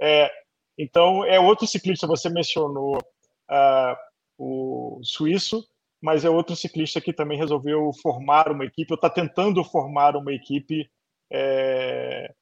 É, 0.00 0.30
então, 0.76 1.24
é 1.24 1.40
outro 1.40 1.66
ciclista, 1.66 2.06
você 2.06 2.28
mencionou 2.28 2.98
uh, 2.98 3.96
o 4.36 5.00
suíço, 5.02 5.66
mas 6.00 6.24
é 6.24 6.30
outro 6.30 6.54
ciclista 6.54 7.00
que 7.00 7.12
também 7.12 7.38
resolveu 7.38 7.90
formar 8.02 8.50
uma 8.50 8.64
equipe, 8.64 8.92
ou 8.92 8.96
está 8.96 9.08
tentando 9.08 9.64
formar 9.64 10.16
uma 10.16 10.32
equipe 10.32 10.90
é, 11.32 12.32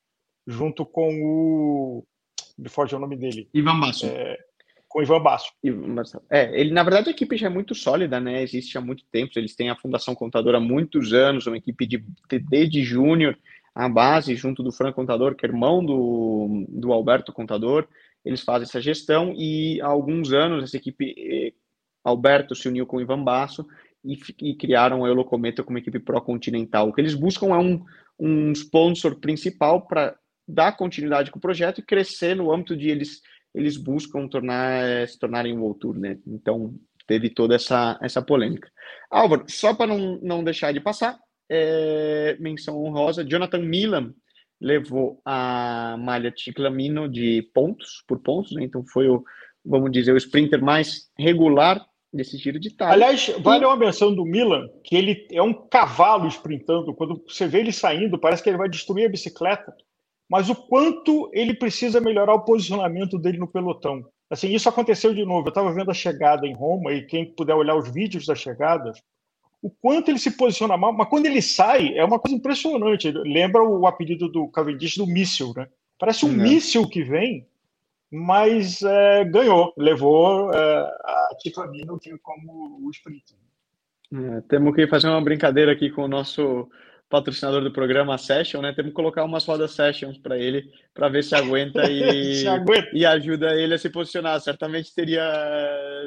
junto 0.46 0.84
com 0.84 1.14
o. 1.22 2.04
Me 2.58 2.68
foge 2.68 2.94
o 2.94 2.98
nome 2.98 3.16
dele. 3.16 3.48
Ivan 3.54 3.78
Basso. 3.78 4.06
É, 4.06 4.38
com 4.92 4.98
o 4.98 5.02
Ivan 5.02 5.22
Basso. 5.22 5.50
É, 6.30 6.60
ele, 6.60 6.70
na 6.70 6.82
verdade, 6.82 7.08
a 7.08 7.12
equipe 7.12 7.36
já 7.36 7.46
é 7.46 7.50
muito 7.50 7.74
sólida, 7.74 8.20
né? 8.20 8.42
Existe 8.42 8.76
há 8.76 8.80
muito 8.80 9.04
tempo. 9.10 9.32
Eles 9.36 9.56
têm 9.56 9.70
a 9.70 9.76
Fundação 9.76 10.14
Contador 10.14 10.54
há 10.54 10.60
muitos 10.60 11.14
anos, 11.14 11.46
uma 11.46 11.56
equipe 11.56 11.86
de, 11.86 12.04
desde 12.48 12.84
júnior, 12.84 13.36
a 13.74 13.88
base, 13.88 14.36
junto 14.36 14.62
do 14.62 14.70
Franco 14.70 14.96
Contador, 14.96 15.34
que 15.34 15.46
é 15.46 15.48
irmão 15.48 15.84
do, 15.84 16.66
do 16.68 16.92
Alberto 16.92 17.32
Contador. 17.32 17.88
Eles 18.22 18.42
fazem 18.42 18.64
essa 18.64 18.80
gestão 18.80 19.32
e 19.34 19.80
há 19.80 19.86
alguns 19.86 20.32
anos 20.32 20.62
essa 20.62 20.76
equipe, 20.76 21.14
eh, 21.16 21.52
Alberto 22.04 22.54
se 22.54 22.68
uniu 22.68 22.86
com 22.86 22.98
o 22.98 23.00
Ivan 23.00 23.24
Basso 23.24 23.66
e, 24.04 24.18
e 24.42 24.54
criaram 24.54 25.04
a 25.04 25.08
Eurocometa 25.08 25.62
como 25.62 25.78
equipe 25.78 25.98
pró-continental. 25.98 26.88
O 26.88 26.92
que 26.92 27.00
eles 27.00 27.14
buscam 27.14 27.48
é 27.48 27.58
um, 27.58 27.82
um 28.20 28.52
sponsor 28.52 29.18
principal 29.18 29.86
para 29.86 30.14
dar 30.46 30.76
continuidade 30.76 31.30
com 31.30 31.38
o 31.38 31.42
projeto 31.42 31.78
e 31.78 31.82
crescer 31.82 32.36
no 32.36 32.52
âmbito 32.52 32.76
de 32.76 32.90
eles 32.90 33.22
eles 33.54 33.76
buscam 33.76 34.26
tornar, 34.28 34.82
eh, 34.82 35.06
se 35.06 35.18
tornarem 35.18 35.56
um 35.56 35.74
Tour, 35.74 35.98
né? 35.98 36.18
Então, 36.26 36.74
teve 37.06 37.30
toda 37.30 37.54
essa, 37.54 37.98
essa 38.00 38.22
polêmica. 38.22 38.70
Álvaro, 39.10 39.44
só 39.48 39.74
para 39.74 39.86
não, 39.88 40.18
não 40.22 40.44
deixar 40.44 40.72
de 40.72 40.80
passar, 40.80 41.18
é, 41.50 42.36
menção 42.40 42.82
honrosa, 42.82 43.24
Jonathan 43.24 43.58
Milan 43.58 44.14
levou 44.60 45.20
a 45.24 45.96
malha 45.98 46.32
Ciclamino 46.34 47.08
de 47.08 47.42
pontos, 47.52 48.04
por 48.06 48.20
pontos, 48.20 48.52
né? 48.52 48.62
Então 48.64 48.84
foi 48.86 49.08
o, 49.08 49.22
vamos 49.64 49.90
dizer, 49.90 50.12
o 50.12 50.16
sprinter 50.16 50.62
mais 50.62 51.10
regular 51.18 51.84
desse 52.12 52.38
giro 52.38 52.60
de 52.60 52.68
Itália. 52.68 52.94
Aliás, 52.94 53.34
vale 53.40 53.64
uma 53.64 53.76
menção 53.76 54.14
do 54.14 54.24
Milan, 54.24 54.68
que 54.84 54.94
ele 54.94 55.26
é 55.32 55.42
um 55.42 55.52
cavalo 55.52 56.28
sprintando. 56.28 56.94
Quando 56.94 57.22
você 57.26 57.46
vê 57.46 57.60
ele 57.60 57.72
saindo, 57.72 58.18
parece 58.18 58.42
que 58.42 58.48
ele 58.50 58.58
vai 58.58 58.68
destruir 58.68 59.06
a 59.06 59.10
bicicleta 59.10 59.74
mas 60.32 60.48
o 60.48 60.54
quanto 60.54 61.28
ele 61.34 61.52
precisa 61.52 62.00
melhorar 62.00 62.32
o 62.32 62.40
posicionamento 62.40 63.18
dele 63.18 63.36
no 63.36 63.46
pelotão. 63.46 64.02
Assim, 64.30 64.54
isso 64.54 64.66
aconteceu 64.66 65.12
de 65.12 65.26
novo. 65.26 65.46
Eu 65.46 65.50
estava 65.50 65.70
vendo 65.74 65.90
a 65.90 65.94
chegada 65.94 66.46
em 66.46 66.54
Roma 66.54 66.90
e 66.90 67.04
quem 67.04 67.26
puder 67.26 67.54
olhar 67.54 67.76
os 67.76 67.92
vídeos 67.92 68.24
das 68.24 68.38
chegadas, 68.38 68.98
o 69.60 69.68
quanto 69.68 70.10
ele 70.10 70.18
se 70.18 70.30
posiciona 70.30 70.74
mal, 70.74 70.90
mas 70.90 71.06
quando 71.10 71.26
ele 71.26 71.42
sai 71.42 71.98
é 71.98 72.02
uma 72.02 72.18
coisa 72.18 72.34
impressionante. 72.34 73.10
Lembra 73.10 73.62
o 73.62 73.86
apelido 73.86 74.26
do 74.26 74.48
Cavendish 74.48 74.96
do 74.96 75.06
míssil, 75.06 75.52
né? 75.54 75.68
Parece 75.98 76.24
um 76.24 76.32
é. 76.32 76.36
míssil 76.36 76.88
que 76.88 77.02
vem, 77.04 77.46
mas 78.10 78.80
é, 78.80 79.26
ganhou, 79.26 79.74
levou 79.76 80.50
é, 80.50 80.56
a 80.56 81.36
Tifamino 81.42 82.00
como 82.22 82.80
o 82.82 82.90
sprint. 82.90 83.36
É, 84.14 84.40
temos 84.48 84.74
que 84.74 84.86
fazer 84.86 85.08
uma 85.08 85.20
brincadeira 85.20 85.72
aqui 85.72 85.90
com 85.90 86.04
o 86.04 86.08
nosso 86.08 86.70
patrocinador 87.12 87.62
do 87.62 87.70
programa, 87.70 88.14
a 88.14 88.18
Session, 88.18 88.62
né? 88.62 88.72
Temos 88.72 88.92
que 88.92 88.96
colocar 88.96 89.22
umas 89.22 89.44
rodas 89.44 89.72
Sessions 89.72 90.16
para 90.16 90.38
ele, 90.38 90.64
para 90.94 91.10
ver 91.10 91.22
se 91.22 91.34
aguenta 91.34 91.82
e, 91.92 92.36
se 92.36 92.48
aguenta. 92.48 92.88
e 92.94 93.04
ajuda 93.04 93.54
ele 93.54 93.74
a 93.74 93.78
se 93.78 93.90
posicionar. 93.90 94.40
Certamente 94.40 94.94
teria, 94.94 95.22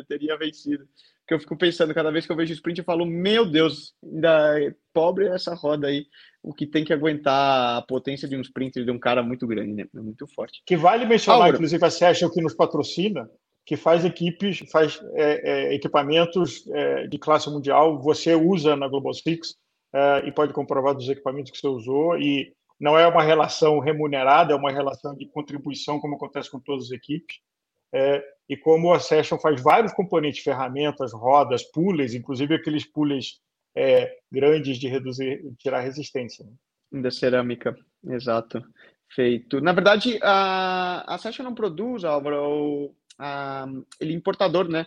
teria 0.09 0.35
vencido. 0.35 0.83
Porque 1.19 1.35
eu 1.35 1.39
fico 1.39 1.55
pensando, 1.55 1.93
cada 1.93 2.11
vez 2.11 2.25
que 2.25 2.31
eu 2.31 2.35
vejo 2.35 2.51
o 2.51 2.55
sprint, 2.55 2.79
eu 2.79 2.83
falo, 2.83 3.05
meu 3.05 3.45
Deus, 3.45 3.93
ainda 4.03 4.59
é 4.59 4.73
pobre 4.91 5.27
essa 5.27 5.53
roda 5.53 5.87
aí. 5.87 6.07
O 6.41 6.53
que 6.53 6.65
tem 6.65 6.83
que 6.83 6.93
aguentar 6.93 7.77
a 7.77 7.81
potência 7.83 8.27
de 8.27 8.35
um 8.35 8.41
sprint 8.41 8.83
de 8.83 8.91
um 8.91 8.99
cara 8.99 9.21
muito 9.21 9.45
grande, 9.45 9.73
né? 9.73 9.85
Muito 9.93 10.25
forte. 10.27 10.63
Que 10.65 10.75
vale 10.75 11.05
mencionar, 11.05 11.41
Aura. 11.41 11.55
inclusive, 11.55 11.85
a 11.85 11.89
Session 11.91 12.29
que 12.29 12.41
nos 12.41 12.55
patrocina, 12.55 13.29
que 13.63 13.77
faz 13.77 14.03
equipes, 14.03 14.63
faz 14.71 14.99
é, 15.13 15.51
é, 15.51 15.75
equipamentos 15.75 16.67
é, 16.67 17.07
de 17.07 17.17
classe 17.19 17.47
mundial. 17.49 17.99
Você 18.01 18.33
usa 18.33 18.75
na 18.75 18.87
Global 18.87 19.13
Six 19.13 19.55
é, 19.95 20.27
e 20.27 20.31
pode 20.31 20.51
comprovar 20.51 20.93
dos 20.93 21.07
equipamentos 21.07 21.51
que 21.51 21.57
você 21.57 21.67
usou. 21.67 22.19
E 22.19 22.53
não 22.77 22.97
é 22.99 23.07
uma 23.07 23.23
relação 23.23 23.79
remunerada, 23.79 24.51
é 24.51 24.55
uma 24.55 24.71
relação 24.71 25.15
de 25.15 25.25
contribuição, 25.27 26.01
como 26.01 26.15
acontece 26.15 26.51
com 26.51 26.59
todas 26.59 26.85
as 26.85 26.91
equipes. 26.91 27.37
É, 27.93 28.21
e 28.49 28.57
como 28.57 28.93
a 28.93 28.99
Session 28.99 29.39
faz 29.39 29.61
vários 29.61 29.93
componentes, 29.93 30.43
ferramentas, 30.43 31.13
rodas, 31.13 31.63
pulleys, 31.63 32.13
inclusive 32.13 32.53
aqueles 32.53 32.83
pulleys 32.83 33.39
é, 33.73 34.17
grandes 34.29 34.77
de 34.77 34.89
reduzir, 34.89 35.41
tirar 35.57 35.79
resistência. 35.79 36.45
Né? 36.45 37.01
Da 37.01 37.09
cerâmica, 37.09 37.73
exato. 38.03 38.61
Feito. 39.13 39.61
Na 39.61 39.71
verdade, 39.71 40.19
a, 40.21 41.15
a 41.15 41.17
Session 41.17 41.43
não 41.43 41.55
produz, 41.55 42.03
Álvaro, 42.03 42.93
a, 43.17 43.65
ele 44.01 44.11
é 44.11 44.15
importador, 44.15 44.67
né? 44.67 44.85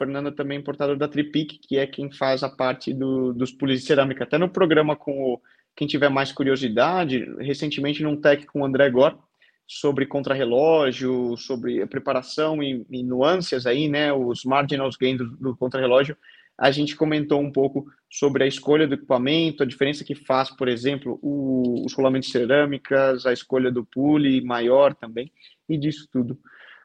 Fernando 0.00 0.32
também 0.32 0.56
é 0.56 0.60
importador 0.62 0.96
da 0.96 1.06
Tripic, 1.06 1.58
que 1.60 1.76
é 1.76 1.86
quem 1.86 2.10
faz 2.10 2.42
a 2.42 2.48
parte 2.48 2.94
do, 2.94 3.34
dos 3.34 3.52
pulis 3.52 3.80
de 3.80 3.86
cerâmica. 3.86 4.24
Até 4.24 4.38
no 4.38 4.48
programa 4.48 4.96
com 4.96 5.12
o, 5.12 5.40
quem 5.76 5.86
tiver 5.86 6.08
mais 6.08 6.32
curiosidade, 6.32 7.26
recentemente 7.38 8.02
num 8.02 8.18
tech 8.18 8.46
com 8.46 8.62
o 8.62 8.64
André 8.64 8.88
Gor, 8.88 9.18
sobre 9.66 10.06
contrarrelógio, 10.06 11.36
sobre 11.36 11.86
preparação 11.86 12.62
e, 12.62 12.84
e, 12.90 13.02
nuances 13.02 13.66
aí, 13.66 13.90
né, 13.90 14.10
os 14.10 14.42
marginals 14.42 14.96
gain 14.96 15.18
do, 15.18 15.36
do 15.36 15.54
contrarrelógio, 15.54 16.16
a 16.58 16.70
gente 16.70 16.96
comentou 16.96 17.38
um 17.38 17.52
pouco 17.52 17.86
sobre 18.10 18.42
a 18.42 18.46
escolha 18.46 18.88
do 18.88 18.94
equipamento, 18.94 19.62
a 19.62 19.66
diferença 19.66 20.02
que 20.02 20.14
faz, 20.14 20.50
por 20.50 20.66
exemplo, 20.66 21.18
o, 21.22 21.84
os 21.84 21.92
rolamentos 21.92 22.28
de 22.28 22.32
cerâmicas, 22.32 23.26
a 23.26 23.34
escolha 23.34 23.70
do 23.70 23.84
pule 23.84 24.40
maior 24.40 24.94
também, 24.94 25.30
e 25.68 25.76
disso 25.76 26.08
tudo. 26.10 26.38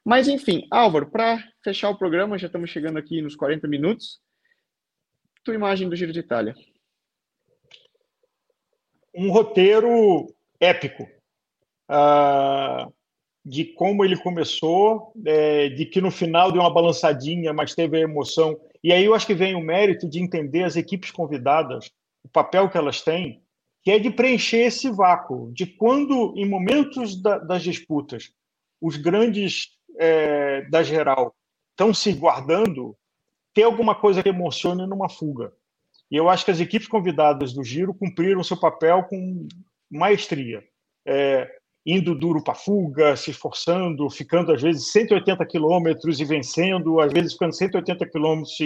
Mas, 0.05 0.27
enfim, 0.27 0.67
Álvaro, 0.69 1.09
para 1.09 1.43
fechar 1.63 1.89
o 1.89 1.97
programa, 1.97 2.37
já 2.37 2.45
estamos 2.45 2.69
chegando 2.69 2.99
aqui 2.99 3.23
nos 3.23 3.35
40 3.35 3.67
minutos. 3.67 4.21
Tua 5.43 5.55
imagem 5.55 5.89
do 5.89 5.95
Giro 5.95 6.13
de 6.13 6.19
Itália. 6.19 6.53
Um 9.15 9.31
roteiro 9.31 10.27
épico. 10.59 11.09
Uh, 11.89 12.93
de 13.43 13.65
como 13.65 14.05
ele 14.05 14.17
começou, 14.17 15.11
é, 15.25 15.69
de 15.69 15.85
que 15.85 16.01
no 16.01 16.09
final 16.09 16.51
deu 16.51 16.61
uma 16.61 16.73
balançadinha, 16.73 17.53
mas 17.53 17.75
teve 17.75 17.97
a 17.97 18.01
emoção. 18.01 18.59
E 18.83 18.91
aí 18.91 19.05
eu 19.05 19.13
acho 19.13 19.27
que 19.27 19.35
vem 19.35 19.55
o 19.55 19.61
mérito 19.61 20.09
de 20.09 20.19
entender 20.19 20.63
as 20.63 20.75
equipes 20.75 21.11
convidadas, 21.11 21.91
o 22.23 22.29
papel 22.29 22.69
que 22.69 22.77
elas 22.77 23.01
têm, 23.01 23.43
que 23.83 23.91
é 23.91 23.99
de 23.99 24.09
preencher 24.09 24.65
esse 24.65 24.89
vácuo, 24.89 25.51
de 25.53 25.67
quando, 25.67 26.33
em 26.35 26.47
momentos 26.47 27.21
da, 27.21 27.37
das 27.37 27.61
disputas, 27.61 28.31
os 28.81 28.97
grandes 28.97 29.74
é, 29.97 30.61
da 30.69 30.83
geral 30.83 31.35
estão 31.71 31.93
se 31.93 32.13
guardando, 32.13 32.95
ter 33.53 33.63
alguma 33.63 33.95
coisa 33.95 34.23
que 34.23 34.29
emocione 34.29 34.85
numa 34.87 35.09
fuga. 35.09 35.51
E 36.09 36.15
eu 36.15 36.29
acho 36.29 36.45
que 36.45 36.51
as 36.51 36.59
equipes 36.59 36.87
convidadas 36.87 37.53
do 37.53 37.63
Giro 37.63 37.93
cumpriram 37.93 38.43
seu 38.43 38.57
papel 38.57 39.03
com 39.03 39.47
maestria, 39.89 40.63
é, 41.05 41.49
indo 41.85 42.15
duro 42.15 42.43
para 42.43 42.55
fuga, 42.55 43.15
se 43.15 43.31
esforçando, 43.31 44.09
ficando 44.09 44.51
às 44.51 44.61
vezes 44.61 44.91
180 44.91 45.45
quilômetros 45.45 46.19
e 46.19 46.25
vencendo, 46.25 46.99
às 46.99 47.11
vezes 47.11 47.33
ficando 47.33 47.53
180 47.53 48.05
quilômetros 48.07 48.57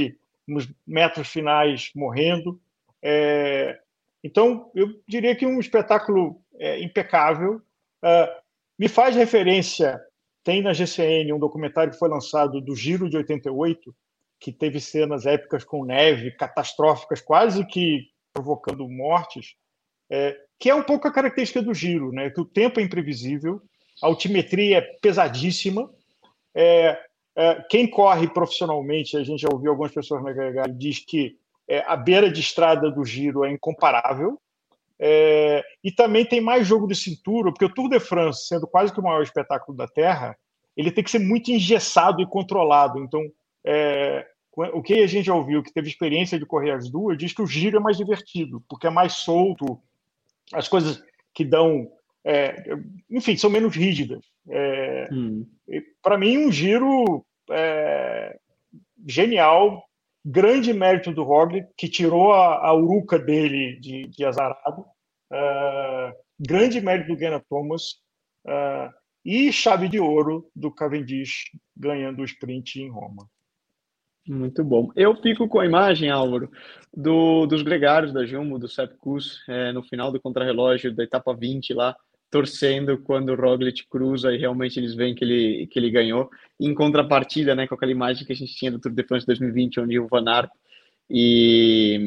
nos 0.48 0.68
metros 0.86 1.28
finais 1.28 1.92
morrendo. 1.96 2.60
É, 3.02 3.80
então, 4.24 4.70
eu 4.76 4.88
diria 5.08 5.36
que 5.36 5.46
um 5.46 5.60
espetáculo 5.60 6.42
é, 6.58 6.82
impecável. 6.82 7.62
É, 8.04 8.38
me 8.78 8.88
faz 8.88 9.16
referência 9.16 10.00
tem 10.50 10.64
na 10.64 10.74
GCN 10.74 11.32
um 11.32 11.38
documentário 11.38 11.94
que 11.94 12.00
foi 12.00 12.10
lançado 12.10 12.60
do 12.60 12.76
Giro 12.76 13.08
de 13.08 13.16
88, 13.16 13.96
que 14.40 14.52
teve 14.52 14.80
cenas 14.80 15.28
épicas 15.28 15.64
com 15.64 15.86
neve, 15.86 16.32
catastróficas, 16.32 17.22
quase 17.22 17.64
que 17.68 18.08
provocando 18.34 18.90
mortes, 18.90 19.54
é, 20.10 20.36
que 20.58 20.68
é 20.68 20.74
um 20.74 20.82
pouco 20.82 21.08
a 21.08 21.12
característica 21.12 21.62
do 21.62 21.72
giro, 21.72 22.12
né? 22.12 22.32
que 22.32 22.42
o 22.42 22.46
tempo 22.46 22.80
é 22.80 22.84
imprevisível, 22.84 23.62
a 24.02 24.08
altimetria 24.08 24.80
é 24.80 24.82
pesadíssima. 24.82 25.88
É, 26.56 27.00
é, 27.36 27.64
quem 27.70 27.88
corre 27.88 28.28
profissionalmente, 28.28 29.18
a 29.18 29.24
gente 29.24 29.44
já 29.44 29.50
ouviu 29.52 29.70
algumas 29.70 29.92
pessoas 29.92 30.24
na 30.24 30.34
Gregário, 30.34 30.74
diz 30.74 30.98
que 30.98 31.38
é, 31.68 31.84
a 31.86 31.96
beira 31.96 32.28
de 32.28 32.40
estrada 32.40 32.90
do 32.90 33.06
giro 33.06 33.46
é 33.46 33.52
incomparável. 33.52 34.42
É, 35.00 35.64
e 35.84 35.92
também 35.92 36.26
tem 36.26 36.42
mais 36.42 36.68
jogo 36.68 36.88
de 36.88 36.96
cintura, 36.96 37.52
porque 37.52 37.66
o 37.66 37.74
Tour 37.74 37.90
de 37.90 38.00
France, 38.00 38.48
sendo 38.48 38.68
quase 38.68 38.92
que 38.92 39.00
o 39.00 39.04
maior 39.04 39.24
espetáculo 39.24 39.78
da 39.78 39.88
Terra, 39.88 40.38
ele 40.76 40.92
tem 40.92 41.04
que 41.04 41.12
ser 41.12 41.20
muito 41.20 41.50
engessado 41.52 42.22
e 42.22 42.28
controlado. 42.28 43.00
Então, 43.00 43.22
é, 43.66 44.28
o 44.74 44.82
que 44.82 44.96
a 44.96 45.08
gente 45.08 45.26
já 45.26 45.34
ouviu, 45.34 45.64
que 45.64 45.74
teve 45.74 45.88
experiência 45.88 46.38
de 46.38 46.46
correr 46.46 46.72
as 46.72 46.90
duas, 46.90 47.18
diz 47.18 47.34
que 47.34 47.42
o 47.42 47.48
giro 47.48 47.78
é 47.78 47.80
mais 47.80 47.98
divertido, 47.98 48.64
porque 48.68 48.88
é 48.88 48.90
mais 48.90 49.14
solto, 49.14 49.80
as 50.54 50.68
coisas 50.68 51.02
que 51.34 51.46
dão. 51.46 51.90
É, 52.26 52.66
enfim, 53.10 53.38
são 53.38 53.50
menos 53.50 53.76
rígidas. 53.76 54.26
É, 54.50 55.08
hum. 55.12 55.46
Para 56.02 56.18
mim, 56.18 56.38
um 56.38 56.52
giro 56.52 57.26
é, 57.50 58.38
genial, 59.08 59.84
grande 60.30 60.72
mérito 60.74 61.12
do 61.12 61.24
Roglic, 61.24 61.68
que 61.76 61.90
tirou 61.90 62.32
a, 62.32 62.68
a 62.68 62.74
uruca 62.74 63.18
dele 63.18 63.80
de, 63.80 64.08
de 64.08 64.24
azarado, 64.24 64.82
uh, 64.82 66.14
grande 66.40 66.80
mérito 66.80 67.14
do 67.14 67.20
Gena 67.20 67.44
Thomas, 67.50 67.94
uh, 68.46 68.94
e 69.26 69.52
chave 69.52 69.90
de 69.90 70.00
ouro 70.00 70.50
do 70.56 70.72
Cavendish 70.72 71.46
ganhando 71.76 72.22
o 72.22 72.26
sprint 72.26 72.80
em 72.80 72.90
Roma. 72.90 73.28
Muito 74.28 74.64
bom. 74.64 74.92
Eu 74.96 75.16
fico 75.16 75.48
com 75.48 75.60
a 75.60 75.66
imagem, 75.66 76.12
Álvaro, 76.12 76.52
do, 76.96 77.48
dos 77.48 77.64
gregários 77.64 78.14
da 78.14 78.26
Jumbo, 78.26 78.60
do 78.60 78.68
Sepp 78.68 78.96
Kuss, 79.00 79.40
é, 79.48 79.72
no 79.72 79.82
final 79.82 80.12
do 80.12 80.22
contrarrelógio 80.22 80.94
da 80.94 81.04
etapa 81.04 81.34
20 81.34 81.74
lá, 81.74 81.96
torcendo 82.32 82.98
quando 83.00 83.30
o 83.30 83.36
Roglic 83.36 83.88
cruza 83.88 84.34
e 84.34 84.38
realmente 84.38 84.80
eles 84.80 84.94
veem 84.94 85.16
que 85.16 85.24
ele, 85.24 85.68
que 85.68 85.80
ele 85.80 85.90
ganhou. 85.90 86.30
Em 86.60 86.74
contrapartida, 86.74 87.56
né, 87.56 87.68
com 87.68 87.76
aquela 87.76 87.92
imagem 87.92 88.26
que 88.26 88.34
a 88.34 88.36
gente 88.36 88.56
tinha 88.56 88.72
do 88.72 88.80
Tour 88.80 88.92
de 88.92 89.04
France 89.04 89.26
2020, 89.26 89.80
onde 89.80 90.00
o 90.00 90.08
Van 90.08 90.26
Aert 90.28 90.52
e, 91.10 91.98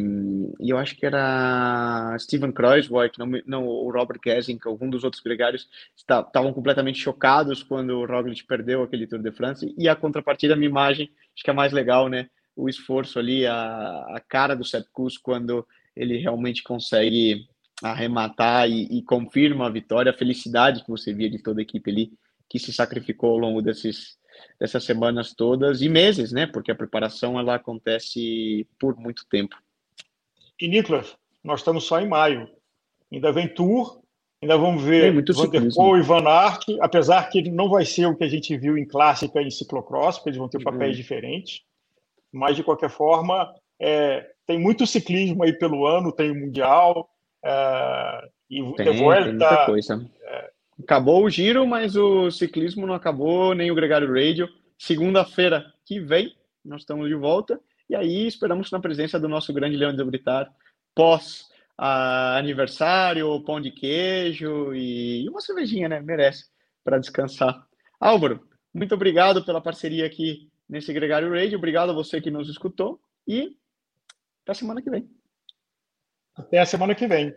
e 0.61 0.71
eu 0.71 0.79
acho 0.79 0.95
que 0.97 1.05
era 1.05 2.17
Steven 2.21 2.53
Kreuzweig, 2.53 3.19
não, 3.19 3.27
não 3.45 3.67
o 3.67 3.91
Robert 3.91 4.21
Gesink, 4.25 4.67
algum 4.67 4.89
dos 4.89 5.03
outros 5.03 5.21
gregários, 5.21 5.69
estavam 5.97 6.53
completamente 6.53 7.01
chocados 7.01 7.65
quando 7.65 7.99
o 7.99 8.07
Roglic 8.07 8.45
perdeu 8.45 8.83
aquele 8.83 9.09
Tour 9.09 9.21
de 9.21 9.33
France. 9.33 9.75
E 9.77 9.89
a 9.89 9.97
contrapartida, 9.97 10.55
a 10.55 10.57
minha 10.57 10.71
imagem, 10.71 11.11
acho 11.35 11.43
que 11.43 11.51
é 11.51 11.55
mais 11.55 11.73
legal, 11.73 12.09
né? 12.09 12.31
O 12.55 12.69
esforço 12.69 13.19
ali, 13.19 13.45
a, 13.45 14.07
a 14.11 14.21
cara 14.21 14.55
do 14.55 14.65
Sepp 14.65 14.87
Kuss 14.93 15.19
quando 15.19 15.67
ele 15.97 16.19
realmente 16.19 16.63
consegue 16.63 17.49
arrematar 17.83 18.69
e, 18.69 18.99
e, 18.99 19.03
confirma 19.03 19.67
a 19.67 19.71
vitória, 19.71 20.11
a 20.11 20.17
felicidade 20.17 20.83
que 20.85 20.91
você 20.91 21.13
via 21.13 21.29
de 21.29 21.43
toda 21.43 21.61
a 21.61 21.63
equipe 21.63 21.91
ali, 21.91 22.13
que 22.49 22.59
se 22.59 22.73
sacrificou 22.73 23.31
ao 23.31 23.39
longo 23.39 23.63
desses, 23.63 24.19
dessas 24.59 24.85
semanas 24.85 25.35
todas 25.35 25.83
e 25.83 25.89
meses, 25.89 26.33
né? 26.33 26.47
Porque 26.47 26.71
a 26.71 26.75
preparação 26.75 27.39
ela 27.39 27.55
acontece 27.55 28.67
por 28.79 28.97
muito 28.97 29.27
tempo. 29.29 29.57
E 30.61 30.69
Nicolas, 30.69 31.17
nós 31.43 31.61
estamos 31.61 31.85
só 31.85 32.01
em 32.01 32.09
maio. 32.09 32.49
Ainda 33.11 33.33
vem 33.33 33.49
Tour, 33.49 34.01
ainda 34.41 34.57
vamos 34.57 34.83
ver 34.83 35.13
Van 35.13 35.49
der 35.51 35.75
Poel 35.75 35.99
e 35.99 36.03
Van 36.03 36.27
Aert, 36.27 36.65
apesar 36.81 37.29
que 37.29 37.51
não 37.51 37.69
vai 37.69 37.85
ser 37.85 38.07
o 38.07 38.17
que 38.17 38.25
a 38.25 38.29
gente 38.29 38.57
viu 38.57 38.79
em 38.79 38.87
clássica 38.87 39.43
e 39.43 39.47
em 39.47 39.51
ciclocross, 39.51 40.17
porque 40.17 40.31
eles 40.31 40.39
vão 40.39 40.49
ter 40.49 40.63
papéis 40.63 40.97
uhum. 40.97 41.03
diferentes. 41.03 41.63
Mas, 42.31 42.57
de 42.57 42.63
qualquer 42.63 42.89
forma, 42.89 43.53
é, 43.79 44.31
tem 44.47 44.59
muito 44.59 44.87
ciclismo 44.87 45.43
aí 45.43 45.53
pelo 45.53 45.87
ano, 45.87 46.13
tem 46.13 46.31
o 46.31 46.35
Mundial, 46.35 47.09
Uh, 47.45 48.29
e 48.49 48.57
tem, 48.75 48.97
Volta, 48.97 49.25
tem 49.25 49.33
muita 49.33 49.67
coisa. 49.67 50.11
Acabou 50.83 51.25
o 51.25 51.31
giro, 51.31 51.67
mas 51.67 51.97
o 51.97 52.31
ciclismo 52.31 52.87
não 52.87 52.95
acabou, 52.95 53.55
nem 53.55 53.71
o 53.71 53.75
Gregário 53.75 54.13
Radio. 54.13 54.49
Segunda-feira 54.79 55.73
que 55.85 56.01
vem, 56.01 56.35
nós 56.65 56.83
estamos 56.83 57.09
de 57.09 57.15
volta. 57.15 57.61
E 57.89 57.95
aí 57.95 58.27
esperamos 58.27 58.71
na 58.71 58.81
presença 58.81 59.19
do 59.19 59.29
nosso 59.29 59.53
grande 59.53 59.77
Leão 59.77 59.95
de 59.95 60.03
Britar, 60.05 60.53
pós 60.95 61.43
uh, 61.79 62.37
aniversário, 62.37 63.43
pão 63.45 63.61
de 63.61 63.71
queijo 63.71 64.75
e 64.75 65.29
uma 65.29 65.41
cervejinha, 65.41 65.89
né? 65.89 66.01
Merece, 66.01 66.47
para 66.83 66.99
descansar. 66.99 67.67
Álvaro, 68.01 68.41
muito 68.73 68.95
obrigado 68.95 69.45
pela 69.45 69.61
parceria 69.61 70.07
aqui 70.07 70.51
nesse 70.69 70.93
Gregário 70.93 71.31
Radio. 71.31 71.59
Obrigado 71.59 71.91
a 71.91 71.95
você 71.95 72.21
que 72.21 72.31
nos 72.31 72.49
escutou 72.49 73.01
e 73.27 73.57
até 74.43 74.55
semana 74.55 74.83
que 74.83 74.91
vem. 74.91 75.09
Até 76.35 76.59
a 76.59 76.67
semana 76.67 76.95
que 76.95 77.07
vem. 77.07 77.35